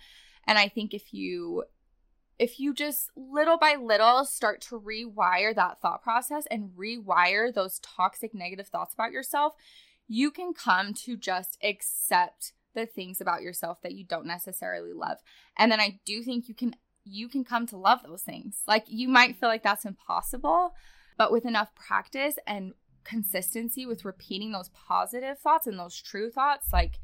And 0.45 0.57
i 0.57 0.67
think 0.67 0.93
if 0.93 1.13
you 1.13 1.63
if 2.39 2.59
you 2.59 2.73
just 2.73 3.11
little 3.17 3.57
by 3.57 3.75
little 3.75 4.23
start 4.23 4.61
to 4.61 4.79
rewire 4.79 5.53
that 5.53 5.79
thought 5.81 6.01
process 6.01 6.45
and 6.49 6.71
rewire 6.71 7.53
those 7.53 7.79
toxic 7.79 8.33
negative 8.33 8.69
thoughts 8.69 8.93
about 8.93 9.11
yourself, 9.11 9.55
you 10.07 10.31
can 10.31 10.53
come 10.53 10.93
to 10.93 11.17
just 11.17 11.57
accept 11.61 12.53
the 12.73 12.85
things 12.85 13.19
about 13.19 13.41
yourself 13.41 13.81
that 13.81 13.93
you 13.93 14.05
don't 14.05 14.25
necessarily 14.25 14.93
love. 14.93 15.17
And 15.57 15.69
then 15.69 15.81
I 15.81 15.99
do 16.05 16.23
think 16.23 16.47
you 16.47 16.55
can 16.55 16.75
you 17.03 17.27
can 17.27 17.43
come 17.43 17.65
to 17.67 17.77
love 17.77 18.01
those 18.03 18.21
things. 18.21 18.61
Like 18.67 18.85
you 18.87 19.09
might 19.09 19.35
feel 19.35 19.49
like 19.49 19.63
that's 19.63 19.85
impossible, 19.85 20.73
but 21.17 21.31
with 21.31 21.45
enough 21.45 21.75
practice 21.75 22.35
and 22.47 22.73
consistency 23.03 23.85
with 23.85 24.05
repeating 24.05 24.51
those 24.51 24.69
positive 24.69 25.39
thoughts 25.39 25.67
and 25.67 25.77
those 25.77 25.99
true 25.99 26.29
thoughts, 26.29 26.71
like 26.71 26.99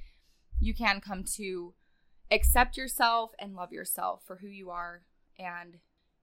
you 0.62 0.74
can 0.74 1.02
come 1.02 1.24
to 1.36 1.74
accept 2.32 2.78
yourself 2.78 3.32
and 3.38 3.56
love 3.56 3.74
yourself 3.74 4.22
for 4.26 4.38
who 4.38 4.48
you 4.48 4.70
are 4.70 5.02
and 5.40 5.78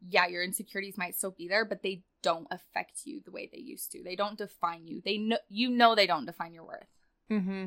yeah, 0.08 0.26
your 0.26 0.42
insecurities 0.42 0.98
might 0.98 1.14
still 1.14 1.30
be 1.30 1.48
there, 1.48 1.64
but 1.64 1.82
they 1.82 2.02
don't 2.22 2.46
affect 2.50 3.02
you 3.04 3.20
the 3.24 3.30
way 3.30 3.48
they 3.52 3.60
used 3.60 3.92
to. 3.92 4.02
They 4.02 4.16
don't 4.16 4.38
define 4.38 4.86
you. 4.86 5.02
They 5.04 5.18
know 5.18 5.38
you 5.48 5.70
know 5.70 5.94
they 5.94 6.06
don't 6.06 6.26
define 6.26 6.54
your 6.54 6.64
worth. 6.64 6.86
Mm-hmm. 7.30 7.66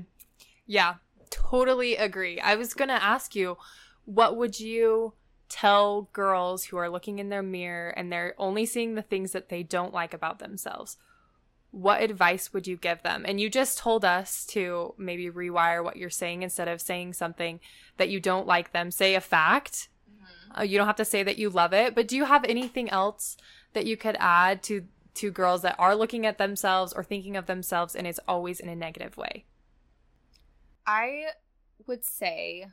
Yeah, 0.65 0.95
totally 1.29 1.95
agree. 1.95 2.39
I 2.39 2.55
was 2.55 2.73
to 2.73 2.91
ask 2.91 3.35
you 3.35 3.57
what 4.05 4.37
would 4.37 4.59
you 4.59 5.13
tell 5.49 6.09
girls 6.13 6.65
who 6.65 6.77
are 6.77 6.89
looking 6.89 7.19
in 7.19 7.29
their 7.29 7.43
mirror 7.43 7.89
and 7.89 8.11
they're 8.11 8.35
only 8.37 8.65
seeing 8.65 8.95
the 8.95 9.01
things 9.01 9.31
that 9.31 9.49
they 9.49 9.63
don't 9.63 9.93
like 9.93 10.13
about 10.13 10.39
themselves? 10.39 10.97
What 11.71 12.01
advice 12.01 12.53
would 12.53 12.67
you 12.67 12.77
give 12.77 13.03
them? 13.03 13.25
And 13.27 13.39
you 13.39 13.49
just 13.49 13.77
told 13.77 14.05
us 14.05 14.45
to 14.47 14.93
maybe 14.97 15.29
rewire 15.29 15.83
what 15.83 15.97
you're 15.97 16.09
saying 16.09 16.43
instead 16.43 16.67
of 16.67 16.79
saying 16.79 17.13
something 17.13 17.59
that 17.97 18.09
you 18.09 18.19
don't 18.19 18.47
like 18.47 18.71
them. 18.71 18.91
Say 18.91 19.15
a 19.15 19.21
fact 19.21 19.89
uh, 20.57 20.63
you 20.63 20.77
don't 20.77 20.87
have 20.87 20.95
to 20.97 21.05
say 21.05 21.23
that 21.23 21.37
you 21.37 21.49
love 21.49 21.73
it, 21.73 21.95
but 21.95 22.07
do 22.07 22.15
you 22.15 22.25
have 22.25 22.45
anything 22.45 22.89
else 22.89 23.37
that 23.73 23.85
you 23.85 23.97
could 23.97 24.17
add 24.19 24.63
to 24.63 24.85
to 25.15 25.31
girls 25.31 25.61
that 25.61 25.75
are 25.79 25.95
looking 25.95 26.25
at 26.25 26.37
themselves 26.37 26.91
or 26.91 27.01
thinking 27.01 27.37
of 27.37 27.45
themselves 27.45 27.95
and 27.95 28.05
it's 28.05 28.19
always 28.27 28.59
in 28.59 28.67
a 28.67 28.75
negative 28.75 29.15
way? 29.15 29.45
I 30.85 31.27
would 31.87 32.03
say 32.03 32.67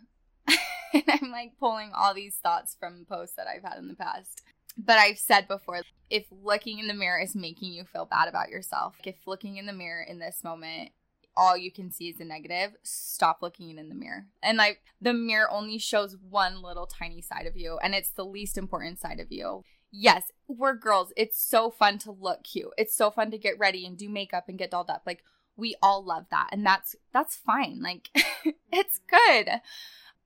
and 0.92 1.04
I'm 1.08 1.30
like 1.30 1.52
pulling 1.58 1.92
all 1.94 2.14
these 2.14 2.36
thoughts 2.36 2.76
from 2.78 3.06
posts 3.08 3.36
that 3.36 3.46
I've 3.46 3.62
had 3.62 3.78
in 3.78 3.88
the 3.88 3.94
past. 3.94 4.42
But 4.76 4.98
I've 4.98 5.18
said 5.18 5.48
before, 5.48 5.82
if 6.08 6.26
looking 6.30 6.78
in 6.78 6.88
the 6.88 6.94
mirror 6.94 7.20
is 7.20 7.34
making 7.34 7.72
you 7.72 7.84
feel 7.84 8.06
bad 8.06 8.28
about 8.28 8.48
yourself, 8.48 8.94
if 9.04 9.16
looking 9.26 9.58
in 9.58 9.66
the 9.66 9.72
mirror 9.72 10.02
in 10.02 10.18
this 10.18 10.42
moment 10.42 10.92
all 11.36 11.56
you 11.56 11.72
can 11.72 11.90
see 11.90 12.08
is 12.08 12.18
the 12.18 12.24
negative, 12.24 12.72
stop 12.82 13.38
looking 13.42 13.76
in 13.78 13.88
the 13.88 13.94
mirror. 13.94 14.26
And 14.42 14.58
like 14.58 14.82
the 15.00 15.14
mirror 15.14 15.50
only 15.50 15.78
shows 15.78 16.16
one 16.28 16.62
little 16.62 16.86
tiny 16.86 17.22
side 17.22 17.46
of 17.46 17.56
you, 17.56 17.78
and 17.82 17.94
it's 17.94 18.10
the 18.10 18.24
least 18.24 18.58
important 18.58 19.00
side 19.00 19.20
of 19.20 19.30
you. 19.30 19.64
Yes, 19.90 20.32
we're 20.48 20.74
girls. 20.74 21.12
It's 21.16 21.42
so 21.42 21.70
fun 21.70 21.98
to 21.98 22.12
look 22.12 22.44
cute. 22.44 22.72
It's 22.78 22.94
so 22.94 23.10
fun 23.10 23.30
to 23.30 23.38
get 23.38 23.58
ready 23.58 23.84
and 23.86 23.96
do 23.96 24.08
makeup 24.08 24.44
and 24.48 24.58
get 24.58 24.70
dolled 24.70 24.88
up. 24.88 25.02
Like 25.04 25.22
we 25.56 25.74
all 25.82 26.04
love 26.04 26.26
that 26.30 26.48
and 26.52 26.64
that's 26.64 26.96
that's 27.12 27.36
fine 27.36 27.80
like 27.82 28.08
it's 28.72 29.00
good 29.08 29.60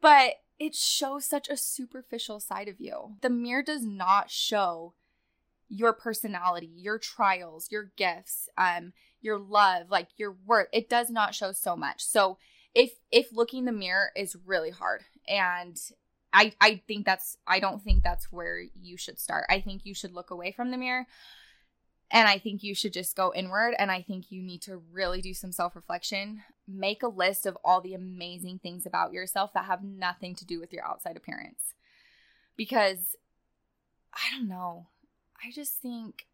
but 0.01 0.35
it 0.59 0.75
shows 0.75 1.27
such 1.27 1.49
a 1.49 1.57
superficial 1.57 2.41
side 2.41 2.69
of 2.69 2.81
you 2.81 3.17
the 3.23 3.31
mirror 3.31 3.63
does 3.63 3.85
not 3.85 4.31
show 4.31 4.95
your 5.69 5.93
personality 5.93 6.71
your 6.75 6.99
trials 6.99 7.69
your 7.71 7.91
gifts 7.97 8.49
um 8.57 8.93
your 9.27 9.39
love 9.39 9.91
like 9.91 10.09
your 10.17 10.35
worth 10.47 10.69
it 10.73 10.89
does 10.89 11.11
not 11.11 11.35
show 11.35 11.53
so 11.53 11.77
much 11.77 12.03
so 12.03 12.39
if 12.75 12.93
if 13.11 13.31
looking 13.33 13.61
in 13.61 13.65
the 13.67 13.73
mirror 13.73 14.11
is 14.17 14.37
really 14.47 14.71
hard 14.71 15.03
and 15.29 15.79
I, 16.33 16.53
I 16.61 16.83
think 16.87 17.07
that's 17.07 17.39
I 17.47 17.61
don't 17.61 17.83
think 17.83 18.03
that's 18.03 18.31
where 18.31 18.61
you 18.61 18.99
should 18.99 19.19
start. 19.19 19.47
I 19.49 19.61
think 19.61 19.87
you 19.87 19.95
should 19.95 20.13
look 20.13 20.31
away 20.31 20.53
from 20.53 20.71
the 20.71 20.77
mirror 20.77 21.07
and 22.11 22.29
I 22.29 22.39
think 22.39 22.63
you 22.63 22.75
should 22.75 22.93
just 22.93 23.17
go 23.17 23.33
inward. 23.35 23.75
And 23.79 23.91
I 23.91 24.03
think 24.03 24.31
you 24.31 24.43
need 24.43 24.63
to 24.63 24.77
really 24.93 25.21
do 25.21 25.35
some 25.35 25.53
self 25.53 25.75
reflection. 25.75 26.43
Make 26.69 27.03
a 27.03 27.09
list 27.09 27.47
of 27.47 27.59
all 27.65 27.81
the 27.81 27.95
amazing 27.95 28.61
things 28.61 28.87
about 28.87 29.13
yourself 29.13 29.53
that 29.55 29.65
have 29.65 29.83
nothing 29.83 30.35
to 30.37 30.45
do 30.45 30.61
with 30.61 30.73
your 30.73 30.85
outside 30.85 31.17
appearance. 31.17 31.75
Because 32.57 33.17
I 34.15 34.37
don't 34.37 34.49
know. 34.49 34.87
I 35.45 35.51
just 35.51 35.75
think, 35.75 36.27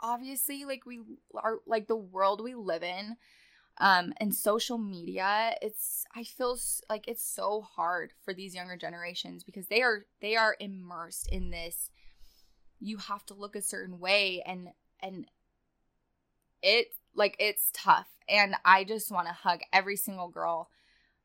obviously, 0.00 0.64
like 0.64 0.86
we 0.86 1.00
are, 1.34 1.58
like 1.66 1.86
the 1.86 1.96
world 1.96 2.42
we 2.42 2.54
live 2.54 2.82
in, 2.82 3.16
um, 3.78 4.12
and 4.18 4.34
social 4.34 4.78
media, 4.78 5.54
it's, 5.60 6.04
I 6.14 6.24
feel 6.24 6.58
like 6.88 7.08
it's 7.08 7.24
so 7.24 7.60
hard 7.60 8.12
for 8.24 8.32
these 8.32 8.54
younger 8.54 8.76
generations 8.76 9.44
because 9.44 9.68
they 9.68 9.82
are, 9.82 10.06
they 10.20 10.36
are 10.36 10.56
immersed 10.58 11.28
in 11.30 11.50
this. 11.50 11.90
You 12.80 12.98
have 12.98 13.24
to 13.26 13.34
look 13.34 13.56
a 13.56 13.62
certain 13.62 13.98
way 13.98 14.42
and 14.46 14.68
and 15.00 15.26
it 16.62 16.88
like 17.14 17.36
it's 17.38 17.70
tough 17.72 18.08
and 18.28 18.54
i 18.64 18.84
just 18.84 19.10
want 19.10 19.26
to 19.26 19.32
hug 19.32 19.60
every 19.72 19.96
single 19.96 20.28
girl 20.28 20.68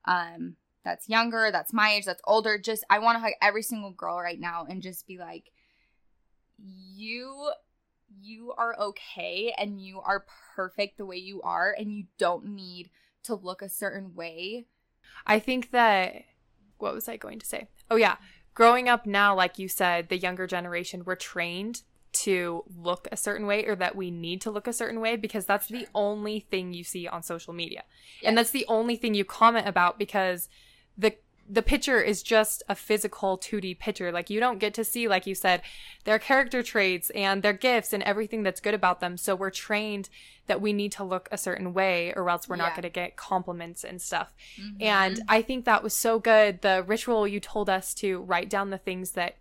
um 0.06 0.56
that's 0.84 1.10
younger 1.10 1.50
that's 1.52 1.74
my 1.74 1.94
age 1.94 2.06
that's 2.06 2.22
older 2.26 2.58
just 2.58 2.84
i 2.90 3.00
want 3.00 3.16
to 3.16 3.20
hug 3.20 3.34
every 3.42 3.64
single 3.64 3.92
girl 3.92 4.20
right 4.20 4.40
now 4.40 4.66
and 4.70 4.82
just 4.82 5.08
be 5.08 5.18
like 5.18 5.52
you 6.58 7.50
you 8.20 8.54
are 8.58 8.76
okay 8.80 9.54
and 9.58 9.82
you 9.82 10.00
are 10.00 10.26
perfect 10.56 10.98
the 10.98 11.06
way 11.06 11.18
you 11.18 11.42
are 11.42 11.76
and 11.78 11.92
you 11.92 12.06
don't 12.18 12.46
need 12.46 12.90
to 13.24 13.36
look 13.36 13.62
a 13.62 13.70
certain 13.70 14.16
way 14.16 14.66
i 15.26 15.40
think 15.40 15.72
that 15.72 16.14
what 16.78 16.94
was 16.94 17.08
i 17.08 17.18
going 17.18 17.40
to 17.40 17.46
say 17.46 17.68
oh 17.90 17.96
yeah 17.96 18.16
growing 18.54 18.90
up 18.90 19.06
now 19.06 19.36
like 19.36 19.60
you 19.60 19.68
said 19.68 20.10
the 20.10 20.18
younger 20.18 20.48
generation 20.48 21.04
we're 21.06 21.16
trained 21.16 21.84
to 22.14 22.64
look 22.78 23.08
a 23.12 23.18
certain 23.18 23.48
way 23.48 23.66
or 23.66 23.76
that 23.76 23.96
we 23.96 24.12
need 24.12 24.42
to 24.42 24.52
look 24.52 24.68
a 24.68 24.74
certain 24.74 25.00
way 25.00 25.16
because 25.16 25.46
that's 25.46 25.68
sure. 25.68 25.80
the 25.80 25.88
only 25.96 26.40
thing 26.40 26.74
you 26.74 26.84
see 26.84 27.08
on 27.08 27.24
social 27.24 27.54
media. 27.54 27.84
Yes. 28.22 28.30
And 28.30 28.38
that's 28.38 28.52
the 28.52 28.66
only 28.68 28.96
thing 28.96 29.14
you 29.14 29.24
comment 29.24 29.68
about 29.68 29.98
because 29.98 30.50
the 30.98 31.16
the 31.52 31.62
picture 31.62 32.00
is 32.00 32.24
just 32.24 32.64
a 32.70 32.76
physical 32.76 33.38
2D 33.38 33.78
picture. 33.78 34.10
Like 34.10 34.30
you 34.30 34.40
don't 34.40 34.58
get 34.58 34.74
to 34.76 34.86
see 34.86 35.10
like 35.10 35.28
you 35.28 35.36
said 35.36 35.62
their 36.06 36.18
character 36.18 36.64
traits 36.64 37.10
and 37.10 37.44
their 37.44 37.54
gifts 37.54 37.92
and 37.92 38.02
everything 38.04 38.44
that's 38.44 38.62
good 38.62 38.74
about 38.74 39.02
them. 39.02 39.18
So 39.18 39.36
we're 39.36 39.50
trained 39.50 40.08
that 40.48 40.62
we 40.62 40.72
need 40.72 40.94
to 40.94 41.04
look 41.04 41.28
a 41.30 41.38
certain 41.38 41.74
way 41.74 42.14
or 42.16 42.30
else 42.30 42.48
we're 42.48 42.56
yeah. 42.56 42.64
not 42.64 42.76
going 42.76 42.84
to 42.84 42.90
get 42.90 43.18
compliments 43.18 43.84
and 43.84 44.02
stuff. 44.02 44.34
Mm-hmm. 44.60 44.82
And 44.82 45.22
I 45.28 45.42
think 45.42 45.66
that 45.66 45.84
was 45.84 45.94
so 45.94 46.20
good. 46.20 46.62
The 46.62 46.86
ritual 46.88 47.28
you 47.28 47.42
told 47.42 47.70
us 47.70 47.94
to 47.96 48.22
write 48.22 48.50
down 48.50 48.70
the 48.70 48.78
things 48.78 49.12
that 49.12 49.36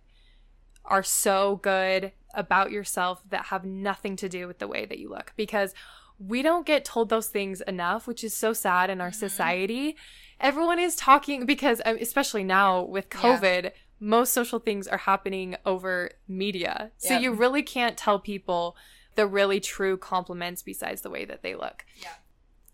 are 0.83 1.03
so 1.03 1.61
good 1.63 2.11
about 2.33 2.71
yourself 2.71 3.21
that 3.29 3.45
have 3.45 3.63
nothing 3.63 4.17
to 4.17 4.27
do 4.27 4.47
with 4.47 4.59
the 4.59 4.67
way 4.67 4.85
that 4.85 4.99
you 4.99 5.09
look 5.09 5.31
because 5.37 5.73
we 6.19 6.41
don't 6.41 6.65
get 6.65 6.85
told 6.85 7.09
those 7.09 7.27
things 7.27 7.61
enough, 7.61 8.05
which 8.05 8.23
is 8.23 8.33
so 8.33 8.51
sad 8.51 8.89
in 8.89 8.99
our 8.99 9.09
mm-hmm. 9.09 9.15
society. 9.15 9.95
Everyone 10.41 10.79
is 10.79 10.95
talking 10.95 11.45
because, 11.45 11.81
um, 11.85 11.97
especially 12.01 12.43
now 12.43 12.81
with 12.81 13.09
COVID, 13.09 13.63
yeah. 13.63 13.69
most 13.99 14.33
social 14.33 14.59
things 14.59 14.87
are 14.87 14.97
happening 14.97 15.55
over 15.65 16.11
media. 16.27 16.91
So 16.97 17.13
yep. 17.13 17.21
you 17.21 17.31
really 17.31 17.63
can't 17.63 17.95
tell 17.95 18.19
people 18.19 18.75
the 19.15 19.27
really 19.27 19.59
true 19.59 19.97
compliments 19.97 20.63
besides 20.63 21.01
the 21.01 21.09
way 21.09 21.25
that 21.25 21.43
they 21.43 21.55
look. 21.55 21.85
Yeah. 22.01 22.09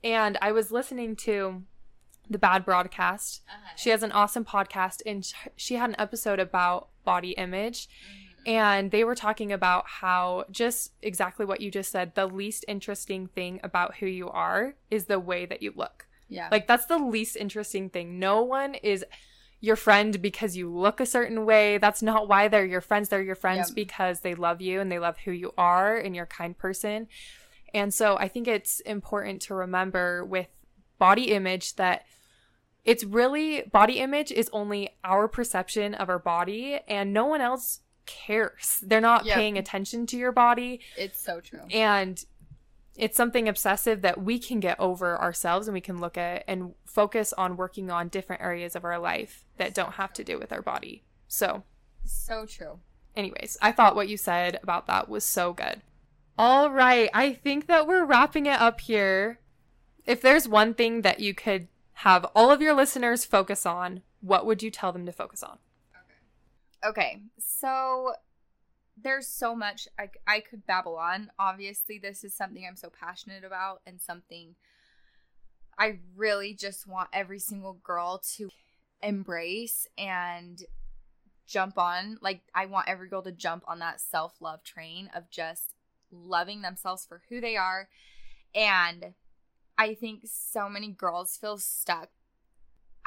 And 0.03 0.37
I 0.41 0.51
was 0.51 0.71
listening 0.71 1.15
to 1.17 1.63
the 2.29 2.37
Bad 2.37 2.63
Broadcast. 2.63 3.41
Uh-huh. 3.47 3.73
She 3.75 3.89
has 3.89 4.01
an 4.01 4.11
awesome 4.11 4.45
podcast, 4.45 5.01
and 5.05 5.31
she 5.55 5.75
had 5.75 5.89
an 5.89 5.95
episode 5.99 6.39
about 6.39 6.89
body 7.03 7.31
image. 7.31 7.87
Mm-hmm 7.87 8.27
and 8.47 8.91
they 8.91 9.03
were 9.03 9.13
talking 9.13 9.51
about 9.51 9.85
how 9.85 10.45
just 10.49 10.93
exactly 11.01 11.45
what 11.45 11.59
you 11.59 11.69
just 11.69 11.91
said 11.91 12.15
the 12.15 12.25
least 12.25 12.63
interesting 12.67 13.27
thing 13.27 13.59
about 13.61 13.97
who 13.97 14.05
you 14.05 14.29
are 14.29 14.75
is 14.89 15.05
the 15.05 15.19
way 15.19 15.45
that 15.45 15.61
you 15.61 15.73
look. 15.75 16.06
Yeah. 16.29 16.49
Like 16.51 16.67
that's 16.67 16.85
the 16.85 16.97
least 16.97 17.35
interesting 17.35 17.89
thing. 17.89 18.19
No 18.19 18.41
one 18.41 18.75
is 18.75 19.05
your 19.59 19.75
friend 19.75 20.21
because 20.21 20.55
you 20.55 20.71
look 20.71 20.99
a 20.99 21.05
certain 21.05 21.45
way. 21.45 21.77
That's 21.77 22.01
not 22.01 22.27
why 22.27 22.47
they're 22.47 22.65
your 22.65 22.81
friends. 22.81 23.09
They're 23.09 23.21
your 23.21 23.35
friends 23.35 23.69
yep. 23.69 23.75
because 23.75 24.19
they 24.19 24.35
love 24.35 24.61
you 24.61 24.79
and 24.79 24.91
they 24.91 24.99
love 24.99 25.17
who 25.19 25.31
you 25.31 25.53
are 25.57 25.97
and 25.97 26.15
you're 26.15 26.25
a 26.25 26.27
kind 26.27 26.57
person. 26.57 27.07
And 27.73 27.93
so 27.93 28.17
I 28.17 28.27
think 28.27 28.47
it's 28.47 28.79
important 28.81 29.41
to 29.43 29.55
remember 29.55 30.23
with 30.23 30.47
body 30.99 31.31
image 31.31 31.75
that 31.75 32.05
it's 32.85 33.03
really 33.03 33.63
body 33.71 33.99
image 33.99 34.31
is 34.31 34.49
only 34.53 34.95
our 35.03 35.27
perception 35.27 35.93
of 35.93 36.09
our 36.09 36.19
body 36.19 36.79
and 36.87 37.13
no 37.13 37.25
one 37.25 37.41
else 37.41 37.81
cares. 38.05 38.79
They're 38.81 39.01
not 39.01 39.25
yep. 39.25 39.35
paying 39.35 39.57
attention 39.57 40.05
to 40.07 40.17
your 40.17 40.31
body. 40.31 40.79
It's 40.97 41.21
so 41.21 41.41
true. 41.41 41.59
And 41.71 42.23
it's 42.97 43.15
something 43.15 43.47
obsessive 43.47 44.01
that 44.01 44.21
we 44.21 44.39
can 44.39 44.59
get 44.59 44.79
over 44.79 45.19
ourselves 45.19 45.67
and 45.67 45.73
we 45.73 45.81
can 45.81 45.99
look 45.99 46.17
at 46.17 46.43
and 46.47 46.73
focus 46.85 47.31
on 47.33 47.55
working 47.55 47.91
on 47.91 48.07
different 48.07 48.41
areas 48.41 48.75
of 48.75 48.83
our 48.83 48.97
life 48.99 49.45
that 49.57 49.73
don't 49.73 49.93
have 49.93 50.11
to 50.13 50.23
do 50.23 50.39
with 50.39 50.51
our 50.51 50.61
body. 50.61 51.03
So, 51.27 51.63
so 52.03 52.45
true. 52.45 52.79
Anyways, 53.15 53.57
I 53.61 53.71
thought 53.71 53.95
what 53.95 54.09
you 54.09 54.17
said 54.17 54.59
about 54.63 54.87
that 54.87 55.09
was 55.09 55.23
so 55.23 55.53
good. 55.53 55.81
All 56.37 56.69
right, 56.71 57.09
I 57.13 57.33
think 57.33 57.67
that 57.67 57.87
we're 57.87 58.05
wrapping 58.05 58.45
it 58.45 58.59
up 58.59 58.81
here. 58.81 59.39
If 60.05 60.21
there's 60.21 60.47
one 60.47 60.73
thing 60.73 61.01
that 61.01 61.19
you 61.19 61.33
could 61.33 61.67
have 61.93 62.25
all 62.35 62.51
of 62.51 62.61
your 62.61 62.73
listeners 62.75 63.25
focus 63.25 63.65
on, 63.65 64.01
what 64.21 64.45
would 64.45 64.61
you 64.61 64.69
tell 64.71 64.91
them 64.91 65.05
to 65.05 65.11
focus 65.11 65.41
on? 65.43 65.57
Okay, 66.83 66.89
Okay. 66.89 67.21
so 67.39 68.13
there's 69.01 69.27
so 69.27 69.55
much 69.55 69.87
I, 69.99 70.09
I 70.25 70.39
could 70.39 70.65
babble 70.65 70.97
on. 70.97 71.29
Obviously, 71.37 71.99
this 71.99 72.23
is 72.23 72.33
something 72.33 72.65
I'm 72.65 72.75
so 72.75 72.89
passionate 72.89 73.43
about 73.43 73.81
and 73.85 74.01
something 74.01 74.55
I 75.77 75.99
really 76.15 76.53
just 76.53 76.87
want 76.87 77.09
every 77.13 77.39
single 77.39 77.79
girl 77.83 78.21
to 78.37 78.49
embrace 79.03 79.87
and 79.97 80.59
jump 81.45 81.77
on. 81.77 82.17
Like, 82.21 82.41
I 82.55 82.65
want 82.65 82.89
every 82.89 83.07
girl 83.07 83.21
to 83.23 83.31
jump 83.31 83.63
on 83.67 83.79
that 83.79 84.01
self 84.01 84.35
love 84.41 84.63
train 84.63 85.09
of 85.15 85.29
just 85.29 85.75
loving 86.11 86.61
themselves 86.61 87.05
for 87.05 87.21
who 87.29 87.39
they 87.39 87.55
are. 87.55 87.89
And 88.55 89.13
I 89.77 89.93
think 89.93 90.21
so 90.25 90.67
many 90.67 90.91
girls 90.91 91.37
feel 91.37 91.59
stuck 91.59 92.09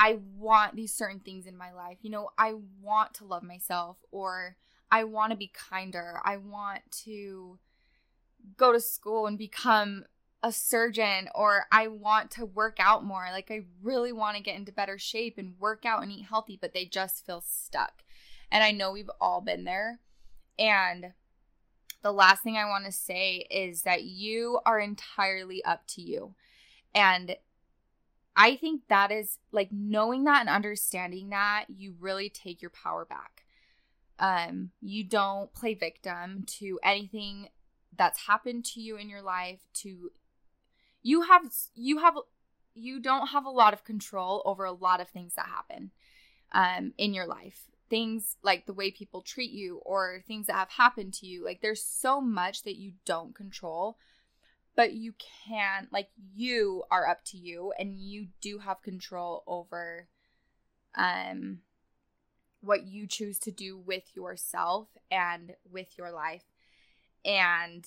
I 0.01 0.18
want 0.38 0.76
these 0.76 0.95
certain 0.95 1.20
things 1.20 1.47
in 1.47 1.59
my 1.59 1.72
life. 1.72 1.99
You 2.01 2.09
know, 2.09 2.30
I 2.38 2.55
want 2.80 3.12
to 3.14 3.26
love 3.26 3.43
myself 3.43 3.99
or 4.11 4.57
I 4.91 5.05
want 5.05 5.30
to 5.30 5.36
be 5.36 5.53
kinder. 5.53 6.20
I 6.24 6.36
want 6.36 6.82
to 7.05 7.59
go 8.57 8.72
to 8.72 8.80
school 8.80 9.26
and 9.26 9.38
become 9.38 10.05
a 10.43 10.53
surgeon 10.53 11.28
or 11.34 11.66
I 11.70 11.88
want 11.88 12.30
to 12.32 12.47
work 12.47 12.78
out 12.80 13.05
more. 13.05 13.26
Like 13.30 13.51
I 13.51 13.64
really 13.82 14.12
want 14.12 14.36
to 14.36 14.43
get 14.43 14.57
into 14.57 14.72
better 14.72 14.99
shape 14.99 15.36
and 15.38 15.59
work 15.59 15.84
out 15.84 16.03
and 16.03 16.11
eat 16.11 16.26
healthy, 16.26 16.59
but 16.61 16.72
they 16.72 16.86
just 16.86 17.26
feel 17.26 17.43
stuck. 17.47 18.03
And 18.51 18.64
I 18.64 18.70
know 18.70 18.93
we've 18.93 19.11
all 19.20 19.41
been 19.41 19.64
there. 19.64 20.01
And 20.59 21.12
the 22.03 22.12
last 22.12 22.43
thing 22.43 22.57
I 22.57 22.64
want 22.64 22.86
to 22.86 22.93
say 22.93 23.47
is 23.51 23.82
that 23.82 24.05
you 24.05 24.61
are 24.64 24.80
entirely 24.80 25.62
up 25.64 25.86
to 25.88 26.03
you. 26.03 26.34
And 26.95 27.36
I 28.34 28.57
think 28.57 28.82
that 28.88 29.11
is 29.11 29.38
like 29.53 29.70
knowing 29.70 30.24
that 30.24 30.41
and 30.41 30.49
understanding 30.49 31.30
that 31.30 31.66
you 31.68 31.95
really 32.01 32.30
take 32.30 32.62
your 32.62 32.70
power 32.70 33.05
back. 33.05 33.39
Um, 34.20 34.70
you 34.80 35.02
don't 35.04 35.52
play 35.52 35.74
victim 35.74 36.44
to 36.58 36.78
anything 36.82 37.48
that's 37.96 38.26
happened 38.26 38.64
to 38.66 38.80
you 38.80 38.96
in 38.96 39.08
your 39.08 39.22
life. 39.22 39.60
To 39.74 40.10
you 41.02 41.22
have 41.22 41.42
you 41.74 41.98
have 41.98 42.14
you 42.74 43.00
don't 43.00 43.28
have 43.28 43.44
a 43.44 43.50
lot 43.50 43.72
of 43.72 43.84
control 43.84 44.42
over 44.44 44.64
a 44.64 44.72
lot 44.72 45.00
of 45.00 45.08
things 45.08 45.34
that 45.34 45.46
happen 45.46 45.90
um, 46.52 46.92
in 46.98 47.14
your 47.14 47.26
life. 47.26 47.64
Things 47.88 48.36
like 48.42 48.66
the 48.66 48.74
way 48.74 48.90
people 48.92 49.22
treat 49.22 49.50
you 49.50 49.78
or 49.84 50.22
things 50.26 50.46
that 50.46 50.54
have 50.54 50.70
happened 50.70 51.14
to 51.14 51.26
you. 51.26 51.44
Like 51.44 51.62
there's 51.62 51.82
so 51.82 52.20
much 52.20 52.62
that 52.62 52.76
you 52.76 52.92
don't 53.04 53.34
control 53.34 53.96
but 54.76 54.92
you 54.94 55.12
can 55.46 55.88
like 55.92 56.08
you 56.34 56.84
are 56.90 57.06
up 57.06 57.24
to 57.24 57.36
you 57.36 57.72
and 57.78 57.96
you 57.96 58.28
do 58.40 58.58
have 58.58 58.80
control 58.82 59.42
over 59.46 60.08
um 60.96 61.58
what 62.61 62.86
you 62.86 63.06
choose 63.06 63.38
to 63.40 63.50
do 63.50 63.76
with 63.76 64.14
yourself 64.14 64.88
and 65.11 65.54
with 65.70 65.96
your 65.96 66.11
life. 66.11 66.44
And 67.24 67.84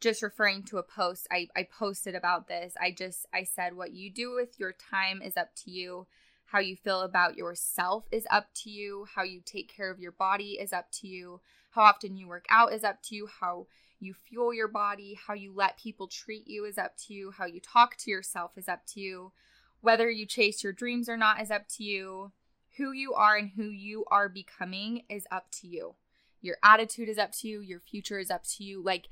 just 0.00 0.22
referring 0.22 0.64
to 0.64 0.78
a 0.78 0.82
post 0.82 1.26
I, 1.30 1.48
I 1.56 1.64
posted 1.64 2.14
about 2.14 2.48
this. 2.48 2.74
I 2.80 2.90
just 2.90 3.26
i 3.32 3.44
said 3.44 3.76
what 3.76 3.92
you 3.92 4.10
do 4.10 4.34
with 4.34 4.58
your 4.58 4.72
time 4.72 5.22
is 5.22 5.36
up 5.36 5.54
to 5.64 5.70
you. 5.70 6.06
How 6.46 6.58
you 6.58 6.76
feel 6.76 7.00
about 7.00 7.36
yourself 7.36 8.04
is 8.12 8.26
up 8.30 8.48
to 8.62 8.70
you. 8.70 9.06
How 9.14 9.22
you 9.22 9.40
take 9.44 9.74
care 9.74 9.90
of 9.90 10.00
your 10.00 10.12
body 10.12 10.58
is 10.60 10.72
up 10.72 10.90
to 11.00 11.08
you. 11.08 11.40
How 11.70 11.82
often 11.82 12.16
you 12.16 12.28
work 12.28 12.46
out 12.50 12.72
is 12.72 12.84
up 12.84 13.02
to 13.04 13.14
you. 13.14 13.28
How 13.40 13.66
you 14.00 14.12
fuel 14.12 14.52
your 14.52 14.68
body 14.68 15.18
how 15.26 15.34
you 15.34 15.52
let 15.54 15.78
people 15.78 16.08
treat 16.08 16.46
you 16.46 16.64
is 16.64 16.78
up 16.78 16.96
to 17.06 17.14
you. 17.14 17.30
How 17.30 17.46
you 17.46 17.60
talk 17.60 17.96
to 17.98 18.10
yourself 18.10 18.52
is 18.56 18.68
up 18.68 18.84
to 18.88 19.00
you. 19.00 19.32
Whether 19.80 20.10
you 20.10 20.26
chase 20.26 20.64
your 20.64 20.72
dreams 20.72 21.08
or 21.08 21.16
not 21.16 21.40
is 21.40 21.50
up 21.50 21.68
to 21.76 21.84
you 21.84 22.32
who 22.76 22.92
you 22.92 23.14
are 23.14 23.36
and 23.36 23.50
who 23.56 23.64
you 23.64 24.04
are 24.10 24.28
becoming 24.28 25.02
is 25.08 25.26
up 25.30 25.50
to 25.60 25.66
you. 25.66 25.94
Your 26.40 26.56
attitude 26.62 27.08
is 27.08 27.18
up 27.18 27.32
to 27.40 27.48
you. 27.48 27.60
Your 27.60 27.80
future 27.80 28.18
is 28.18 28.30
up 28.30 28.44
to 28.56 28.64
you. 28.64 28.82
Like 28.82 29.08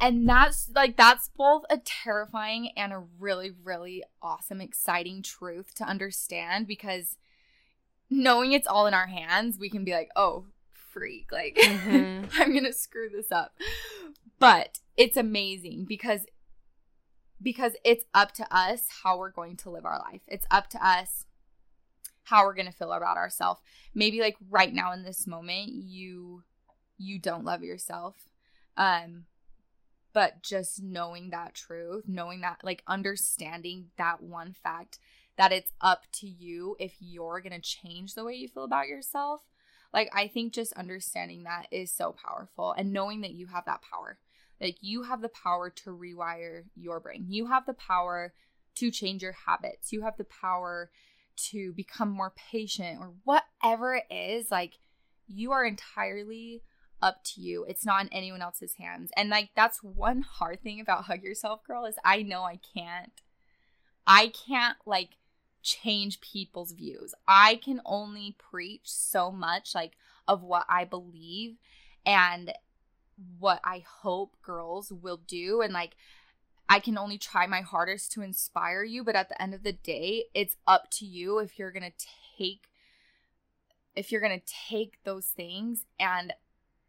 and 0.00 0.28
that's 0.28 0.70
like 0.74 0.96
that's 0.96 1.30
both 1.36 1.64
a 1.70 1.78
terrifying 1.78 2.70
and 2.76 2.92
a 2.92 3.02
really 3.18 3.50
really 3.64 4.02
awesome 4.22 4.60
exciting 4.60 5.22
truth 5.22 5.74
to 5.74 5.84
understand 5.84 6.66
because 6.66 7.16
knowing 8.10 8.52
it's 8.52 8.66
all 8.66 8.86
in 8.86 8.94
our 8.94 9.06
hands 9.06 9.58
we 9.58 9.70
can 9.70 9.84
be 9.84 9.92
like 9.92 10.10
oh 10.16 10.44
freak. 10.72 11.30
Like 11.30 11.56
mm-hmm. 11.56 12.24
i'm 12.40 12.54
gonna 12.54 12.72
screw 12.72 13.08
this 13.08 13.30
up. 13.30 13.54
But 14.38 14.80
it's 14.96 15.16
amazing 15.16 15.84
because 15.86 16.26
because 17.42 17.72
it's 17.84 18.04
up 18.14 18.32
to 18.32 18.46
us 18.54 18.88
how 19.02 19.18
we're 19.18 19.30
going 19.30 19.56
to 19.58 19.70
live 19.70 19.84
our 19.84 19.98
life. 19.98 20.22
It's 20.26 20.46
up 20.50 20.70
to 20.70 20.86
us 20.86 21.25
how 22.26 22.44
we're 22.44 22.54
going 22.54 22.66
to 22.66 22.72
feel 22.72 22.92
about 22.92 23.16
ourselves 23.16 23.60
maybe 23.94 24.20
like 24.20 24.36
right 24.50 24.72
now 24.72 24.92
in 24.92 25.02
this 25.02 25.26
moment 25.26 25.68
you 25.68 26.42
you 26.98 27.18
don't 27.18 27.44
love 27.44 27.62
yourself 27.62 28.14
um 28.76 29.24
but 30.16 30.42
just 30.42 30.82
knowing 30.82 31.28
that 31.28 31.52
truth, 31.52 32.04
knowing 32.08 32.40
that, 32.40 32.60
like, 32.64 32.82
understanding 32.86 33.88
that 33.98 34.22
one 34.22 34.54
fact 34.54 34.98
that 35.36 35.52
it's 35.52 35.72
up 35.82 36.04
to 36.10 36.26
you 36.26 36.74
if 36.80 36.94
you're 37.00 37.42
going 37.42 37.52
to 37.52 37.60
change 37.60 38.14
the 38.14 38.24
way 38.24 38.32
you 38.32 38.48
feel 38.48 38.64
about 38.64 38.88
yourself. 38.88 39.42
Like, 39.92 40.08
I 40.14 40.26
think 40.26 40.54
just 40.54 40.72
understanding 40.72 41.42
that 41.42 41.66
is 41.70 41.92
so 41.92 42.14
powerful 42.24 42.72
and 42.72 42.94
knowing 42.94 43.20
that 43.20 43.34
you 43.34 43.48
have 43.48 43.66
that 43.66 43.82
power. 43.82 44.16
Like, 44.58 44.78
you 44.80 45.02
have 45.02 45.20
the 45.20 45.28
power 45.28 45.68
to 45.68 45.90
rewire 45.90 46.62
your 46.74 46.98
brain, 46.98 47.26
you 47.28 47.48
have 47.48 47.66
the 47.66 47.74
power 47.74 48.32
to 48.76 48.90
change 48.90 49.20
your 49.22 49.36
habits, 49.44 49.92
you 49.92 50.00
have 50.00 50.16
the 50.16 50.24
power 50.24 50.90
to 51.36 51.72
become 51.72 52.10
more 52.10 52.32
patient 52.50 52.98
or 53.00 53.12
whatever 53.24 53.94
it 53.94 54.06
is. 54.10 54.50
Like, 54.50 54.78
you 55.28 55.52
are 55.52 55.64
entirely 55.64 56.62
up 57.02 57.22
to 57.24 57.40
you. 57.40 57.64
It's 57.64 57.84
not 57.84 58.02
in 58.04 58.12
anyone 58.12 58.42
else's 58.42 58.74
hands. 58.74 59.10
And 59.16 59.28
like 59.28 59.50
that's 59.54 59.82
one 59.82 60.22
hard 60.22 60.62
thing 60.62 60.80
about 60.80 61.04
hug 61.04 61.22
yourself 61.22 61.64
girl 61.64 61.84
is 61.84 61.96
I 62.04 62.22
know 62.22 62.42
I 62.42 62.58
can't 62.74 63.12
I 64.06 64.28
can't 64.28 64.78
like 64.86 65.10
change 65.62 66.20
people's 66.20 66.72
views. 66.72 67.14
I 67.26 67.56
can 67.56 67.80
only 67.84 68.36
preach 68.38 68.82
so 68.84 69.30
much 69.30 69.74
like 69.74 69.92
of 70.26 70.42
what 70.42 70.64
I 70.68 70.84
believe 70.84 71.56
and 72.04 72.52
what 73.38 73.60
I 73.64 73.84
hope 74.00 74.36
girls 74.42 74.92
will 74.92 75.20
do 75.26 75.60
and 75.60 75.72
like 75.72 75.96
I 76.68 76.80
can 76.80 76.98
only 76.98 77.18
try 77.18 77.46
my 77.46 77.60
hardest 77.60 78.12
to 78.12 78.22
inspire 78.22 78.82
you, 78.82 79.04
but 79.04 79.16
at 79.16 79.28
the 79.28 79.40
end 79.40 79.54
of 79.54 79.62
the 79.62 79.72
day, 79.72 80.24
it's 80.34 80.56
up 80.66 80.90
to 80.92 81.04
you 81.04 81.38
if 81.38 81.58
you're 81.58 81.72
going 81.72 81.90
to 81.90 82.06
take 82.38 82.68
if 83.94 84.12
you're 84.12 84.20
going 84.20 84.38
to 84.38 84.54
take 84.68 84.98
those 85.04 85.28
things 85.28 85.86
and 85.98 86.34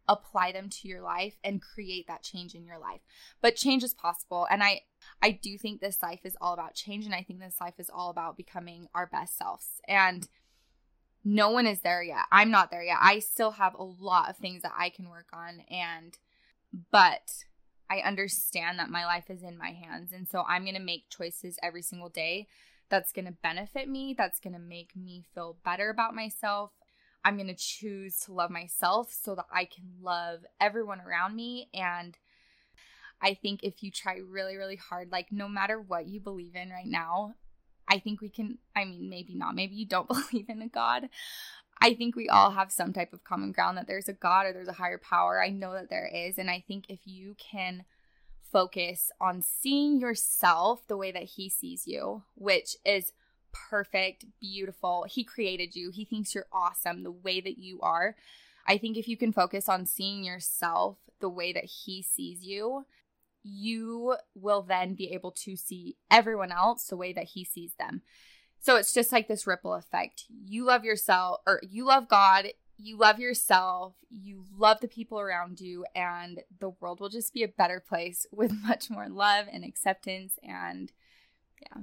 apply 0.08 0.52
them 0.52 0.68
to 0.68 0.88
your 0.88 1.02
life 1.02 1.36
and 1.44 1.62
create 1.62 2.06
that 2.06 2.22
change 2.22 2.54
in 2.54 2.64
your 2.64 2.78
life. 2.78 3.00
But 3.40 3.56
change 3.56 3.82
is 3.82 3.94
possible 3.94 4.46
and 4.50 4.62
I 4.62 4.82
I 5.22 5.30
do 5.30 5.58
think 5.58 5.80
this 5.80 6.02
life 6.02 6.20
is 6.24 6.36
all 6.40 6.54
about 6.54 6.74
change 6.74 7.04
and 7.04 7.14
I 7.14 7.22
think 7.22 7.40
this 7.40 7.60
life 7.60 7.74
is 7.78 7.90
all 7.90 8.10
about 8.10 8.36
becoming 8.36 8.88
our 8.94 9.06
best 9.06 9.36
selves. 9.36 9.80
And 9.86 10.28
no 11.24 11.50
one 11.50 11.66
is 11.66 11.80
there 11.80 12.02
yet. 12.02 12.24
I'm 12.32 12.50
not 12.50 12.70
there 12.70 12.82
yet. 12.82 12.98
I 13.00 13.18
still 13.18 13.52
have 13.52 13.74
a 13.74 13.82
lot 13.82 14.30
of 14.30 14.36
things 14.36 14.62
that 14.62 14.72
I 14.76 14.88
can 14.88 15.08
work 15.08 15.28
on 15.32 15.60
and 15.70 16.16
but 16.90 17.44
I 17.90 18.00
understand 18.00 18.78
that 18.78 18.90
my 18.90 19.04
life 19.06 19.30
is 19.30 19.42
in 19.42 19.56
my 19.56 19.70
hands 19.70 20.12
and 20.12 20.28
so 20.28 20.44
I'm 20.48 20.64
going 20.64 20.74
to 20.74 20.80
make 20.80 21.08
choices 21.10 21.58
every 21.62 21.82
single 21.82 22.08
day 22.08 22.46
that's 22.90 23.12
going 23.12 23.26
to 23.26 23.32
benefit 23.42 23.88
me, 23.88 24.14
that's 24.16 24.40
going 24.40 24.54
to 24.54 24.58
make 24.58 24.96
me 24.96 25.24
feel 25.34 25.56
better 25.64 25.90
about 25.90 26.14
myself 26.14 26.72
I'm 27.24 27.36
going 27.36 27.48
to 27.48 27.54
choose 27.54 28.20
to 28.20 28.32
love 28.32 28.50
myself 28.50 29.12
so 29.12 29.34
that 29.34 29.46
I 29.52 29.64
can 29.64 29.84
love 30.00 30.40
everyone 30.60 31.00
around 31.00 31.34
me. 31.34 31.68
And 31.74 32.16
I 33.20 33.34
think 33.34 33.62
if 33.62 33.82
you 33.82 33.90
try 33.90 34.20
really, 34.26 34.56
really 34.56 34.76
hard, 34.76 35.10
like 35.10 35.32
no 35.32 35.48
matter 35.48 35.80
what 35.80 36.06
you 36.06 36.20
believe 36.20 36.54
in 36.54 36.70
right 36.70 36.86
now, 36.86 37.34
I 37.88 37.98
think 37.98 38.20
we 38.20 38.28
can, 38.28 38.58
I 38.76 38.84
mean, 38.84 39.08
maybe 39.08 39.34
not, 39.34 39.54
maybe 39.54 39.74
you 39.74 39.86
don't 39.86 40.08
believe 40.32 40.48
in 40.48 40.62
a 40.62 40.68
God. 40.68 41.08
I 41.80 41.94
think 41.94 42.16
we 42.16 42.28
all 42.28 42.50
have 42.50 42.72
some 42.72 42.92
type 42.92 43.12
of 43.12 43.24
common 43.24 43.52
ground 43.52 43.76
that 43.76 43.86
there's 43.86 44.08
a 44.08 44.12
God 44.12 44.46
or 44.46 44.52
there's 44.52 44.68
a 44.68 44.72
higher 44.72 44.98
power. 44.98 45.42
I 45.42 45.50
know 45.50 45.72
that 45.74 45.90
there 45.90 46.10
is. 46.12 46.38
And 46.38 46.50
I 46.50 46.64
think 46.66 46.86
if 46.88 47.00
you 47.04 47.36
can 47.38 47.84
focus 48.40 49.10
on 49.20 49.42
seeing 49.42 50.00
yourself 50.00 50.86
the 50.88 50.96
way 50.96 51.12
that 51.12 51.24
He 51.24 51.48
sees 51.48 51.86
you, 51.86 52.22
which 52.34 52.76
is 52.84 53.12
perfect, 53.52 54.24
beautiful. 54.40 55.06
He 55.08 55.24
created 55.24 55.74
you. 55.74 55.90
He 55.90 56.04
thinks 56.04 56.34
you're 56.34 56.46
awesome 56.52 57.02
the 57.02 57.10
way 57.10 57.40
that 57.40 57.58
you 57.58 57.80
are. 57.80 58.16
I 58.66 58.78
think 58.78 58.96
if 58.96 59.08
you 59.08 59.16
can 59.16 59.32
focus 59.32 59.68
on 59.68 59.86
seeing 59.86 60.24
yourself 60.24 60.98
the 61.20 61.30
way 61.30 61.52
that 61.52 61.64
he 61.64 62.02
sees 62.02 62.44
you, 62.44 62.84
you 63.42 64.16
will 64.34 64.62
then 64.62 64.94
be 64.94 65.12
able 65.12 65.30
to 65.30 65.56
see 65.56 65.96
everyone 66.10 66.52
else 66.52 66.84
the 66.84 66.96
way 66.96 67.12
that 67.12 67.24
he 67.24 67.44
sees 67.44 67.72
them. 67.78 68.02
So 68.60 68.76
it's 68.76 68.92
just 68.92 69.12
like 69.12 69.28
this 69.28 69.46
ripple 69.46 69.74
effect. 69.74 70.24
You 70.28 70.64
love 70.64 70.84
yourself, 70.84 71.40
or 71.46 71.60
you 71.68 71.86
love 71.86 72.08
God, 72.08 72.48
you 72.76 72.96
love 72.96 73.18
yourself, 73.18 73.94
you 74.10 74.44
love 74.56 74.80
the 74.80 74.88
people 74.88 75.18
around 75.18 75.60
you, 75.60 75.84
and 75.94 76.40
the 76.60 76.70
world 76.70 77.00
will 77.00 77.08
just 77.08 77.34
be 77.34 77.42
a 77.42 77.48
better 77.48 77.80
place 77.80 78.26
with 78.32 78.52
much 78.62 78.90
more 78.90 79.08
love 79.08 79.46
and 79.52 79.64
acceptance. 79.64 80.38
And 80.42 80.92
yeah. 81.62 81.82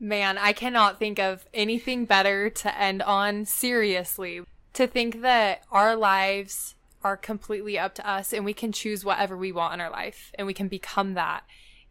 Man, 0.00 0.38
I 0.38 0.52
cannot 0.52 0.98
think 0.98 1.18
of 1.18 1.46
anything 1.52 2.04
better 2.04 2.50
to 2.50 2.78
end 2.78 3.02
on 3.02 3.44
seriously. 3.44 4.42
To 4.74 4.86
think 4.86 5.22
that 5.22 5.62
our 5.72 5.96
lives 5.96 6.76
are 7.02 7.16
completely 7.16 7.78
up 7.78 7.94
to 7.96 8.08
us 8.08 8.32
and 8.32 8.44
we 8.44 8.52
can 8.52 8.70
choose 8.70 9.04
whatever 9.04 9.36
we 9.36 9.50
want 9.50 9.74
in 9.74 9.80
our 9.80 9.90
life 9.90 10.30
and 10.36 10.46
we 10.46 10.54
can 10.54 10.68
become 10.68 11.14
that 11.14 11.42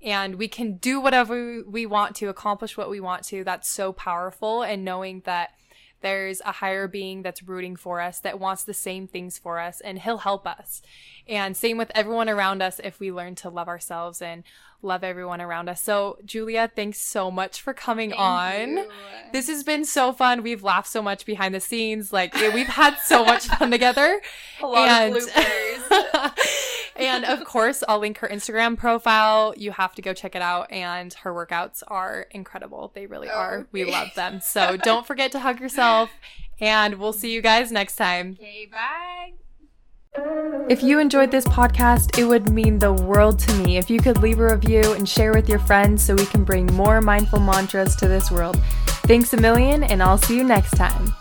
and 0.04 0.36
we 0.36 0.48
can 0.48 0.78
do 0.78 1.00
whatever 1.00 1.64
we 1.66 1.86
want 1.86 2.16
to 2.18 2.28
accomplish 2.28 2.78
what 2.78 2.90
we 2.90 3.00
want 3.00 3.24
to. 3.26 3.44
That's 3.44 3.70
so 3.70 3.92
powerful. 3.92 4.62
And 4.62 4.86
knowing 4.86 5.22
that 5.26 5.52
there's 6.02 6.42
a 6.42 6.52
higher 6.54 6.88
being 6.88 7.24
that's 7.24 7.42
rooting 7.42 7.76
for 7.76 8.02
us, 8.02 8.20
that 8.20 8.40
wants 8.40 8.64
the 8.64 8.74
same 8.74 9.08
things 9.08 9.38
for 9.38 9.60
us, 9.60 9.82
and 9.82 10.00
he'll 10.00 10.20
help 10.20 10.46
us. 10.46 10.82
And 11.28 11.58
same 11.58 11.78
with 11.78 11.92
everyone 11.96 12.30
around 12.30 12.62
us 12.62 12.80
if 12.84 13.00
we 13.00 13.12
learn 13.12 13.36
to 13.36 13.50
love 13.50 13.68
ourselves 13.68 14.22
and 14.22 14.44
love 14.82 15.04
everyone 15.04 15.42
around 15.42 15.70
us. 15.70 15.82
So, 15.82 16.20
Julia, 16.24 16.72
thanks 16.74 17.00
so 17.00 17.32
much 17.32 17.62
for 17.62 17.74
coming 17.74 18.12
Thank 18.12 18.22
on. 18.22 18.70
You. 18.78 18.92
This 19.34 19.48
has 19.48 19.64
been 19.64 19.86
so 19.86 20.14
fun. 20.14 20.44
We've 20.44 20.64
laughed 20.64 20.88
so 20.88 21.02
much 21.02 21.26
behind 21.26 21.56
the 21.56 21.60
scenes. 21.60 22.14
Like, 22.14 22.34
we've 22.36 22.68
had 22.68 22.98
so 23.00 23.26
much 23.26 23.48
fun 23.48 23.72
together. 23.72 24.22
A 24.62 24.68
lot 24.68 24.88
and, 24.88 25.16
of 25.16 25.24
bloopers. 25.24 26.34
and 26.98 27.26
of 27.26 27.44
course, 27.46 27.84
I'll 27.88 28.00
link 28.00 28.18
her 28.20 28.28
Instagram 28.28 28.78
profile. 28.78 29.54
You 29.58 29.72
have 29.72 29.96
to 29.96 30.02
go 30.02 30.14
check 30.14 30.36
it 30.36 30.42
out. 30.42 30.72
And 30.72 31.14
her 31.16 31.34
workouts 31.34 31.84
are 31.88 32.28
incredible. 32.32 32.92
They 32.94 33.06
really 33.06 33.30
oh, 33.30 33.38
are. 33.38 33.68
We 33.72 33.86
love 33.86 34.10
them. 34.16 34.42
So, 34.42 34.78
don't 34.78 35.06
forget 35.06 35.32
to 35.34 35.40
hug 35.40 35.60
yourself. 35.60 36.10
And 36.60 36.96
we'll 37.00 37.14
see 37.14 37.32
you 37.34 37.42
guys 37.42 37.72
next 37.72 37.96
time. 37.96 38.38
Okay, 38.40 38.68
bye. 38.72 39.34
If 40.70 40.82
you 40.82 41.00
enjoyed 41.00 41.30
this 41.30 41.46
podcast, 41.46 42.18
it 42.18 42.26
would 42.26 42.50
mean 42.50 42.80
the 42.80 42.94
world 42.94 43.38
to 43.40 43.54
me 43.56 43.78
if 43.78 43.90
you 43.90 44.00
could 44.00 44.18
leave 44.18 44.40
a 44.40 44.56
review 44.56 44.94
and 44.94 45.08
share 45.08 45.32
with 45.32 45.48
your 45.48 45.60
friends 45.60 46.04
so 46.04 46.16
we 46.16 46.26
can 46.26 46.44
bring 46.44 46.66
more 46.74 47.02
mindful 47.02 47.40
mantras 47.40 47.96
to 47.98 48.08
this 48.08 48.32
world. 48.32 48.58
Thanks 49.06 49.34
a 49.34 49.38
million, 49.38 49.84
and 49.84 50.02
I'll 50.02 50.18
see 50.18 50.36
you 50.36 50.44
next 50.44 50.72
time. 50.72 51.14